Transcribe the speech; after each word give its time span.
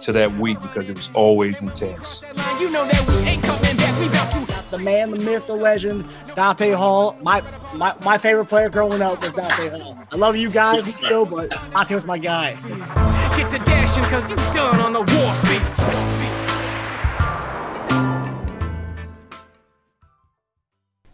to 0.00 0.12
that 0.12 0.32
week 0.32 0.60
because 0.60 0.88
it 0.88 0.96
was 0.96 1.10
always 1.14 1.60
intense. 1.62 2.22
You 2.58 2.70
know 2.70 2.86
that 2.86 3.06
we 3.08 3.14
ain't 3.16 3.42
coming 3.42 3.76
back. 3.76 3.98
We 4.00 4.06
about 4.06 4.30
to 4.32 4.70
the 4.70 4.78
man, 4.78 5.10
the 5.10 5.18
myth, 5.18 5.46
the 5.46 5.54
legend, 5.54 6.06
Dante 6.34 6.72
Hall. 6.72 7.16
My 7.22 7.42
my, 7.74 7.94
my 8.04 8.18
favorite 8.18 8.46
player 8.46 8.68
growing 8.68 9.02
up 9.02 9.20
was 9.22 9.32
Dante 9.32 9.68
Hall. 9.78 9.98
I 10.10 10.16
love 10.16 10.36
you 10.36 10.50
guys, 10.50 10.84
Joe, 11.08 11.24
but 11.24 11.50
Dante 11.50 11.94
was 11.94 12.04
my 12.04 12.18
guy. 12.18 12.52
get 13.36 13.50
to 13.50 13.58
dashing 13.58 14.02
because 14.02 14.28
you 14.30 14.36
done 14.36 14.80
on 14.80 14.92
the 14.92 15.00
warfield. 15.00 15.90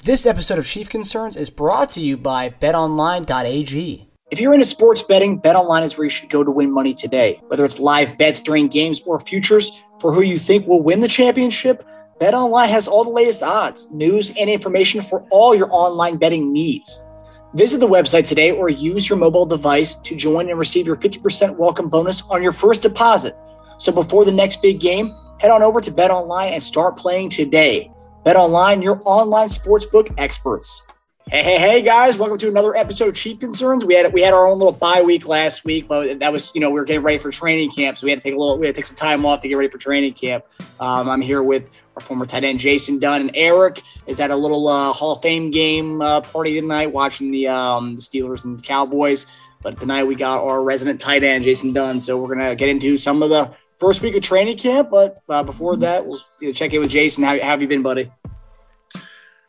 This 0.06 0.24
episode 0.24 0.60
of 0.60 0.66
Chief 0.66 0.88
Concerns 0.88 1.36
is 1.36 1.50
brought 1.50 1.90
to 1.90 2.00
you 2.00 2.16
by 2.16 2.48
BetOnline.ag. 2.48 4.08
If 4.28 4.40
you're 4.40 4.54
into 4.54 4.66
sports 4.66 5.02
betting, 5.02 5.40
BetOnline 5.40 5.84
is 5.84 5.96
where 5.96 6.04
you 6.04 6.10
should 6.10 6.30
go 6.30 6.42
to 6.42 6.50
win 6.50 6.72
money 6.72 6.92
today. 6.94 7.40
Whether 7.46 7.64
it's 7.64 7.78
live 7.78 8.18
bets 8.18 8.40
during 8.40 8.66
games 8.66 9.00
or 9.02 9.20
futures 9.20 9.84
for 10.00 10.12
who 10.12 10.22
you 10.22 10.36
think 10.36 10.66
will 10.66 10.82
win 10.82 11.00
the 11.00 11.06
championship, 11.06 11.86
BetOnline 12.20 12.66
has 12.66 12.88
all 12.88 13.04
the 13.04 13.10
latest 13.10 13.44
odds, 13.44 13.88
news, 13.92 14.32
and 14.36 14.50
information 14.50 15.00
for 15.00 15.24
all 15.30 15.54
your 15.54 15.68
online 15.70 16.16
betting 16.16 16.52
needs. 16.52 17.06
Visit 17.54 17.78
the 17.78 17.86
website 17.86 18.26
today 18.26 18.50
or 18.50 18.68
use 18.68 19.08
your 19.08 19.16
mobile 19.16 19.46
device 19.46 19.94
to 19.94 20.16
join 20.16 20.50
and 20.50 20.58
receive 20.58 20.88
your 20.88 20.96
50% 20.96 21.56
welcome 21.56 21.88
bonus 21.88 22.22
on 22.22 22.42
your 22.42 22.50
first 22.50 22.82
deposit. 22.82 23.36
So 23.78 23.92
before 23.92 24.24
the 24.24 24.32
next 24.32 24.60
big 24.60 24.80
game, 24.80 25.14
head 25.38 25.52
on 25.52 25.62
over 25.62 25.80
to 25.80 25.92
BetOnline 25.92 26.50
and 26.50 26.60
start 26.60 26.96
playing 26.96 27.30
today. 27.30 27.92
BetOnline, 28.24 28.82
your 28.82 29.00
online 29.04 29.46
sportsbook 29.46 30.12
experts. 30.18 30.82
Hey, 31.28 31.42
hey, 31.42 31.58
hey, 31.58 31.82
guys! 31.82 32.16
Welcome 32.16 32.38
to 32.38 32.46
another 32.46 32.76
episode 32.76 33.08
of 33.08 33.16
Chief 33.16 33.40
Concerns. 33.40 33.84
We 33.84 33.94
had 33.94 34.12
we 34.12 34.22
had 34.22 34.32
our 34.32 34.46
own 34.46 34.60
little 34.60 34.70
bye 34.70 35.02
week 35.02 35.26
last 35.26 35.64
week, 35.64 35.88
but 35.88 36.20
that 36.20 36.32
was 36.32 36.52
you 36.54 36.60
know 36.60 36.70
we 36.70 36.78
were 36.78 36.84
getting 36.84 37.02
ready 37.02 37.18
for 37.18 37.32
training 37.32 37.72
camp, 37.72 37.98
so 37.98 38.04
we 38.04 38.12
had 38.12 38.20
to 38.20 38.22
take 38.22 38.34
a 38.34 38.38
little 38.38 38.56
we 38.56 38.66
had 38.66 38.76
to 38.76 38.80
take 38.80 38.86
some 38.86 38.94
time 38.94 39.26
off 39.26 39.40
to 39.40 39.48
get 39.48 39.56
ready 39.56 39.68
for 39.68 39.76
training 39.76 40.12
camp. 40.12 40.44
Um, 40.78 41.08
I'm 41.08 41.20
here 41.20 41.42
with 41.42 41.68
our 41.96 42.00
former 42.00 42.26
tight 42.26 42.44
end 42.44 42.60
Jason 42.60 43.00
Dunn 43.00 43.22
and 43.22 43.32
Eric 43.34 43.82
is 44.06 44.20
at 44.20 44.30
a 44.30 44.36
little 44.36 44.68
uh, 44.68 44.92
Hall 44.92 45.16
of 45.16 45.22
Fame 45.22 45.50
game 45.50 46.00
uh, 46.00 46.20
party 46.20 46.60
tonight, 46.60 46.92
watching 46.92 47.32
the 47.32 47.48
um, 47.48 47.96
Steelers 47.96 48.44
and 48.44 48.62
Cowboys. 48.62 49.26
But 49.62 49.80
tonight 49.80 50.04
we 50.04 50.14
got 50.14 50.44
our 50.44 50.62
resident 50.62 51.00
tight 51.00 51.24
end 51.24 51.42
Jason 51.42 51.72
Dunn, 51.72 52.00
so 52.00 52.16
we're 52.16 52.32
gonna 52.32 52.54
get 52.54 52.68
into 52.68 52.96
some 52.96 53.24
of 53.24 53.30
the 53.30 53.50
first 53.78 54.00
week 54.00 54.14
of 54.14 54.22
training 54.22 54.58
camp. 54.58 54.90
But 54.90 55.18
uh, 55.28 55.42
before 55.42 55.76
that, 55.78 56.06
we'll 56.06 56.20
you 56.38 56.46
know, 56.46 56.52
check 56.52 56.72
in 56.72 56.78
with 56.78 56.90
Jason. 56.90 57.24
How, 57.24 57.32
how 57.32 57.48
have 57.48 57.62
you 57.62 57.66
been, 57.66 57.82
buddy? 57.82 58.12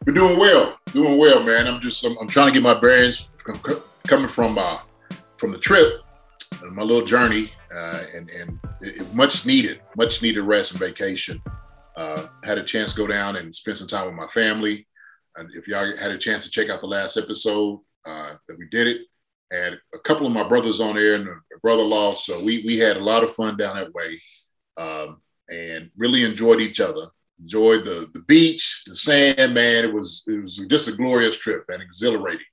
We're 0.05 0.13
doing 0.13 0.39
well, 0.39 0.77
doing 0.93 1.17
well, 1.17 1.43
man. 1.43 1.67
I'm 1.67 1.81
just 1.81 2.05
I'm, 2.05 2.17
I'm 2.19 2.27
trying 2.27 2.47
to 2.47 2.53
get 2.53 2.63
my 2.63 2.79
bearings 2.79 3.29
coming 4.07 4.29
from 4.29 4.57
uh, 4.57 4.79
from 5.37 5.51
the 5.51 5.57
trip, 5.57 6.01
uh, 6.63 6.67
my 6.67 6.83
little 6.83 7.05
journey, 7.05 7.51
uh, 7.75 8.03
and 8.15 8.29
and 8.29 8.59
it, 8.81 9.13
much 9.13 9.45
needed, 9.45 9.81
much 9.97 10.21
needed 10.21 10.41
rest 10.41 10.71
and 10.71 10.79
vacation. 10.79 11.41
Uh, 11.95 12.27
had 12.43 12.57
a 12.57 12.63
chance 12.63 12.93
to 12.93 12.97
go 12.97 13.07
down 13.07 13.37
and 13.37 13.53
spend 13.53 13.77
some 13.77 13.87
time 13.87 14.05
with 14.05 14.13
my 14.13 14.27
family. 14.27 14.87
And 15.35 15.49
if 15.55 15.67
y'all 15.67 15.97
had 15.97 16.11
a 16.11 16.17
chance 16.17 16.43
to 16.43 16.49
check 16.49 16.69
out 16.69 16.81
the 16.81 16.87
last 16.87 17.17
episode 17.17 17.79
uh, 18.05 18.33
that 18.47 18.57
we 18.57 18.67
did 18.69 18.87
it, 18.87 19.01
and 19.51 19.77
a 19.93 19.99
couple 19.99 20.27
of 20.27 20.33
my 20.33 20.47
brothers 20.47 20.79
on 20.79 20.95
there 20.95 21.15
and 21.15 21.27
a 21.27 21.59
brother-in-law, 21.61 22.13
so 22.13 22.41
we 22.43 22.63
we 22.65 22.77
had 22.77 22.97
a 22.97 23.03
lot 23.03 23.23
of 23.23 23.33
fun 23.33 23.57
down 23.57 23.75
that 23.75 23.93
way, 23.93 24.17
um, 24.77 25.21
and 25.49 25.89
really 25.97 26.23
enjoyed 26.23 26.61
each 26.61 26.79
other 26.79 27.07
enjoyed 27.39 27.85
the 27.85 28.09
the 28.13 28.21
beach, 28.21 28.83
the 28.87 28.95
sand, 28.95 29.53
man. 29.53 29.85
It 29.85 29.93
was 29.93 30.23
it 30.27 30.41
was 30.41 30.57
just 30.57 30.87
a 30.87 30.91
glorious 30.93 31.37
trip 31.37 31.65
and 31.69 31.81
exhilarating. 31.81 32.45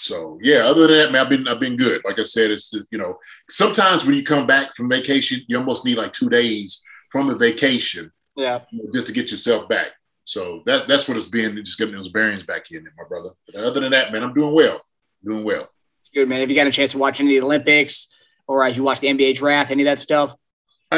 So 0.00 0.38
yeah, 0.42 0.58
other 0.66 0.86
than 0.86 0.96
that, 0.98 1.12
man, 1.12 1.22
I've 1.24 1.30
been 1.30 1.48
I've 1.48 1.60
been 1.60 1.76
good. 1.76 2.02
Like 2.04 2.18
I 2.18 2.22
said, 2.22 2.50
it's 2.50 2.70
just, 2.70 2.88
you 2.92 2.98
know 2.98 3.18
sometimes 3.48 4.04
when 4.04 4.14
you 4.14 4.22
come 4.22 4.46
back 4.46 4.74
from 4.76 4.88
vacation, 4.88 5.40
you 5.48 5.58
almost 5.58 5.84
need 5.84 5.96
like 5.98 6.12
two 6.12 6.28
days 6.28 6.82
from 7.10 7.30
a 7.30 7.34
vacation, 7.36 8.10
Yeah. 8.36 8.60
you 8.70 8.82
know, 8.84 8.90
just 8.92 9.06
to 9.08 9.12
get 9.12 9.30
yourself 9.30 9.68
back. 9.68 9.90
So 10.24 10.62
that 10.66 10.86
that's 10.88 11.08
what 11.08 11.16
it's 11.16 11.28
been, 11.28 11.56
just 11.64 11.78
getting 11.78 11.94
those 11.94 12.08
bearings 12.10 12.42
back 12.44 12.70
in, 12.72 12.82
there, 12.84 12.92
my 12.96 13.04
brother. 13.08 13.30
But 13.46 13.56
other 13.64 13.80
than 13.80 13.90
that, 13.92 14.12
man, 14.12 14.22
I'm 14.22 14.34
doing 14.34 14.54
well, 14.54 14.80
doing 15.24 15.44
well. 15.44 15.68
It's 16.00 16.08
good, 16.08 16.28
man. 16.28 16.40
Have 16.40 16.50
you 16.50 16.56
got 16.56 16.66
a 16.66 16.72
chance 16.72 16.92
to 16.92 16.98
watch 16.98 17.20
any 17.20 17.36
of 17.36 17.42
the 17.42 17.46
Olympics 17.46 18.08
or 18.46 18.62
as 18.64 18.76
you 18.76 18.82
watch 18.84 19.00
the 19.00 19.08
NBA 19.08 19.34
draft, 19.36 19.70
any 19.70 19.82
of 19.82 19.86
that 19.86 19.98
stuff? 19.98 20.36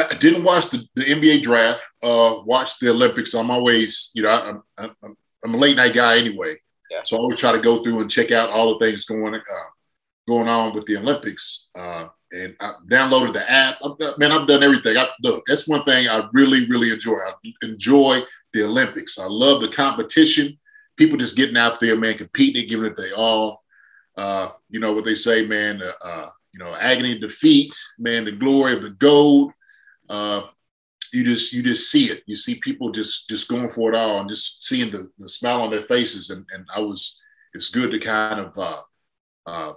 I 0.09 0.15
didn't 0.15 0.43
watch 0.43 0.69
the, 0.69 0.83
the 0.95 1.03
NBA 1.03 1.43
draft. 1.43 1.81
Uh, 2.01 2.41
watched 2.45 2.79
the 2.79 2.89
Olympics. 2.89 3.33
I'm 3.33 3.51
always, 3.51 4.11
you 4.13 4.23
know, 4.23 4.29
I'm, 4.29 4.63
I'm, 5.03 5.17
I'm 5.43 5.53
a 5.53 5.57
late 5.57 5.77
night 5.77 5.93
guy 5.93 6.17
anyway. 6.17 6.55
Yeah. 6.89 7.01
So 7.03 7.17
I 7.17 7.19
always 7.19 7.39
try 7.39 7.51
to 7.51 7.59
go 7.59 7.83
through 7.83 8.01
and 8.01 8.09
check 8.09 8.31
out 8.31 8.49
all 8.49 8.77
the 8.77 8.85
things 8.85 9.05
going 9.05 9.35
uh, 9.35 9.39
going 10.27 10.47
on 10.47 10.73
with 10.73 10.85
the 10.85 10.97
Olympics. 10.97 11.69
Uh, 11.75 12.07
and 12.31 12.55
I 12.59 12.73
downloaded 12.91 13.33
the 13.33 13.49
app. 13.49 13.77
I've 13.83 13.97
done, 13.97 14.13
man, 14.17 14.31
I've 14.31 14.47
done 14.47 14.63
everything. 14.63 14.97
I, 14.97 15.07
look, 15.23 15.43
that's 15.47 15.67
one 15.67 15.83
thing 15.83 16.07
I 16.07 16.27
really, 16.33 16.67
really 16.67 16.91
enjoy. 16.91 17.15
I 17.15 17.33
enjoy 17.63 18.21
the 18.53 18.63
Olympics. 18.63 19.17
I 19.17 19.25
love 19.25 19.61
the 19.61 19.67
competition. 19.67 20.57
People 20.97 21.17
just 21.17 21.37
getting 21.37 21.57
out 21.57 21.79
there, 21.79 21.97
man, 21.97 22.17
competing, 22.17 22.67
giving 22.67 22.91
it 22.91 22.97
their 22.97 23.15
all. 23.15 23.63
Uh, 24.17 24.49
you 24.69 24.79
know 24.79 24.93
what 24.93 25.05
they 25.05 25.15
say, 25.15 25.45
man. 25.45 25.81
Uh, 25.81 26.07
uh, 26.07 26.29
you 26.53 26.59
know, 26.59 26.75
agony 26.75 27.13
of 27.13 27.21
defeat, 27.21 27.75
man. 27.97 28.25
The 28.25 28.31
glory 28.31 28.73
of 28.73 28.83
the 28.83 28.91
gold 28.91 29.53
uh, 30.09 30.47
you 31.13 31.23
just 31.23 31.53
you 31.53 31.63
just 31.63 31.89
see 31.89 32.05
it. 32.05 32.23
You 32.25 32.35
see 32.35 32.59
people 32.63 32.91
just 32.91 33.29
just 33.29 33.49
going 33.49 33.69
for 33.69 33.93
it 33.93 33.95
all 33.95 34.19
and 34.19 34.29
just 34.29 34.63
seeing 34.63 34.91
the, 34.91 35.09
the 35.17 35.29
smile 35.29 35.61
on 35.61 35.71
their 35.71 35.83
faces. 35.83 36.29
And 36.29 36.45
and 36.53 36.65
I 36.73 36.79
was 36.79 37.19
it's 37.53 37.69
good 37.69 37.91
to 37.91 37.99
kind 37.99 38.39
of 38.39 38.57
uh, 38.57 38.81
uh, 39.45 39.73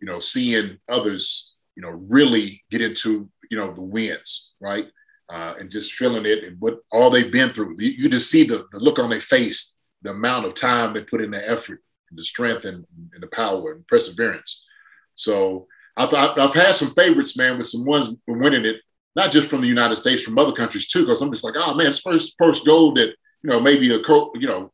you 0.00 0.06
know 0.06 0.20
seeing 0.20 0.78
others 0.88 1.54
you 1.76 1.82
know 1.82 2.00
really 2.08 2.62
get 2.70 2.80
into 2.80 3.28
you 3.50 3.58
know 3.58 3.72
the 3.72 3.82
wins 3.82 4.52
right 4.60 4.90
uh, 5.30 5.54
and 5.58 5.70
just 5.70 5.94
feeling 5.94 6.26
it 6.26 6.44
and 6.44 6.60
what 6.60 6.80
all 6.90 7.08
they've 7.08 7.32
been 7.32 7.50
through. 7.50 7.76
You, 7.78 8.08
just 8.08 8.30
see 8.30 8.44
the, 8.44 8.66
the 8.72 8.80
look 8.80 8.98
on 8.98 9.10
their 9.10 9.20
face, 9.20 9.76
the 10.02 10.10
amount 10.10 10.46
of 10.46 10.54
time 10.54 10.92
they 10.92 11.04
put 11.04 11.20
in 11.20 11.30
the 11.30 11.48
effort 11.48 11.82
and 12.10 12.18
the 12.18 12.24
strength 12.24 12.64
and, 12.64 12.84
and 13.14 13.22
the 13.22 13.28
power 13.28 13.72
and 13.72 13.86
perseverance. 13.86 14.66
So 15.14 15.68
I've, 15.96 16.12
I've 16.14 16.54
had 16.54 16.74
some 16.74 16.90
favorites, 16.90 17.36
man, 17.36 17.58
with 17.58 17.66
some 17.66 17.84
ones 17.84 18.16
winning 18.26 18.64
it, 18.64 18.80
not 19.16 19.30
just 19.30 19.48
from 19.48 19.60
the 19.60 19.66
United 19.66 19.96
States, 19.96 20.22
from 20.22 20.38
other 20.38 20.52
countries 20.52 20.88
too. 20.88 21.00
Because 21.00 21.20
I'm 21.20 21.30
just 21.30 21.44
like, 21.44 21.54
oh 21.56 21.74
man, 21.74 21.88
it's 21.88 22.00
first 22.00 22.34
first 22.38 22.64
gold 22.64 22.96
that 22.96 23.14
you 23.42 23.50
know 23.50 23.60
maybe 23.60 23.92
a 23.94 23.98
you 23.98 24.48
know 24.48 24.72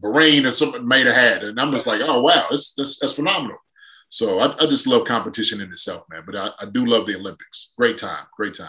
Bahrain 0.00 0.46
or 0.46 0.50
something 0.50 0.86
might 0.86 1.06
have 1.06 1.14
had, 1.14 1.44
and 1.44 1.60
I'm 1.60 1.72
just 1.72 1.86
like, 1.86 2.00
oh 2.02 2.20
wow, 2.20 2.46
that's 2.50 2.74
that's, 2.74 2.98
that's 2.98 3.14
phenomenal. 3.14 3.58
So 4.08 4.38
I, 4.38 4.54
I 4.62 4.66
just 4.66 4.86
love 4.86 5.06
competition 5.06 5.60
in 5.60 5.70
itself, 5.70 6.04
man. 6.10 6.22
But 6.26 6.36
I, 6.36 6.50
I 6.60 6.66
do 6.66 6.86
love 6.86 7.06
the 7.06 7.16
Olympics. 7.16 7.72
Great 7.76 7.98
time, 7.98 8.26
great 8.36 8.54
time. 8.54 8.68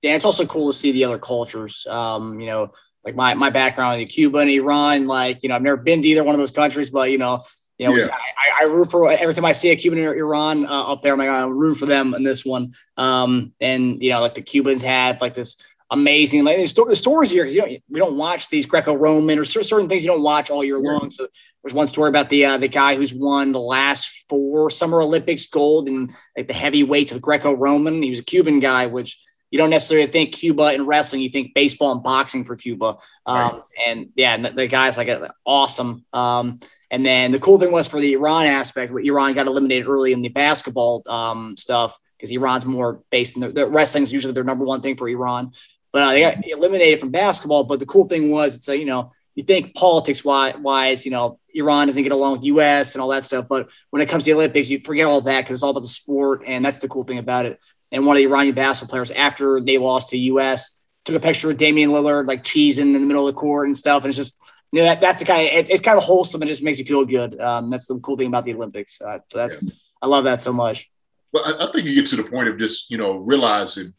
Yeah, 0.00 0.16
it's 0.16 0.24
also 0.24 0.46
cool 0.46 0.72
to 0.72 0.76
see 0.76 0.90
the 0.92 1.04
other 1.04 1.18
cultures. 1.18 1.86
Um, 1.88 2.40
you 2.40 2.46
know, 2.46 2.72
like 3.04 3.14
my 3.14 3.34
my 3.34 3.50
background 3.50 4.00
in 4.00 4.08
Cuba 4.08 4.38
and 4.38 4.50
Iran. 4.50 5.06
Like, 5.06 5.42
you 5.42 5.48
know, 5.48 5.56
I've 5.56 5.62
never 5.62 5.76
been 5.76 6.02
to 6.02 6.08
either 6.08 6.24
one 6.24 6.34
of 6.34 6.40
those 6.40 6.50
countries, 6.50 6.90
but 6.90 7.10
you 7.10 7.18
know, 7.18 7.42
you 7.82 7.88
know, 7.90 7.96
Yeah. 7.96 8.06
I, 8.10 8.62
I 8.62 8.64
root 8.64 8.90
for 8.90 9.10
every 9.10 9.34
time 9.34 9.44
I 9.44 9.52
see 9.52 9.70
a 9.70 9.76
Cuban 9.76 9.98
or 10.00 10.14
Iran 10.14 10.66
uh, 10.66 10.92
up 10.92 11.02
there. 11.02 11.12
I'm 11.12 11.18
like, 11.18 11.28
I'm 11.28 11.50
rooting 11.50 11.78
for 11.78 11.86
them 11.86 12.14
in 12.14 12.22
this 12.22 12.44
one. 12.44 12.74
Um, 12.96 13.52
and 13.60 14.02
you 14.02 14.10
know, 14.10 14.20
like 14.20 14.34
the 14.34 14.42
Cubans 14.42 14.82
had 14.82 15.20
like 15.20 15.34
this 15.34 15.62
amazing 15.90 16.42
like 16.42 16.56
the, 16.56 16.66
sto- 16.66 16.88
the 16.88 16.96
stories 16.96 17.30
here 17.30 17.42
because 17.44 17.54
you 17.54 17.60
don't 17.60 17.82
we 17.90 17.98
don't 18.00 18.16
watch 18.16 18.48
these 18.48 18.64
Greco-Roman 18.64 19.38
or 19.38 19.44
cer- 19.44 19.62
certain 19.62 19.90
things 19.90 20.02
you 20.02 20.10
don't 20.10 20.22
watch 20.22 20.50
all 20.50 20.64
year 20.64 20.78
long. 20.78 21.10
So 21.10 21.28
there's 21.62 21.74
one 21.74 21.86
story 21.86 22.08
about 22.08 22.30
the 22.30 22.46
uh, 22.46 22.56
the 22.56 22.68
guy 22.68 22.96
who's 22.96 23.12
won 23.12 23.52
the 23.52 23.60
last 23.60 24.24
four 24.28 24.70
Summer 24.70 25.02
Olympics 25.02 25.46
gold 25.46 25.88
in 25.88 26.08
like 26.36 26.48
the 26.48 26.54
heavyweights 26.54 27.12
of 27.12 27.20
Greco-Roman. 27.20 28.02
He 28.02 28.10
was 28.10 28.20
a 28.20 28.24
Cuban 28.24 28.58
guy, 28.60 28.86
which 28.86 29.20
you 29.50 29.58
don't 29.58 29.68
necessarily 29.68 30.06
think 30.06 30.32
Cuba 30.32 30.68
and 30.68 30.86
wrestling. 30.86 31.20
You 31.20 31.28
think 31.28 31.52
baseball 31.52 31.92
and 31.92 32.02
boxing 32.02 32.42
for 32.42 32.56
Cuba. 32.56 32.96
Um, 33.26 33.62
And 33.86 34.08
yeah, 34.16 34.34
and 34.34 34.46
the, 34.46 34.50
the 34.50 34.66
guy's 34.66 34.96
like 34.96 35.08
a, 35.08 35.34
awesome. 35.44 36.06
Um, 36.14 36.60
and 36.92 37.06
then 37.06 37.32
the 37.32 37.38
cool 37.38 37.58
thing 37.58 37.72
was 37.72 37.88
for 37.88 37.98
the 37.98 38.12
Iran 38.12 38.44
aspect, 38.44 38.92
Iran 38.92 39.32
got 39.32 39.46
eliminated 39.46 39.88
early 39.88 40.12
in 40.12 40.20
the 40.20 40.28
basketball 40.28 41.02
um, 41.08 41.56
stuff 41.56 41.98
because 42.18 42.30
Iran's 42.30 42.66
more 42.66 43.02
based 43.10 43.34
in 43.34 43.40
the, 43.40 43.48
the 43.48 43.68
wrestling's 43.68 44.12
usually 44.12 44.34
their 44.34 44.44
number 44.44 44.66
one 44.66 44.82
thing 44.82 44.98
for 44.98 45.08
Iran. 45.08 45.52
But 45.90 46.02
uh, 46.02 46.10
they 46.10 46.20
got 46.20 46.46
eliminated 46.46 47.00
from 47.00 47.10
basketball. 47.10 47.64
But 47.64 47.80
the 47.80 47.86
cool 47.86 48.06
thing 48.06 48.30
was, 48.30 48.56
it's 48.56 48.68
a, 48.68 48.78
you 48.78 48.84
know, 48.84 49.10
you 49.34 49.42
think 49.42 49.74
politics 49.74 50.22
wise, 50.22 51.06
you 51.06 51.10
know, 51.10 51.38
Iran 51.54 51.86
doesn't 51.86 52.02
get 52.02 52.12
along 52.12 52.32
with 52.32 52.44
U.S. 52.44 52.94
and 52.94 53.00
all 53.00 53.08
that 53.08 53.24
stuff. 53.24 53.48
But 53.48 53.70
when 53.88 54.02
it 54.02 54.10
comes 54.10 54.24
to 54.24 54.30
the 54.30 54.36
Olympics, 54.36 54.68
you 54.68 54.80
forget 54.84 55.06
all 55.06 55.22
that 55.22 55.40
because 55.40 55.54
it's 55.54 55.62
all 55.62 55.70
about 55.70 55.80
the 55.80 55.88
sport, 55.88 56.42
and 56.46 56.62
that's 56.62 56.78
the 56.78 56.88
cool 56.88 57.04
thing 57.04 57.18
about 57.18 57.46
it. 57.46 57.58
and 57.90 58.04
one 58.04 58.16
of 58.16 58.18
the 58.18 58.26
Iranian 58.26 58.54
basketball 58.54 58.92
players 58.92 59.10
after 59.10 59.62
they 59.62 59.78
lost 59.78 60.10
to 60.10 60.18
U.S. 60.18 60.78
took 61.06 61.16
a 61.16 61.20
picture 61.20 61.48
with 61.48 61.56
Damian 61.56 61.90
Lillard 61.90 62.28
like 62.28 62.42
cheesing 62.42 62.78
in 62.78 62.92
the 62.92 63.00
middle 63.00 63.26
of 63.26 63.34
the 63.34 63.40
court 63.40 63.66
and 63.66 63.76
stuff, 63.76 64.04
and 64.04 64.10
it's 64.10 64.18
just 64.18 64.36
you 64.72 64.80
know 64.80 64.84
that, 64.86 65.00
that's 65.00 65.20
the 65.20 65.26
kind 65.26 65.46
of 65.46 65.52
it, 65.52 65.70
it's 65.70 65.82
kind 65.82 65.98
of 65.98 66.04
wholesome 66.04 66.40
and 66.40 66.50
it 66.50 66.54
just 66.54 66.62
makes 66.62 66.78
you 66.78 66.84
feel 66.84 67.04
good. 67.04 67.40
Um, 67.40 67.70
that's 67.70 67.86
the 67.86 67.98
cool 68.00 68.16
thing 68.16 68.28
about 68.28 68.44
the 68.44 68.54
Olympics. 68.54 69.00
Uh, 69.00 69.18
so 69.28 69.38
that's 69.38 69.62
yeah. 69.62 69.70
I 70.00 70.06
love 70.06 70.24
that 70.24 70.42
so 70.42 70.52
much. 70.52 70.90
Well, 71.32 71.44
I, 71.44 71.66
I, 71.66 71.72
think 71.72 71.86
you 71.86 71.94
get 71.94 72.08
to 72.08 72.16
the 72.16 72.24
point 72.24 72.48
of 72.48 72.58
just 72.58 72.90
you 72.90 72.98
know 72.98 73.18
realizing 73.18 73.92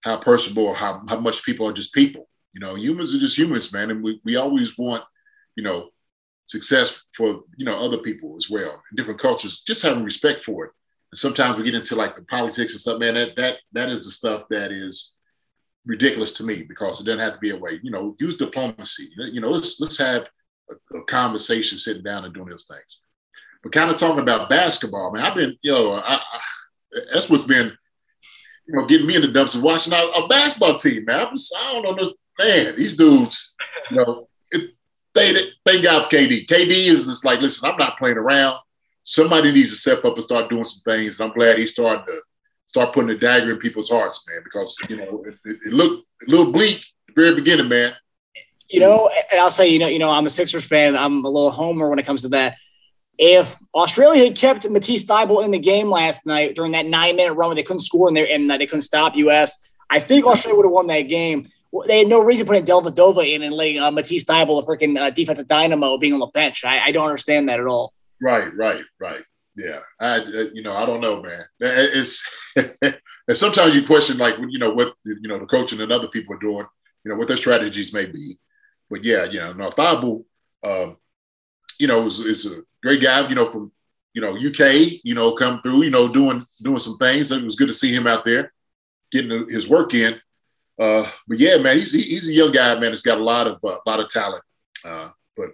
how 0.00 0.16
personable, 0.16 0.74
how 0.74 1.02
how 1.08 1.20
much 1.20 1.44
people 1.44 1.68
are 1.68 1.72
just 1.72 1.94
people. 1.94 2.28
You 2.52 2.60
know, 2.60 2.74
humans 2.74 3.14
are 3.14 3.18
just 3.18 3.36
humans, 3.36 3.72
man, 3.72 3.90
and 3.90 4.02
we 4.02 4.20
we 4.24 4.36
always 4.36 4.78
want 4.78 5.04
you 5.56 5.62
know 5.62 5.90
success 6.46 7.02
for 7.14 7.42
you 7.56 7.64
know 7.64 7.78
other 7.78 7.98
people 7.98 8.36
as 8.38 8.48
well 8.48 8.82
in 8.90 8.96
different 8.96 9.20
cultures. 9.20 9.62
Just 9.62 9.82
having 9.82 10.04
respect 10.04 10.40
for 10.40 10.66
it. 10.66 10.72
And 11.12 11.18
sometimes 11.18 11.56
we 11.56 11.64
get 11.64 11.74
into 11.74 11.96
like 11.96 12.16
the 12.16 12.22
politics 12.22 12.72
and 12.72 12.80
stuff, 12.80 12.98
man. 12.98 13.14
That 13.14 13.36
that 13.36 13.58
that 13.72 13.88
is 13.90 14.04
the 14.04 14.10
stuff 14.10 14.44
that 14.50 14.72
is 14.72 15.13
ridiculous 15.86 16.32
to 16.32 16.44
me 16.44 16.62
because 16.62 17.00
it 17.00 17.04
doesn't 17.04 17.20
have 17.20 17.34
to 17.34 17.38
be 17.38 17.50
a 17.50 17.56
way. 17.56 17.80
You 17.82 17.90
know, 17.90 18.16
use 18.18 18.36
diplomacy. 18.36 19.08
You 19.16 19.40
know, 19.40 19.50
let's 19.50 19.80
let's 19.80 19.98
have 19.98 20.28
a, 20.70 20.98
a 20.98 21.04
conversation, 21.04 21.78
sitting 21.78 22.02
down 22.02 22.24
and 22.24 22.34
doing 22.34 22.48
those 22.48 22.66
things. 22.66 23.02
But 23.62 23.72
kind 23.72 23.90
of 23.90 23.96
talking 23.96 24.22
about 24.22 24.50
basketball, 24.50 25.12
man. 25.12 25.24
I've 25.24 25.34
been, 25.34 25.56
you 25.62 25.72
know, 25.72 25.94
I, 25.94 26.16
I, 26.16 26.20
that's 27.12 27.30
what's 27.30 27.44
been, 27.44 27.72
you 28.66 28.76
know, 28.76 28.86
getting 28.86 29.06
me 29.06 29.16
in 29.16 29.22
the 29.22 29.28
dumps 29.28 29.54
of 29.54 29.62
watching 29.62 29.92
a, 29.92 29.96
a 29.96 30.28
basketball 30.28 30.76
team, 30.76 31.04
man. 31.06 31.26
I'm 31.26 31.34
just, 31.34 31.54
I 31.56 31.80
don't 31.82 31.96
know, 31.96 32.12
man. 32.38 32.76
These 32.76 32.96
dudes, 32.96 33.56
you 33.90 33.96
know, 33.96 34.28
it, 34.50 34.70
they, 35.14 35.34
thank 35.64 35.82
God 35.82 36.04
for 36.04 36.16
KD. 36.16 36.46
KD 36.46 36.70
is 36.70 37.06
just 37.06 37.24
like, 37.24 37.40
listen, 37.40 37.68
I'm 37.68 37.78
not 37.78 37.98
playing 37.98 38.18
around. 38.18 38.58
Somebody 39.02 39.52
needs 39.52 39.70
to 39.70 39.76
step 39.76 40.04
up 40.04 40.14
and 40.14 40.24
start 40.24 40.50
doing 40.50 40.64
some 40.64 40.92
things. 40.92 41.18
And 41.18 41.30
I'm 41.30 41.36
glad 41.36 41.58
he's 41.58 41.72
starting 41.72 42.04
to 42.06 42.20
start 42.66 42.92
putting 42.92 43.10
a 43.10 43.18
dagger 43.18 43.52
in 43.52 43.58
people's 43.58 43.90
hearts, 43.90 44.24
man, 44.28 44.40
because 44.44 44.76
you 44.88 44.96
know 44.96 45.22
it, 45.26 45.34
it, 45.44 45.58
it 45.66 45.72
looked 45.72 46.06
a 46.26 46.30
little 46.30 46.52
bleak 46.52 46.78
at 46.78 47.14
the 47.14 47.22
very 47.22 47.34
beginning, 47.34 47.68
man. 47.68 47.92
You 48.68 48.80
know, 48.80 49.10
and 49.30 49.40
I'll 49.40 49.50
say, 49.50 49.68
you 49.68 49.78
know, 49.78 49.86
you 49.86 49.98
know, 49.98 50.10
I'm 50.10 50.26
a 50.26 50.30
Sixers 50.30 50.64
fan. 50.64 50.96
I'm 50.96 51.24
a 51.24 51.28
little 51.28 51.50
homer 51.50 51.88
when 51.88 51.98
it 51.98 52.06
comes 52.06 52.22
to 52.22 52.28
that. 52.30 52.56
If 53.18 53.56
Australia 53.74 54.24
had 54.24 54.36
kept 54.36 54.68
Matisse 54.68 55.04
Thybulle 55.04 55.44
in 55.44 55.52
the 55.52 55.58
game 55.58 55.88
last 55.88 56.26
night 56.26 56.56
during 56.56 56.72
that 56.72 56.86
nine 56.86 57.14
minute 57.14 57.34
run 57.34 57.50
where 57.50 57.54
they 57.54 57.62
couldn't 57.62 57.80
score 57.80 58.08
and 58.08 58.16
they, 58.16 58.32
and 58.32 58.50
they 58.50 58.66
couldn't 58.66 58.82
stop 58.82 59.14
US, 59.16 59.56
I 59.90 60.00
think 60.00 60.26
Australia 60.26 60.56
would 60.56 60.66
have 60.66 60.72
won 60.72 60.88
that 60.88 61.02
game. 61.02 61.46
They 61.86 61.98
had 61.98 62.08
no 62.08 62.22
reason 62.22 62.46
putting 62.46 62.64
Dellavedova 62.64 63.32
in 63.32 63.42
and 63.42 63.54
letting 63.54 63.80
uh, 63.80 63.90
Matisse 63.90 64.24
Thybulle, 64.24 64.62
a 64.62 64.66
freaking 64.66 64.96
uh, 64.96 65.10
defensive 65.10 65.46
dynamo, 65.46 65.98
being 65.98 66.14
on 66.14 66.20
the 66.20 66.26
bench. 66.26 66.64
I, 66.64 66.80
I 66.86 66.92
don't 66.92 67.06
understand 67.06 67.48
that 67.48 67.60
at 67.60 67.66
all. 67.66 67.92
Right, 68.20 68.52
right, 68.56 68.82
right. 68.98 69.22
Yeah, 69.56 69.78
I 70.00 70.16
you 70.52 70.62
know 70.62 70.74
I 70.74 70.84
don't 70.84 71.00
know, 71.00 71.22
man. 71.22 71.44
It's 71.60 72.52
and 73.28 73.36
sometimes 73.36 73.74
you 73.74 73.86
question 73.86 74.18
like 74.18 74.36
you 74.38 74.58
know 74.58 74.70
what 74.70 74.94
you 75.04 75.28
know 75.28 75.38
the 75.38 75.46
coaching 75.46 75.80
and 75.80 75.92
other 75.92 76.08
people 76.08 76.34
are 76.34 76.40
doing, 76.40 76.66
you 77.04 77.12
know 77.12 77.16
what 77.16 77.28
their 77.28 77.36
strategies 77.36 77.94
may 77.94 78.06
be. 78.06 78.38
But 78.90 79.04
yeah, 79.04 79.24
you 79.24 79.38
know, 79.40 79.52
no, 79.52 79.70
Thybulle, 79.70 80.24
um, 80.64 80.96
you 81.78 81.86
know, 81.86 82.04
is, 82.04 82.20
is 82.20 82.50
a 82.50 82.62
great 82.82 83.02
guy. 83.02 83.28
You 83.28 83.34
know, 83.36 83.50
from 83.50 83.70
you 84.12 84.20
know 84.20 84.36
UK, 84.36 85.00
you 85.04 85.14
know, 85.14 85.32
come 85.32 85.62
through, 85.62 85.84
you 85.84 85.90
know, 85.90 86.12
doing 86.12 86.44
doing 86.62 86.78
some 86.78 86.96
things. 86.98 87.30
It 87.30 87.44
was 87.44 87.56
good 87.56 87.68
to 87.68 87.74
see 87.74 87.94
him 87.94 88.06
out 88.06 88.24
there 88.24 88.52
getting 89.12 89.48
his 89.48 89.68
work 89.68 89.94
in. 89.94 90.20
Uh, 90.78 91.08
but 91.28 91.38
yeah, 91.38 91.58
man, 91.58 91.78
he's 91.78 91.92
he's 91.92 92.28
a 92.28 92.32
young 92.32 92.50
guy, 92.50 92.78
man. 92.78 92.90
He's 92.90 93.02
got 93.02 93.20
a 93.20 93.24
lot 93.24 93.46
of 93.46 93.60
uh, 93.64 93.78
a 93.86 93.88
lot 93.88 94.00
of 94.00 94.08
talent. 94.08 94.42
Uh, 94.84 95.10
but 95.36 95.50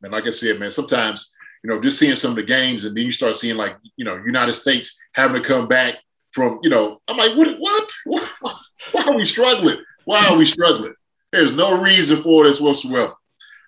man, 0.00 0.12
like 0.12 0.26
I 0.26 0.30
said, 0.30 0.58
man, 0.58 0.70
sometimes 0.70 1.34
you 1.62 1.70
know, 1.70 1.80
just 1.80 1.98
seeing 1.98 2.16
some 2.16 2.30
of 2.30 2.36
the 2.36 2.42
games, 2.42 2.84
and 2.84 2.96
then 2.96 3.06
you 3.06 3.12
start 3.12 3.36
seeing 3.36 3.56
like, 3.56 3.76
you 3.96 4.04
know, 4.04 4.16
United 4.24 4.54
States 4.54 4.96
having 5.12 5.40
to 5.40 5.46
come 5.46 5.68
back 5.68 5.96
from, 6.32 6.58
you 6.62 6.70
know, 6.70 7.00
I'm 7.08 7.16
like, 7.16 7.34
what? 7.34 7.90
What? 8.04 8.32
Why 8.92 9.04
are 9.04 9.16
we 9.16 9.26
struggling? 9.26 9.78
Why 10.04 10.28
are 10.28 10.36
we 10.36 10.44
struggling? 10.44 10.94
There's 11.32 11.54
no 11.54 11.82
reason 11.82 12.22
for 12.22 12.44
this 12.44 12.60
whatsoever. 12.60 13.14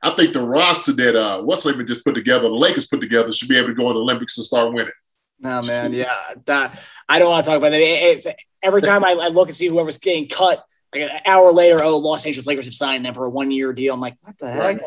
I 0.02 0.10
think 0.10 0.32
the 0.32 0.46
roster 0.46 0.92
that 0.92 1.16
uh, 1.16 1.42
Wesley 1.44 1.84
just 1.84 2.04
put 2.04 2.14
together, 2.14 2.42
the 2.42 2.54
Lakers 2.54 2.86
put 2.86 3.00
together, 3.00 3.32
should 3.32 3.48
be 3.48 3.58
able 3.58 3.68
to 3.68 3.74
go 3.74 3.88
in 3.88 3.94
the 3.94 4.00
Olympics 4.00 4.38
and 4.38 4.46
start 4.46 4.72
winning. 4.72 4.92
No, 5.40 5.62
man, 5.62 5.92
yeah, 5.92 6.14
that 6.46 6.80
I 7.08 7.18
don't 7.18 7.30
want 7.30 7.44
to 7.44 7.50
talk 7.50 7.58
about 7.58 7.72
it. 7.72 7.80
It's, 7.80 8.26
every 8.62 8.82
time 8.82 9.04
I, 9.04 9.12
I, 9.12 9.28
look 9.28 9.48
and 9.48 9.56
see 9.56 9.68
whoever's 9.68 9.98
getting 9.98 10.28
cut, 10.28 10.64
like 10.92 11.10
an 11.10 11.20
hour 11.26 11.52
later, 11.52 11.82
oh, 11.82 11.98
Los 11.98 12.26
Angeles 12.26 12.46
Lakers 12.46 12.64
have 12.64 12.74
signed 12.74 13.04
them 13.04 13.14
for 13.14 13.24
a 13.24 13.30
one 13.30 13.50
year 13.50 13.72
deal. 13.72 13.94
I'm 13.94 14.00
like, 14.00 14.16
what 14.22 14.36
the 14.38 14.50
heck? 14.50 14.80
Right. 14.80 14.82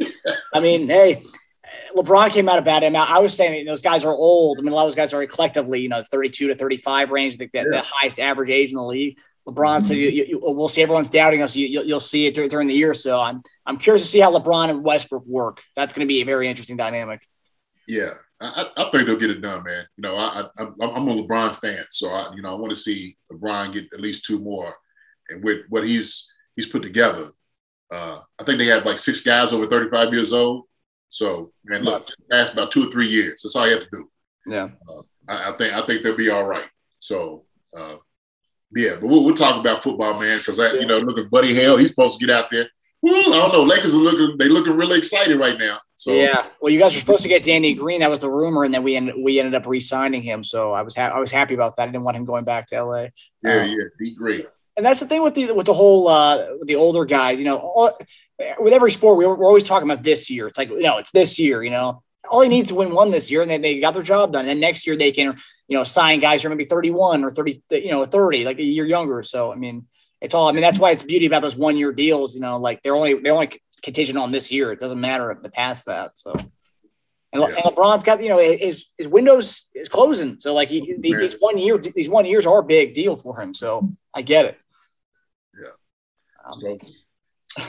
Like, 0.00 0.12
I 0.54 0.60
mean, 0.60 0.88
hey, 0.88 1.22
LeBron 1.96 2.30
came 2.30 2.48
out 2.48 2.58
about 2.58 2.82
him. 2.82 2.96
I 2.96 3.18
was 3.18 3.36
saying 3.36 3.66
those 3.66 3.82
guys 3.82 4.04
are 4.04 4.12
old. 4.12 4.58
I 4.58 4.62
mean, 4.62 4.72
a 4.72 4.76
lot 4.76 4.82
of 4.82 4.88
those 4.88 4.94
guys 4.94 5.12
are 5.14 5.26
collectively, 5.26 5.80
you 5.80 5.88
know, 5.88 6.02
32 6.02 6.48
to 6.48 6.54
35 6.54 7.10
range, 7.10 7.34
I 7.34 7.36
think 7.38 7.52
that 7.52 7.66
yeah. 7.70 7.80
the 7.80 7.86
highest 7.86 8.18
average 8.18 8.50
age 8.50 8.70
in 8.70 8.76
the 8.76 8.84
league. 8.84 9.18
LeBron 9.46 9.84
said, 9.84 9.96
you, 9.96 10.08
you, 10.08 10.40
"We'll 10.42 10.68
see. 10.68 10.82
Everyone's 10.82 11.08
doubting 11.08 11.40
us. 11.40 11.54
You, 11.54 11.86
will 11.86 12.00
see 12.00 12.26
it 12.26 12.34
during, 12.34 12.50
during 12.50 12.66
the 12.66 12.74
year." 12.74 12.94
So 12.94 13.20
I'm 13.20 13.42
I'm 13.64 13.76
curious 13.76 14.02
to 14.02 14.08
see 14.08 14.18
how 14.18 14.36
LeBron 14.36 14.70
and 14.70 14.82
Westbrook 14.82 15.24
work. 15.24 15.62
That's 15.76 15.92
going 15.92 16.06
to 16.06 16.12
be 16.12 16.20
a 16.20 16.24
very 16.24 16.48
interesting 16.48 16.76
dynamic. 16.76 17.26
Yeah, 17.86 18.10
I, 18.40 18.66
I, 18.76 18.90
think 18.90 19.06
they'll 19.06 19.16
get 19.16 19.30
it 19.30 19.40
done, 19.40 19.62
man. 19.62 19.84
You 19.96 20.02
know, 20.02 20.16
I, 20.16 20.46
I 20.58 20.62
am 20.62 21.08
a 21.08 21.14
LeBron 21.14 21.54
fan, 21.54 21.84
so 21.90 22.12
I 22.12 22.34
you 22.34 22.42
know 22.42 22.50
I 22.50 22.58
want 22.58 22.70
to 22.70 22.76
see 22.76 23.16
LeBron 23.32 23.72
get 23.72 23.84
at 23.92 24.00
least 24.00 24.24
two 24.24 24.40
more, 24.40 24.74
and 25.28 25.44
with 25.44 25.60
what 25.68 25.86
he's 25.86 26.28
he's 26.56 26.66
put 26.66 26.82
together, 26.82 27.30
uh, 27.92 28.18
I 28.40 28.44
think 28.44 28.58
they 28.58 28.66
have 28.66 28.84
like 28.84 28.98
six 28.98 29.20
guys 29.20 29.52
over 29.52 29.66
35 29.66 30.12
years 30.12 30.32
old. 30.32 30.64
So, 31.10 31.52
man, 31.64 31.84
look, 31.84 32.06
past 32.30 32.52
about 32.52 32.70
two 32.70 32.88
or 32.88 32.90
three 32.90 33.06
years. 33.06 33.42
That's 33.42 33.56
all 33.56 33.66
you 33.66 33.74
have 33.74 33.84
to 33.84 33.88
do. 33.90 34.10
Yeah. 34.46 34.68
Uh, 34.88 35.02
I, 35.28 35.52
I, 35.52 35.56
think 35.56 35.74
I 35.74 35.82
think 35.86 36.02
they'll 36.02 36.16
be 36.16 36.30
all 36.30 36.46
right. 36.46 36.68
So, 36.98 37.44
uh, 37.76 37.96
yeah, 38.74 38.96
but 39.00 39.06
we'll, 39.06 39.24
we'll 39.24 39.34
talk 39.34 39.60
about 39.60 39.82
football, 39.82 40.20
man, 40.20 40.38
because 40.38 40.58
yeah. 40.58 40.72
you 40.72 40.86
know, 40.86 40.98
look 40.98 41.18
at 41.18 41.30
Buddy 41.30 41.54
Hield. 41.54 41.80
He's 41.80 41.90
supposed 41.90 42.18
to 42.18 42.26
get 42.26 42.36
out 42.36 42.50
there. 42.50 42.68
Woo, 43.02 43.12
I 43.12 43.24
don't 43.24 43.52
know. 43.52 43.62
Lakers 43.62 43.94
are 43.94 43.98
looking. 43.98 44.36
They 44.38 44.48
looking 44.48 44.76
really 44.76 44.98
excited 44.98 45.38
right 45.38 45.58
now. 45.58 45.78
So 45.94 46.12
yeah. 46.12 46.46
Well, 46.60 46.72
you 46.72 46.78
guys 46.78 46.94
were 46.94 47.00
supposed 47.00 47.22
to 47.22 47.28
get 47.28 47.44
Danny 47.44 47.74
Green. 47.74 48.00
That 48.00 48.10
was 48.10 48.18
the 48.18 48.30
rumor, 48.30 48.64
and 48.64 48.74
then 48.74 48.82
we 48.82 48.96
ended 48.96 49.14
we 49.22 49.38
ended 49.38 49.54
up 49.54 49.66
re-signing 49.66 50.22
him. 50.22 50.42
So 50.42 50.72
I 50.72 50.82
was 50.82 50.96
ha- 50.96 51.12
I 51.14 51.20
was 51.20 51.30
happy 51.30 51.54
about 51.54 51.76
that. 51.76 51.84
I 51.84 51.86
didn't 51.86 52.02
want 52.02 52.16
him 52.16 52.24
going 52.24 52.44
back 52.44 52.66
to 52.66 52.82
LA. 52.82 53.06
Yeah, 53.42 53.60
um, 53.60 53.68
yeah, 53.68 53.84
be 53.98 54.14
great. 54.14 54.46
And 54.76 54.84
that's 54.84 55.00
the 55.00 55.06
thing 55.06 55.22
with 55.22 55.34
the 55.34 55.52
with 55.52 55.66
the 55.66 55.74
whole 55.74 56.08
uh, 56.08 56.46
with 56.58 56.68
the 56.68 56.76
older 56.76 57.04
guys. 57.04 57.38
You 57.38 57.44
know, 57.44 57.58
all, 57.58 57.92
with 58.58 58.72
every 58.72 58.90
sport, 58.90 59.16
we're, 59.16 59.34
we're 59.34 59.46
always 59.46 59.64
talking 59.64 59.88
about 59.88 60.02
this 60.02 60.30
year. 60.30 60.46
It's 60.46 60.58
like, 60.58 60.70
no, 60.70 60.98
it's 60.98 61.10
this 61.10 61.38
year, 61.38 61.62
you 61.62 61.70
know, 61.70 62.02
all 62.28 62.40
he 62.40 62.48
needs 62.48 62.68
to 62.68 62.74
win 62.74 62.94
one 62.94 63.10
this 63.10 63.30
year 63.30 63.42
and 63.42 63.50
then 63.50 63.62
they 63.62 63.80
got 63.80 63.94
their 63.94 64.02
job 64.02 64.32
done. 64.32 64.48
And 64.48 64.60
next 64.60 64.86
year 64.86 64.96
they 64.96 65.12
can, 65.12 65.36
you 65.68 65.76
know, 65.76 65.84
sign 65.84 66.20
guys 66.20 66.42
who 66.42 66.48
are 66.48 66.50
maybe 66.50 66.64
31 66.64 67.24
or 67.24 67.30
30, 67.30 67.62
you 67.70 67.90
know, 67.90 68.04
30, 68.04 68.44
like 68.44 68.58
a 68.58 68.62
year 68.62 68.84
younger. 68.84 69.22
So, 69.22 69.52
I 69.52 69.56
mean, 69.56 69.86
it's 70.20 70.34
all, 70.34 70.48
I 70.48 70.52
mean, 70.52 70.62
that's 70.62 70.78
why 70.78 70.90
it's 70.90 71.02
beauty 71.02 71.26
about 71.26 71.42
those 71.42 71.56
one 71.56 71.76
year 71.76 71.92
deals, 71.92 72.34
you 72.34 72.40
know, 72.40 72.58
like 72.58 72.82
they're 72.82 72.96
only, 72.96 73.14
they're 73.14 73.32
only 73.32 73.60
contingent 73.82 74.18
on 74.18 74.32
this 74.32 74.50
year. 74.50 74.72
It 74.72 74.80
doesn't 74.80 75.00
matter 75.00 75.30
if 75.30 75.42
the 75.42 75.50
past 75.50 75.86
that. 75.86 76.18
So, 76.18 76.32
and, 77.32 77.42
yeah. 77.42 77.46
and, 77.46 77.56
LeBron's 77.56 78.04
got, 78.04 78.22
you 78.22 78.28
know, 78.28 78.38
his, 78.38 78.86
his 78.98 79.08
windows 79.08 79.68
is 79.74 79.88
closing. 79.88 80.40
So 80.40 80.54
like 80.54 80.68
he, 80.68 80.96
these 80.98 81.36
one 81.38 81.58
year, 81.58 81.78
these 81.78 82.08
one 82.08 82.26
years 82.26 82.46
are 82.46 82.60
a 82.60 82.64
big 82.64 82.94
deal 82.94 83.16
for 83.16 83.40
him. 83.40 83.54
So 83.54 83.90
I 84.14 84.22
get 84.22 84.46
it. 84.46 84.58
Yeah. 85.54 86.52
Um, 86.52 86.78
So 87.58 87.66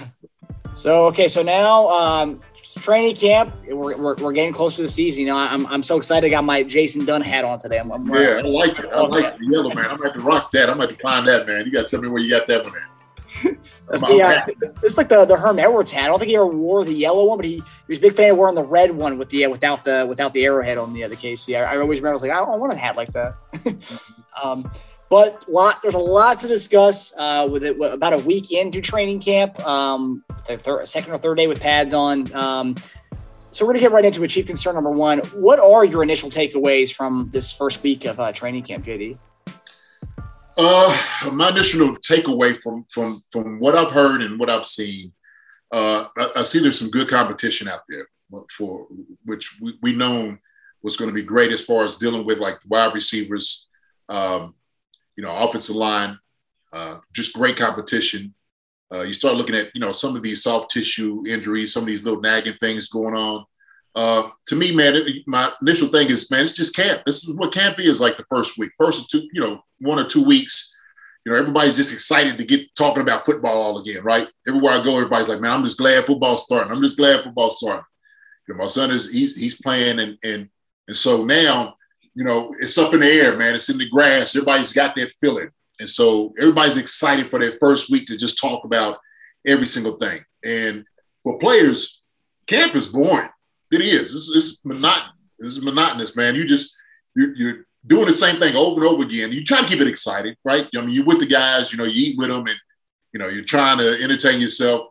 okay, 0.86 1.28
so 1.28 1.42
now 1.42 1.88
um, 1.88 2.40
training 2.82 3.16
camp. 3.16 3.54
We're, 3.68 3.98
we're, 3.98 4.16
we're, 4.16 4.32
getting 4.32 4.54
close 4.54 4.76
to 4.76 4.84
the 4.84 4.88
season. 4.88 5.22
You 5.22 5.28
know, 5.28 5.38
I'm, 5.38 5.66
I'm 5.68 5.84
so 5.84 5.98
excited. 5.98 6.28
I 6.28 6.30
got 6.30 6.44
my 6.44 6.64
Jason 6.64 7.06
Dunn 7.06 7.22
hat 7.22 7.46
on 7.46 7.60
today. 7.60 7.80
I'm, 7.80 7.92
I'm 7.92 8.08
yeah, 8.14 8.40
I 8.40 8.42
like 8.42 8.80
it. 8.80 8.86
I 8.86 9.02
like 9.02 9.38
the 9.38 9.48
yellow 9.50 9.74
man. 9.74 9.86
I'm 9.86 10.00
about 10.00 10.14
to 10.14 10.22
rock 10.22 10.52
that. 10.52 10.70
I'm 10.70 10.80
about 10.80 10.90
to 10.90 10.96
find 10.98 11.28
that 11.28 11.48
man. 11.48 11.66
You 11.66 11.72
got 11.72 11.88
to 11.88 11.96
tell 11.96 12.02
me 12.02 12.10
where 12.10 12.22
you 12.22 12.30
got 12.30 12.48
that 12.48 12.64
one 12.64 12.74
at. 12.74 12.90
That's 13.90 14.02
the, 14.02 14.22
uh, 14.22 14.46
it's 14.84 14.98
like 14.98 15.10
the 15.10 15.26
the 15.26 15.36
Herm 15.36 15.60
Edwards 15.60 15.92
hat. 15.92 16.06
I 16.06 16.08
don't 16.08 16.20
think 16.20 16.30
he 16.30 16.36
ever 16.36 16.48
wore 16.48 16.84
the 16.84 16.94
yellow 16.94 17.26
one, 17.26 17.38
but 17.38 17.46
he, 17.46 17.56
he 17.56 17.64
was 17.88 17.98
a 17.98 18.02
big 18.02 18.14
fan 18.14 18.32
of 18.32 18.38
wearing 18.38 18.56
the 18.56 18.64
red 18.64 18.92
one 18.92 19.18
with 19.18 19.30
the 19.30 19.46
uh, 19.46 19.50
without 19.50 19.84
the 19.84 20.06
without 20.08 20.34
the 20.34 20.46
arrowhead 20.46 20.78
on 20.78 20.94
the 20.94 21.04
uh, 21.04 21.08
the 21.08 21.16
KC. 21.16 21.58
I, 21.58 21.74
I 21.74 21.78
always 21.78 22.00
remember 22.00 22.10
I 22.10 22.14
was 22.14 22.22
like, 22.22 22.32
I 22.32 22.40
don't 22.40 22.60
want 22.60 22.74
a 22.74 22.78
hat 22.78 22.96
like 22.96 23.12
that. 23.14 23.36
um, 24.44 24.70
but 25.10 25.48
lot, 25.48 25.82
there's 25.82 25.96
a 25.96 26.00
lot 26.00 26.40
to 26.40 26.48
discuss 26.48 27.14
uh, 27.18 27.48
with 27.50 27.64
it. 27.64 27.78
About 27.82 28.14
a 28.14 28.18
week 28.18 28.52
into 28.52 28.82
training 28.82 29.20
camp, 29.20 29.60
um, 29.66 30.24
the 30.46 30.86
second 30.86 31.14
or 31.14 31.18
third 31.18 31.38
day 31.38 31.48
with 31.48 31.60
pads 31.60 31.94
on. 31.94 32.34
Um, 32.34 32.76
so 33.52 33.66
we're 33.66 33.74
gonna 33.74 33.82
get 33.82 33.92
right 33.92 34.06
into 34.06 34.24
it. 34.24 34.30
Chief 34.30 34.46
concern 34.46 34.76
number 34.76 34.92
one: 34.92 35.20
What 35.20 35.60
are 35.60 35.86
your 35.86 36.04
initial 36.04 36.30
takeaways 36.30 36.94
from 36.94 37.30
this 37.32 37.52
first 37.52 37.82
week 37.84 38.06
of 38.06 38.20
uh, 38.20 38.32
training 38.32 38.64
camp, 38.64 38.86
JD? 38.86 39.18
Uh, 40.58 41.32
my 41.34 41.50
initial 41.50 41.96
takeaway 41.98 42.58
from 42.62 42.86
from 42.90 43.22
from 43.32 43.60
what 43.60 43.76
I've 43.76 43.92
heard 43.92 44.22
and 44.22 44.40
what 44.40 44.50
I've 44.50 44.66
seen, 44.66 45.14
uh, 45.72 46.06
I, 46.18 46.32
I, 46.38 46.44
see 46.44 46.60
there's 46.60 46.80
some 46.80 46.90
good 46.90 47.08
competition 47.08 47.68
out 47.68 47.82
there 47.88 48.08
for 48.58 48.88
which 49.26 49.58
we, 49.62 49.78
we 49.82 49.94
know 49.94 50.36
was 50.82 50.98
going 50.98 51.10
to 51.10 51.16
be 51.16 51.24
great 51.24 51.52
as 51.52 51.64
far 51.64 51.84
as 51.84 51.98
dealing 51.98 52.26
with 52.26 52.40
like 52.40 52.60
wide 52.70 52.94
receivers, 52.94 53.70
um, 54.10 54.56
you 55.18 55.24
know, 55.24 55.36
offensive 55.36 55.76
line, 55.76 56.18
uh, 56.72 57.00
just 57.12 57.36
great 57.36 57.58
competition. 57.58 58.34
Uh, 58.94 59.02
you 59.02 59.14
start 59.14 59.36
looking 59.36 59.56
at, 59.56 59.70
you 59.74 59.82
know, 59.82 59.92
some 59.92 60.16
of 60.16 60.24
these 60.24 60.44
soft 60.44 60.72
tissue 60.72 61.24
injuries, 61.28 61.74
some 61.74 61.84
of 61.84 61.88
these 61.88 62.04
little 62.06 62.22
nagging 62.22 62.54
things 62.62 62.88
going 62.88 63.16
on. 63.16 63.44
uh, 63.98 64.30
to 64.46 64.56
me, 64.56 64.74
man, 64.76 64.96
it, 64.96 65.24
my 65.26 65.52
initial 65.60 65.88
thing 65.88 66.08
is, 66.12 66.30
man, 66.30 66.46
it's 66.46 66.54
just 66.54 66.76
camp. 66.76 67.02
This 67.04 67.24
is 67.24 67.34
what 67.34 67.52
camp 67.52 67.80
is 67.80 68.00
like 68.00 68.16
the 68.16 68.26
first 68.30 68.56
week, 68.56 68.70
first 68.78 69.10
two, 69.10 69.28
you 69.34 69.42
know, 69.42 69.60
one 69.80 69.98
or 69.98 70.04
two 70.04 70.24
weeks. 70.24 70.76
You 71.26 71.32
know, 71.32 71.40
everybody's 71.40 71.76
just 71.76 71.92
excited 71.92 72.38
to 72.38 72.46
get 72.46 72.74
talking 72.76 73.02
about 73.02 73.26
football 73.26 73.60
all 73.60 73.80
again, 73.80 74.04
right? 74.04 74.28
Everywhere 74.48 74.74
I 74.74 74.84
go, 74.84 74.98
everybody's 74.98 75.28
like, 75.28 75.42
man, 75.42 75.52
I'm 75.52 75.64
just 75.64 75.80
glad 75.80 76.06
football's 76.06 76.44
starting. 76.44 76.72
I'm 76.72 76.82
just 76.84 76.98
glad 76.98 77.24
football's 77.24 77.58
starting. 77.58 77.84
You 78.48 78.54
know, 78.54 78.60
my 78.60 78.68
son 78.68 78.92
is 78.92 79.12
he's 79.12 79.36
he's 79.36 79.60
playing, 79.60 80.00
and 80.00 80.16
and 80.24 80.48
and 80.88 80.96
so 80.96 81.26
now, 81.26 81.76
you 82.18 82.24
know, 82.24 82.52
it's 82.60 82.80
up 82.80 82.96
in 82.96 83.02
the 83.02 83.06
air, 83.06 83.38
man. 83.38 83.54
It's 83.54 83.70
in 83.70 83.78
the 83.78 83.88
grass. 83.88 84.36
Everybody's 84.36 84.74
got 84.74 84.96
that 84.96 85.12
feeling, 85.22 85.52
and 85.80 85.88
so 85.88 86.34
everybody's 86.40 86.78
excited 86.78 87.30
for 87.30 87.38
that 87.38 87.60
first 87.60 87.92
week 87.92 88.08
to 88.08 88.18
just 88.18 88.42
talk 88.42 88.66
about 88.66 88.98
every 89.46 89.68
single 89.68 89.98
thing. 89.98 90.22
And 90.44 90.84
for 91.22 91.38
players, 91.38 92.04
camp 92.48 92.74
is 92.74 92.88
boring. 92.88 93.30
It 93.72 93.82
is. 93.82 94.16
It's, 94.16 94.36
it's 94.36 94.64
monot- 94.64 95.12
This 95.38 95.58
is 95.58 95.64
monotonous, 95.64 96.16
man. 96.16 96.34
You 96.34 96.48
just 96.48 96.76
you're, 97.16 97.36
you're, 97.36 97.68
doing 97.86 98.08
the 98.08 98.12
same 98.12 98.38
thing 98.38 98.54
over 98.58 98.82
and 98.82 98.90
over 98.90 99.04
again. 99.04 99.32
You 99.32 99.46
try 99.46 99.62
to 99.62 99.66
keep 99.66 99.80
it 99.80 99.88
exciting, 99.88 100.36
right? 100.44 100.68
I 100.76 100.82
mean, 100.82 100.90
you're 100.90 101.06
with 101.06 101.22
the 101.22 101.28
guys. 101.28 101.72
You 101.72 101.78
know, 101.78 101.86
you 101.86 102.08
eat 102.08 102.18
with 102.18 102.28
them, 102.28 102.46
and 102.48 102.58
you 103.14 103.20
know, 103.20 103.30
you're 103.30 103.46
trying 103.46 103.78
to 103.78 104.04
entertain 104.04 104.42
yourself, 104.42 104.88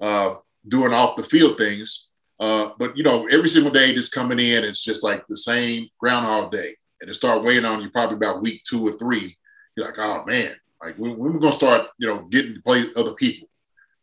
uh, 0.00 0.36
doing 0.66 0.92
off 0.92 1.16
the 1.16 1.22
field 1.22 1.58
things. 1.58 2.08
Uh, 2.42 2.72
but 2.76 2.96
you 2.96 3.04
know, 3.04 3.24
every 3.28 3.48
single 3.48 3.70
day 3.70 3.94
just 3.94 4.12
coming 4.12 4.40
in, 4.40 4.64
it's 4.64 4.82
just 4.82 5.04
like 5.04 5.24
the 5.28 5.36
same 5.36 5.86
groundhog 6.00 6.50
day, 6.50 6.74
and 7.00 7.08
it 7.08 7.14
start 7.14 7.44
weighing 7.44 7.64
on 7.64 7.80
you 7.80 7.88
probably 7.90 8.16
about 8.16 8.42
week 8.42 8.64
two 8.64 8.84
or 8.84 8.98
three. 8.98 9.36
You're 9.76 9.86
like, 9.86 9.98
oh 10.00 10.24
man, 10.26 10.52
like 10.82 10.98
when, 10.98 11.16
when 11.16 11.32
we're 11.32 11.38
gonna 11.38 11.52
start, 11.52 11.86
you 11.98 12.08
know, 12.08 12.24
getting 12.32 12.54
to 12.54 12.62
play 12.62 12.84
other 12.96 13.14
people. 13.14 13.48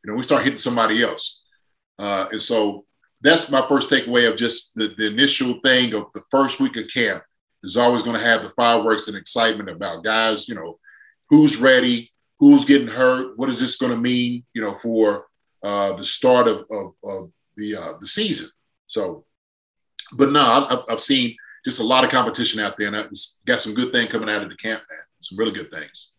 You 0.02 0.12
know, 0.12 0.16
we 0.16 0.24
start 0.24 0.46
hitting 0.46 0.58
somebody 0.58 1.04
else, 1.04 1.44
uh, 2.00 2.28
and 2.32 2.42
so 2.42 2.86
that's 3.20 3.52
my 3.52 3.62
first 3.68 3.90
takeaway 3.90 4.32
of 4.32 4.38
just 4.38 4.74
the, 4.76 4.96
the 4.98 5.08
initial 5.08 5.60
thing 5.60 5.94
of 5.94 6.06
the 6.14 6.22
first 6.32 6.62
week 6.62 6.78
of 6.78 6.88
camp 6.88 7.22
is 7.64 7.76
always 7.76 8.04
going 8.04 8.16
to 8.16 8.24
have 8.24 8.42
the 8.42 8.52
fireworks 8.52 9.10
and 9.10 9.18
excitement 9.18 9.70
about 9.70 10.06
guys, 10.06 10.48
you 10.48 10.56
know, 10.56 10.80
who's 11.28 11.58
ready, 11.58 12.10
who's 12.40 12.64
getting 12.64 12.88
hurt, 12.88 13.38
what 13.38 13.50
is 13.50 13.60
this 13.60 13.76
going 13.76 13.92
to 13.92 13.98
mean, 13.98 14.46
you 14.54 14.62
know, 14.62 14.78
for 14.82 15.26
uh, 15.62 15.92
the 15.92 16.06
start 16.06 16.48
of, 16.48 16.64
of, 16.72 16.94
of 17.04 17.32
the 17.60 17.76
uh, 17.76 17.94
the 18.00 18.08
season. 18.08 18.50
So, 18.88 19.26
but 20.18 20.32
no, 20.32 20.42
I've, 20.70 20.80
I've, 20.90 21.02
seen 21.02 21.36
just 21.64 21.80
a 21.80 21.84
lot 21.84 22.04
of 22.04 22.10
competition 22.10 22.60
out 22.60 22.78
there, 22.78 22.88
and 22.88 22.98
I've 22.98 23.12
got 23.46 23.60
some 23.60 23.76
good 23.76 23.92
thing 23.92 24.08
coming 24.08 24.30
out 24.30 24.42
of 24.42 24.50
the 24.50 24.56
camp, 24.56 24.82
man. 24.90 25.00
Some 25.20 25.38
really 25.38 25.52
good 25.52 25.70
things. 25.70 26.14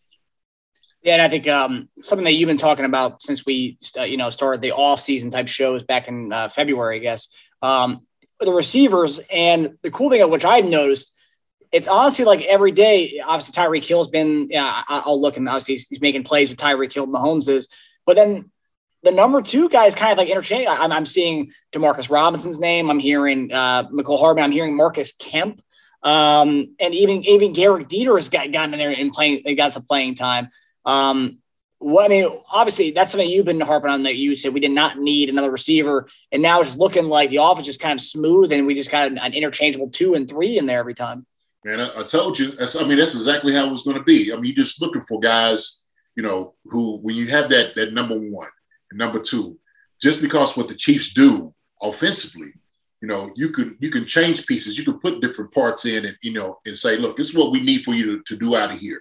Yeah, 1.02 1.14
and 1.14 1.22
I 1.22 1.28
think 1.28 1.48
um, 1.48 1.88
something 2.02 2.24
that 2.24 2.32
you've 2.32 2.46
been 2.46 2.58
talking 2.58 2.84
about 2.84 3.22
since 3.22 3.46
we, 3.46 3.78
uh, 3.98 4.02
you 4.02 4.18
know, 4.18 4.28
started 4.28 4.60
the 4.60 4.72
off-season 4.72 5.30
type 5.30 5.48
shows 5.48 5.82
back 5.82 6.08
in 6.08 6.30
uh, 6.30 6.50
February, 6.50 6.96
I 6.96 6.98
guess. 6.98 7.34
Um, 7.62 8.06
the 8.38 8.52
receivers, 8.52 9.18
and 9.32 9.78
the 9.82 9.90
cool 9.90 10.10
thing 10.10 10.20
of 10.20 10.30
which 10.30 10.44
I've 10.44 10.66
noticed, 10.66 11.14
it's 11.72 11.88
honestly 11.88 12.24
like 12.24 12.42
every 12.42 12.72
day. 12.72 13.20
Obviously, 13.24 13.52
Tyreek 13.52 13.84
Hill's 13.84 14.08
been. 14.08 14.48
Yeah, 14.50 14.82
I'll 14.88 15.20
look 15.20 15.36
and 15.36 15.48
obviously 15.48 15.74
he's, 15.74 15.88
he's 15.88 16.00
making 16.00 16.24
plays 16.24 16.50
with 16.50 16.58
Tyreek 16.58 16.92
Hill. 16.92 17.06
Mahomes 17.06 17.48
is, 17.48 17.68
but 18.04 18.16
then 18.16 18.50
the 19.02 19.12
number 19.12 19.40
two 19.40 19.68
guys 19.68 19.94
kind 19.94 20.12
of 20.12 20.18
like 20.18 20.28
interchange. 20.28 20.68
I'm, 20.68 20.92
I'm 20.92 21.06
seeing 21.06 21.52
Demarcus 21.72 22.10
Robinson's 22.10 22.58
name. 22.58 22.90
I'm 22.90 22.98
hearing 22.98 23.52
uh, 23.52 23.88
Mecole 23.88 24.18
Hardman. 24.18 24.44
I'm 24.44 24.52
hearing 24.52 24.76
Marcus 24.76 25.12
Kemp. 25.12 25.62
Um, 26.02 26.74
and 26.80 26.94
even 26.94 27.24
even 27.26 27.52
Gehrig 27.52 27.88
Dieter 27.88 28.16
has 28.16 28.28
got, 28.28 28.52
gotten 28.52 28.72
in 28.72 28.78
there 28.78 28.90
and 28.90 29.12
playing. 29.12 29.42
They 29.44 29.54
got 29.54 29.72
some 29.72 29.84
playing 29.84 30.14
time. 30.14 30.48
Um, 30.84 31.38
well, 31.78 32.04
I 32.04 32.08
mean, 32.08 32.26
obviously 32.50 32.90
that's 32.90 33.12
something 33.12 33.28
you've 33.28 33.46
been 33.46 33.60
harping 33.60 33.90
on 33.90 34.02
that 34.02 34.16
you 34.16 34.36
said 34.36 34.52
we 34.52 34.60
did 34.60 34.70
not 34.70 34.98
need 34.98 35.28
another 35.28 35.50
receiver, 35.50 36.08
and 36.32 36.42
now 36.42 36.60
it's 36.60 36.76
looking 36.76 37.06
like 37.06 37.30
the 37.30 37.38
offense 37.38 37.68
is 37.68 37.76
kind 37.76 37.98
of 37.98 38.04
smooth, 38.04 38.52
and 38.52 38.66
we 38.66 38.74
just 38.74 38.90
got 38.90 39.12
an 39.12 39.34
interchangeable 39.34 39.90
two 39.90 40.14
and 40.14 40.28
three 40.28 40.58
in 40.58 40.66
there 40.66 40.78
every 40.78 40.94
time. 40.94 41.26
Man, 41.64 41.80
I, 41.80 42.00
I 42.00 42.02
told 42.02 42.38
you. 42.38 42.52
I 42.58 42.86
mean, 42.86 42.96
that's 42.96 43.14
exactly 43.14 43.54
how 43.54 43.66
it 43.66 43.72
was 43.72 43.82
going 43.82 43.98
to 43.98 44.02
be. 44.02 44.32
I 44.32 44.36
mean, 44.36 44.46
you're 44.46 44.64
just 44.64 44.80
looking 44.80 45.02
for 45.02 45.20
guys, 45.20 45.84
you 46.16 46.22
know, 46.22 46.54
who 46.64 46.96
when 46.98 47.14
you 47.14 47.26
have 47.26 47.50
that 47.50 47.74
that 47.76 47.92
number 47.92 48.18
one 48.18 48.48
number 48.92 49.20
two, 49.20 49.58
just 50.00 50.22
because 50.22 50.56
what 50.56 50.68
the 50.68 50.74
Chiefs 50.74 51.12
do 51.12 51.54
offensively, 51.82 52.52
you 53.00 53.08
know, 53.08 53.30
you 53.34 53.48
can 53.50 53.76
you 53.80 53.90
can 53.90 54.04
change 54.04 54.46
pieces, 54.46 54.76
you 54.76 54.84
can 54.84 54.98
put 55.00 55.20
different 55.20 55.52
parts 55.52 55.86
in, 55.86 56.04
and 56.04 56.16
you 56.22 56.32
know, 56.32 56.58
and 56.66 56.76
say, 56.76 56.96
look, 56.96 57.16
this 57.16 57.30
is 57.30 57.36
what 57.36 57.52
we 57.52 57.60
need 57.60 57.82
for 57.82 57.94
you 57.94 58.04
to, 58.04 58.22
to 58.24 58.36
do 58.36 58.56
out 58.56 58.72
of 58.72 58.78
here. 58.78 59.00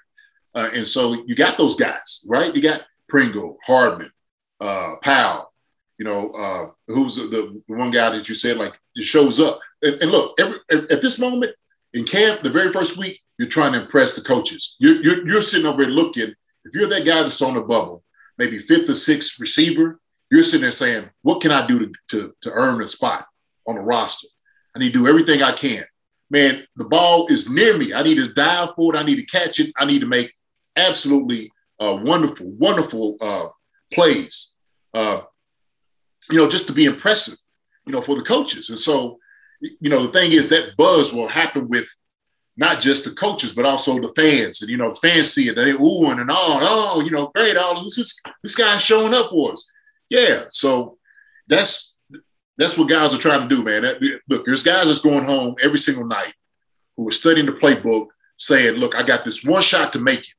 Uh, 0.56 0.70
and 0.74 0.88
so 0.88 1.14
you 1.26 1.36
got 1.36 1.58
those 1.58 1.76
guys, 1.76 2.26
right? 2.28 2.56
You 2.56 2.62
got 2.62 2.86
Pringle, 3.08 3.58
Hardman, 3.64 4.12
uh, 4.60 4.96
Powell, 5.02 5.54
you 5.98 6.06
know, 6.06 6.32
uh, 6.32 6.70
who's 6.88 7.18
the, 7.18 7.62
the, 7.68 7.76
one 7.76 7.92
guy 7.92 8.10
that 8.10 8.28
you 8.30 8.36
said 8.36 8.58
like 8.58 8.80
just 8.96 9.10
shows 9.10 9.40
up. 9.40 9.60
And, 9.84 10.02
and 10.02 10.12
look, 10.12 10.40
every, 10.40 10.58
at 10.72 11.02
this 11.02 11.20
moment 11.20 11.52
in 11.94 12.06
camp, 12.06 12.42
the 12.42 12.50
very 12.50 12.72
first 12.72 12.98
week, 12.98 13.22
you're 13.38 13.50
trying 13.50 13.74
to 13.74 13.82
impress 13.82 14.16
the 14.16 14.22
coaches. 14.22 14.76
You're, 14.80 15.04
you're, 15.04 15.28
you're 15.28 15.42
sitting 15.42 15.68
over 15.68 15.84
there 15.84 15.94
looking. 15.94 16.34
If 16.66 16.74
you're 16.74 16.88
that 16.88 17.06
guy 17.06 17.22
that's 17.22 17.42
on 17.42 17.54
the 17.54 17.62
bubble, 17.62 18.04
maybe 18.40 18.58
fifth 18.58 18.90
or 18.90 18.96
sixth 18.96 19.40
receiver, 19.40 20.00
you're 20.32 20.44
sitting 20.44 20.62
there 20.62 20.72
saying, 20.72 21.10
"What 21.22 21.42
can 21.42 21.52
I 21.52 21.68
do 21.68 21.80
to, 21.80 21.92
to, 22.10 22.34
to 22.42 22.52
earn 22.52 22.82
a 22.82 22.88
spot 22.88 23.28
on 23.68 23.76
the 23.76 23.82
roster? 23.82 24.28
I 24.76 24.80
need 24.80 24.94
to 24.94 25.00
do 25.00 25.08
everything 25.08 25.44
I 25.44 25.52
can." 25.52 25.86
Man, 26.32 26.64
the 26.76 26.86
ball 26.86 27.28
is 27.28 27.50
near 27.50 27.78
me. 27.78 27.94
I 27.94 28.02
need 28.04 28.16
to 28.16 28.34
dive 28.34 28.70
for 28.76 28.96
it. 28.96 28.98
I 28.98 29.04
need 29.04 29.18
to 29.18 29.26
catch 29.26 29.60
it. 29.60 29.72
I 29.78 29.86
need 29.86 30.02
to 30.02 30.08
make 30.08 30.34
absolutely 30.76 31.52
uh, 31.80 32.00
wonderful, 32.04 32.48
wonderful 32.52 33.18
uh, 33.20 33.48
plays. 33.94 34.54
Uh, 34.94 35.22
you 36.30 36.38
know, 36.38 36.48
just 36.48 36.68
to 36.68 36.74
be 36.74 36.86
impressive, 36.86 37.38
you 37.86 37.94
know, 37.94 38.02
for 38.02 38.16
the 38.16 38.22
coaches. 38.22 38.70
And 38.70 38.78
so, 38.78 39.18
you 39.62 39.90
know, 39.90 40.06
the 40.06 40.12
thing 40.12 40.32
is 40.32 40.50
that 40.50 40.78
buzz 40.78 41.12
will 41.12 41.28
happen 41.28 41.68
with 41.68 41.88
not 42.60 42.80
just 42.80 43.06
the 43.06 43.12
coaches, 43.12 43.54
but 43.54 43.66
also 43.66 44.00
the 44.00 44.14
fans. 44.16 44.62
And 44.62 44.70
you 44.70 44.78
know, 44.78 44.90
the 44.90 44.96
fans 44.96 45.34
see 45.34 45.48
it, 45.48 45.56
they 45.56 45.72
oohing 45.72 46.22
and 46.22 46.30
on, 46.30 46.60
oh, 46.62 47.02
you 47.04 47.12
know, 47.12 47.32
great, 47.34 47.58
all 47.58 47.82
this 47.84 47.98
is 47.98 48.22
this 48.44 48.56
guy's 48.56 48.84
showing 48.84 49.14
up 49.14 49.30
for 49.30 49.54
us. 49.54 49.72
Yeah. 50.10 50.44
So 50.50 50.98
that's 51.48 51.98
that's 52.58 52.78
what 52.78 52.90
guys 52.90 53.14
are 53.14 53.18
trying 53.18 53.48
to 53.48 53.56
do, 53.56 53.64
man. 53.64 53.84
That, 53.84 54.22
look, 54.30 54.46
there's 54.46 54.64
guys 54.64 54.88
that's 54.88 55.00
going 55.00 55.24
home 55.24 55.56
every 55.64 55.78
single 55.78 56.06
night 56.06 56.34
who 56.98 57.08
are 57.08 57.14
studying 57.14 57.46
the 57.46 57.54
playbook, 57.54 58.08
saying, 58.38 58.76
"Look, 58.76 58.96
I 58.96 59.04
got 59.04 59.24
this 59.24 59.46
one 59.46 59.62
shot 59.62 59.94
to 59.94 60.00
make 60.00 60.20
it 60.20 60.36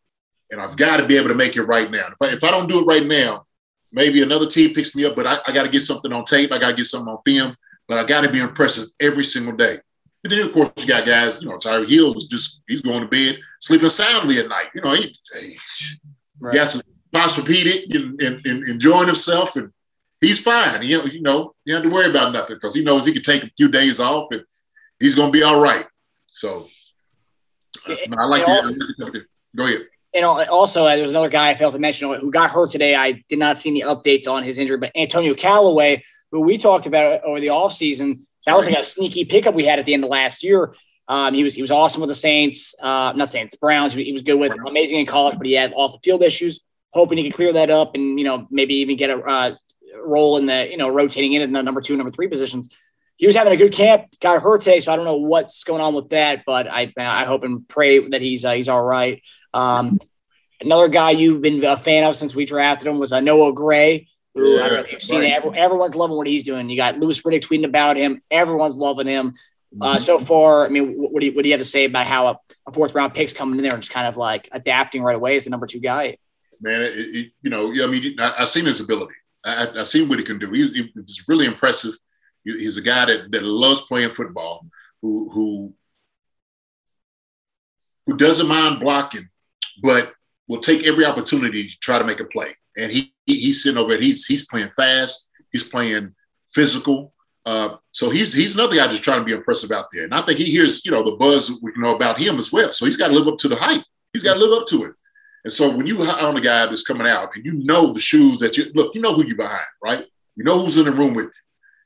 and 0.51 0.61
I've 0.61 0.77
got 0.77 0.99
to 0.99 1.07
be 1.07 1.17
able 1.17 1.29
to 1.29 1.35
make 1.35 1.57
it 1.57 1.63
right 1.63 1.91
now. 1.91 2.07
If 2.09 2.23
I, 2.23 2.33
if 2.33 2.45
I 2.45 2.51
don't 2.51 2.69
do 2.69 2.81
it 2.81 2.85
right 2.85 3.07
now, 3.07 3.47
maybe 3.93 4.23
another 4.23 4.47
team 4.47 4.75
picks 4.75 4.95
me 4.95 5.05
up, 5.05 5.17
but 5.17 5.27
I, 5.27 5.39
I 5.47 5.53
got 5.53 5.65
to 5.65 5.71
get 5.71 5.83
something 5.83 6.13
on 6.13 6.25
tape. 6.25 6.53
I 6.53 6.59
got 6.59 6.71
to 6.71 6.77
get 6.77 6.87
something 6.87 7.13
on 7.13 7.21
film, 7.25 7.55
but 7.89 7.99
I 7.99 8.05
got 8.05 8.23
to 8.23 8.31
be 8.31 8.41
impressive 8.41 8.89
every 9.01 9.25
single 9.25 9.55
day. 9.55 9.79
And 10.23 10.31
then, 10.31 10.47
of 10.47 10.53
course, 10.53 10.71
you 10.79 10.87
got 10.87 11.07
guys, 11.07 11.43
you 11.43 11.49
know, 11.49 11.57
Tyreek 11.57 11.89
Hill 11.89 12.17
is 12.17 12.27
just, 12.27 12.63
he's 12.69 12.83
going 12.83 13.01
to 13.01 13.09
bed, 13.09 13.39
sleeping 13.59 13.89
soundly 13.89 14.39
at 14.39 14.49
night. 14.49 14.69
You 14.75 14.83
know, 14.83 14.93
he, 14.93 15.15
he 15.39 15.57
right. 16.41 16.55
got 16.55 16.71
some 16.71 16.83
Posturepedic 17.15 17.95
and, 17.95 18.21
and, 18.21 18.47
and, 18.47 18.69
enjoying 18.69 19.07
himself, 19.07 19.57
and 19.57 19.73
he's 20.21 20.41
fine. 20.41 20.83
He, 20.83 20.91
you 20.91 21.23
know, 21.23 21.55
you 21.65 21.75
don't 21.75 21.83
have 21.83 21.83
to 21.85 21.89
worry 21.91 22.11
about 22.11 22.33
nothing 22.33 22.57
because 22.57 22.75
he 22.75 22.85
knows 22.85 23.07
he 23.07 23.13
can 23.13 23.23
take 23.23 23.43
a 23.43 23.51
few 23.57 23.69
days 23.69 23.99
off 23.99 24.29
and 24.31 24.45
he's 25.01 25.15
going 25.15 25.33
to 25.33 25.39
be 25.39 25.43
all 25.43 25.61
right. 25.61 25.87
So, 26.27 26.67
uh, 27.89 27.97
I 28.17 28.25
like 28.27 28.45
that. 28.45 29.25
Go 29.57 29.65
ahead 29.65 29.87
and 30.15 30.25
also 30.25 30.87
uh, 30.87 30.97
there's 30.97 31.11
another 31.11 31.29
guy 31.29 31.51
I 31.51 31.55
failed 31.55 31.75
to 31.75 31.79
mention 31.79 32.13
who 32.15 32.31
got 32.31 32.51
hurt 32.51 32.71
today. 32.71 32.95
I 32.95 33.23
did 33.29 33.39
not 33.39 33.59
see 33.59 33.71
any 33.71 33.83
updates 33.83 34.27
on 34.27 34.43
his 34.43 34.59
injury, 34.59 34.77
but 34.77 34.91
Antonio 34.97 35.35
Callaway, 35.35 36.03
who 36.33 36.41
we 36.41 36.59
talked 36.59 36.87
about 36.87 37.23
over 37.25 37.41
the 37.41 37.49
offseason, 37.49 38.21
that 38.47 38.57
was 38.57 38.67
like 38.67 38.79
a 38.79 38.83
sneaky 38.83 39.25
pickup 39.25 39.55
we 39.55 39.65
had 39.65 39.79
at 39.79 39.87
the 39.87 39.95
end 39.95 40.05
of 40.05 40.11
last 40.11 40.43
year. 40.43 40.75
Um, 41.09 41.35
he 41.35 41.43
was 41.43 41.55
he 41.55 41.61
was 41.61 41.71
awesome 41.71 42.01
with 42.01 42.09
the 42.09 42.15
Saints, 42.15 42.75
uh, 42.81 43.13
not 43.17 43.31
Saints, 43.31 43.57
Browns. 43.57 43.93
He 43.93 44.13
was 44.13 44.23
good 44.23 44.37
with 44.37 44.57
amazing 44.67 45.01
in 45.01 45.07
college, 45.07 45.37
but 45.37 45.47
he 45.47 45.55
had 45.55 45.73
off 45.75 45.93
the 45.93 45.99
field 46.05 46.23
issues. 46.23 46.61
Hoping 46.93 47.19
he 47.19 47.25
could 47.25 47.35
clear 47.35 47.53
that 47.53 47.71
up 47.71 47.95
and 47.95 48.19
you 48.19 48.25
know 48.25 48.47
maybe 48.51 48.77
even 48.77 48.97
get 48.97 49.11
a 49.11 49.19
uh, 49.19 49.55
role 50.03 50.39
in 50.39 50.47
the 50.47 50.69
you 50.71 50.77
know 50.77 50.89
rotating 50.89 51.33
in 51.33 51.43
in 51.43 51.53
the 51.53 51.63
number 51.63 51.81
two, 51.81 51.97
number 51.97 52.13
three 52.13 52.29
positions. 52.29 52.75
He 53.17 53.27
was 53.27 53.37
having 53.37 53.53
a 53.53 53.57
good 53.57 53.73
camp, 53.73 54.07
got 54.21 54.41
hurt 54.41 54.63
today, 54.63 54.81
so 54.81 54.93
I 54.93 54.97
don't 54.97 55.05
know 55.05 55.17
what's 55.17 55.65
going 55.65 55.83
on 55.83 55.95
with 55.95 56.09
that, 56.11 56.45
but 56.47 56.71
I 56.71 56.93
I 56.97 57.25
hope 57.25 57.45
and 57.45 57.69
pray 57.69 58.09
that 58.09 58.23
he's 58.23 58.45
uh, 58.45 58.53
he's 58.53 58.69
all 58.69 58.83
right. 58.83 59.23
Um, 59.53 59.99
another 60.61 60.89
guy 60.89 61.11
you've 61.11 61.43
been 61.43 61.65
a 61.65 61.77
fan 61.77 62.05
of 62.05 62.17
since 62.17 62.35
we 62.35 62.45
drafted 62.45 62.89
him 62.89 62.99
was 62.99 63.13
uh, 63.13 63.21
Noah 63.21 63.53
Gray. 63.53 64.09
Who 64.41 64.57
yeah, 64.57 64.65
I 64.65 64.69
don't 64.69 64.77
know 64.79 64.85
if 64.85 64.93
you've 64.93 65.03
seen 65.03 65.21
right. 65.21 65.45
it. 65.45 65.55
everyone's 65.55 65.95
loving 65.95 66.17
what 66.17 66.27
he's 66.27 66.45
doing. 66.45 66.71
You 66.71 66.77
got 66.77 66.99
Louis 66.99 67.21
Riddick 67.21 67.43
tweeting 67.43 67.67
about 67.67 67.99
him. 67.99 68.23
Everyone's 68.31 68.75
loving 68.75 69.07
him. 69.07 69.35
Uh, 69.81 69.95
mm-hmm. 69.95 70.05
so 70.05 70.19
far, 70.19 70.65
I 70.65 70.69
mean, 70.69 70.95
what 70.95 71.21
do, 71.21 71.27
you, 71.27 71.35
what 71.35 71.43
do 71.43 71.49
you 71.49 71.53
have 71.53 71.61
to 71.61 71.65
say 71.65 71.85
about 71.85 72.07
how 72.07 72.27
a, 72.27 72.41
a, 72.67 72.73
fourth 72.73 72.93
round 72.95 73.15
pick's 73.15 73.33
coming 73.33 73.57
in 73.57 73.63
there 73.63 73.73
and 73.73 73.83
just 73.83 73.93
kind 73.93 74.09
of 74.09 74.17
like 74.17 74.49
adapting 74.51 75.03
right 75.03 75.15
away 75.15 75.37
as 75.37 75.45
the 75.45 75.51
number 75.51 75.67
two 75.67 75.79
guy? 75.79 76.17
Man, 76.61 76.81
it, 76.81 76.95
it, 76.97 77.33
you 77.43 77.51
know, 77.51 77.71
yeah, 77.71 77.85
I 77.85 77.87
mean, 77.87 78.19
I, 78.19 78.33
have 78.39 78.49
seen 78.49 78.65
his 78.65 78.81
ability. 78.81 79.15
I, 79.45 79.69
have 79.77 79.87
seen 79.87 80.09
what 80.09 80.19
he 80.19 80.25
can 80.25 80.39
do. 80.39 80.51
He, 80.51 80.91
he's 81.07 81.25
really 81.29 81.47
impressive. 81.47 81.93
He's 82.43 82.79
a 82.79 82.83
guy 82.83 83.05
that, 83.05 83.31
that 83.31 83.43
loves 83.45 83.83
playing 83.83 84.11
football, 84.11 84.67
who 85.03 85.31
who 85.31 85.75
who 88.07 88.17
doesn't 88.17 88.49
mind 88.49 88.81
blocking, 88.81 89.29
but 89.83 90.13
will 90.51 90.59
take 90.59 90.85
every 90.85 91.05
opportunity 91.05 91.69
to 91.69 91.79
try 91.79 91.97
to 91.97 92.05
make 92.05 92.19
a 92.19 92.25
play. 92.25 92.49
And 92.77 92.91
he, 92.91 93.15
he 93.25 93.37
he's 93.37 93.63
sitting 93.63 93.79
over 93.79 93.91
there. 93.91 94.03
He's 94.03 94.27
he's 94.27 94.47
playing 94.49 94.71
fast. 94.71 95.31
He's 95.53 95.63
playing 95.63 96.13
physical. 96.49 97.15
Uh, 97.47 97.77
so 97.93 98.11
he's 98.11 98.33
he's 98.33 98.55
another 98.55 98.75
guy 98.75 98.89
just 98.89 99.05
trying 99.05 99.21
to 99.21 99.25
be 99.25 99.33
impressive 99.33 99.71
out 99.71 99.87
there. 99.93 100.05
And 100.05 100.13
I 100.13 100.23
think 100.23 100.41
he 100.41 100.47
hears, 100.47 100.85
you 100.85 100.91
know, 100.91 101.05
the 101.05 101.17
buzz 101.17 101.57
we 101.63 101.71
know 101.77 101.95
about 101.95 102.19
him 102.19 102.37
as 102.37 102.53
well. 102.53 102.73
So 102.73 102.85
he's 102.85 102.97
got 102.97 103.09
to 103.09 103.15
live 103.15 103.29
up 103.29 103.39
to 103.39 103.49
the 103.49 103.55
hype. 103.55 103.85
He's 104.13 104.25
got 104.25 104.35
to 104.35 104.41
live 104.41 104.61
up 104.61 104.67
to 104.69 104.87
it. 104.87 104.93
And 105.45 105.53
so 105.53 105.75
when 105.75 105.87
you 105.87 106.03
are 106.03 106.21
on 106.21 106.37
a 106.37 106.41
guy 106.41 106.67
that's 106.67 106.83
coming 106.83 107.07
out 107.07 107.35
and 107.37 107.45
you 107.45 107.53
know 107.53 107.93
the 107.93 108.01
shoes 108.01 108.39
that 108.39 108.57
you 108.57 108.73
look, 108.75 108.93
you 108.97 109.01
know 109.01 109.15
who 109.15 109.25
you're 109.25 109.37
behind, 109.37 109.65
right? 109.83 110.05
You 110.35 110.43
know 110.43 110.59
who's 110.59 110.77
in 110.77 110.85
the 110.85 110.93
room 110.93 111.15
with 111.15 111.27
you. 111.27 111.43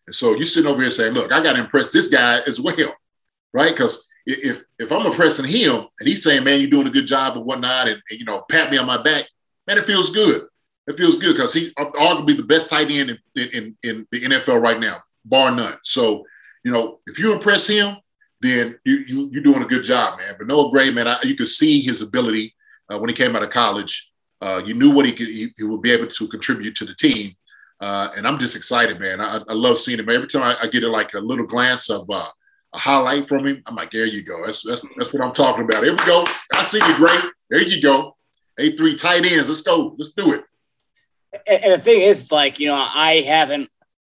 And 0.07 0.15
so 0.15 0.35
you're 0.35 0.47
sitting 0.47 0.71
over 0.71 0.81
here 0.81 0.91
saying, 0.91 1.13
look, 1.13 1.31
I 1.31 1.43
got 1.43 1.57
to 1.57 1.61
impress 1.63 1.93
this 1.93 2.09
guy 2.09 2.41
as 2.47 2.61
well, 2.61 2.95
right? 3.53 3.71
Because 3.71 4.09
if 4.27 4.63
if 4.79 4.91
I'm 4.93 5.07
impressing 5.07 5.47
him 5.47 5.87
and 5.99 6.09
he's 6.09 6.23
saying, 6.23 6.45
man, 6.45 6.61
you're 6.61 6.71
doing 6.71 6.87
a 6.87 6.91
good 6.91 7.07
job 7.07 7.37
and 7.37 7.45
whatnot, 7.45 7.89
and, 7.89 8.01
and 8.11 8.19
you 8.19 8.25
know, 8.25 8.45
pat 8.51 8.71
me 8.71 8.79
on 8.79 8.87
my 8.87 9.03
back, 9.03 9.25
man, 9.67 9.79
it 9.79 9.85
feels 9.85 10.11
good. 10.11 10.43
It 10.87 10.99
feels 10.99 11.19
good 11.19 11.35
because 11.35 11.55
he 11.55 11.71
arguably 11.75 12.37
the 12.37 12.43
best 12.43 12.69
tight 12.69 12.91
end 12.91 13.19
in, 13.37 13.49
in, 13.55 13.77
in 13.83 14.07
the 14.11 14.21
NFL 14.21 14.61
right 14.61 14.79
now, 14.79 14.99
bar 15.25 15.51
none. 15.51 15.79
So, 15.83 16.25
you 16.63 16.73
know, 16.73 17.01
if 17.07 17.19
you 17.19 17.33
impress 17.33 17.67
him, 17.67 17.97
then 18.41 18.79
you, 18.85 19.05
you 19.07 19.31
you're 19.33 19.43
doing 19.43 19.63
a 19.63 19.67
good 19.67 19.83
job, 19.83 20.19
man. 20.19 20.35
But 20.37 20.47
Noah 20.47 20.71
Gray, 20.71 20.91
man, 20.91 21.09
I, 21.09 21.19
you 21.23 21.37
could 21.37 21.49
see 21.49 21.81
his 21.81 22.03
ability 22.03 22.55
uh, 22.91 22.99
when 22.99 23.09
he 23.09 23.15
came 23.15 23.35
out 23.35 23.43
of 23.43 23.51
college. 23.51 24.11
Uh, 24.43 24.61
you 24.65 24.75
knew 24.75 24.95
what 24.95 25.07
he 25.07 25.13
could 25.13 25.29
he, 25.29 25.49
he, 25.57 25.65
would 25.65 25.81
be 25.81 25.91
able 25.91 26.07
to 26.07 26.29
contribute 26.29 26.75
to 26.77 26.85
the 26.85 26.95
team, 26.95 27.35
uh, 27.81 28.11
and 28.17 28.27
I'm 28.27 28.39
just 28.39 28.57
excited, 28.57 29.01
man. 29.01 29.23
I, 29.23 29.41
I 29.49 29.55
love 29.55 29.79
seeing 29.79 29.99
him. 29.99 30.11
Every 30.11 30.29
time 30.29 30.43
I, 30.43 30.57
I, 30.63 30.67
get 30.67 30.83
a, 30.83 30.89
like 30.91 31.15
a 31.15 31.21
little 31.21 31.47
glance 31.47 31.89
of 31.89 32.09
uh, 32.11 32.29
a 32.75 32.79
highlight 32.79 33.29
from 33.29 33.47
him, 33.47 33.63
I'm 33.67 33.77
like, 33.77 33.91
there 33.91 34.05
you 34.05 34.23
go. 34.23 34.45
That's 34.45 34.63
that's 34.63 34.87
that's 34.97 35.13
what 35.13 35.23
I'm 35.23 35.33
talking 35.33 35.65
about. 35.65 35.83
Here 35.83 35.93
we 35.93 36.05
go. 36.05 36.25
I 36.55 36.63
see 36.65 36.85
you, 36.85 36.97
Gray. 36.97 37.19
There 37.49 37.63
you 37.63 37.81
go. 37.81 38.17
A 38.59 38.71
three 38.71 38.97
tight 38.97 39.25
ends. 39.25 39.49
Let's 39.49 39.63
go. 39.63 39.95
Let's 39.97 40.13
do 40.13 40.35
it. 40.35 40.45
And 41.47 41.73
the 41.73 41.79
thing 41.79 42.03
is, 42.03 42.23
it's 42.23 42.33
like 42.33 42.59
you 42.59 42.67
know, 42.67 42.75
I 42.75 43.23
haven't. 43.27 43.71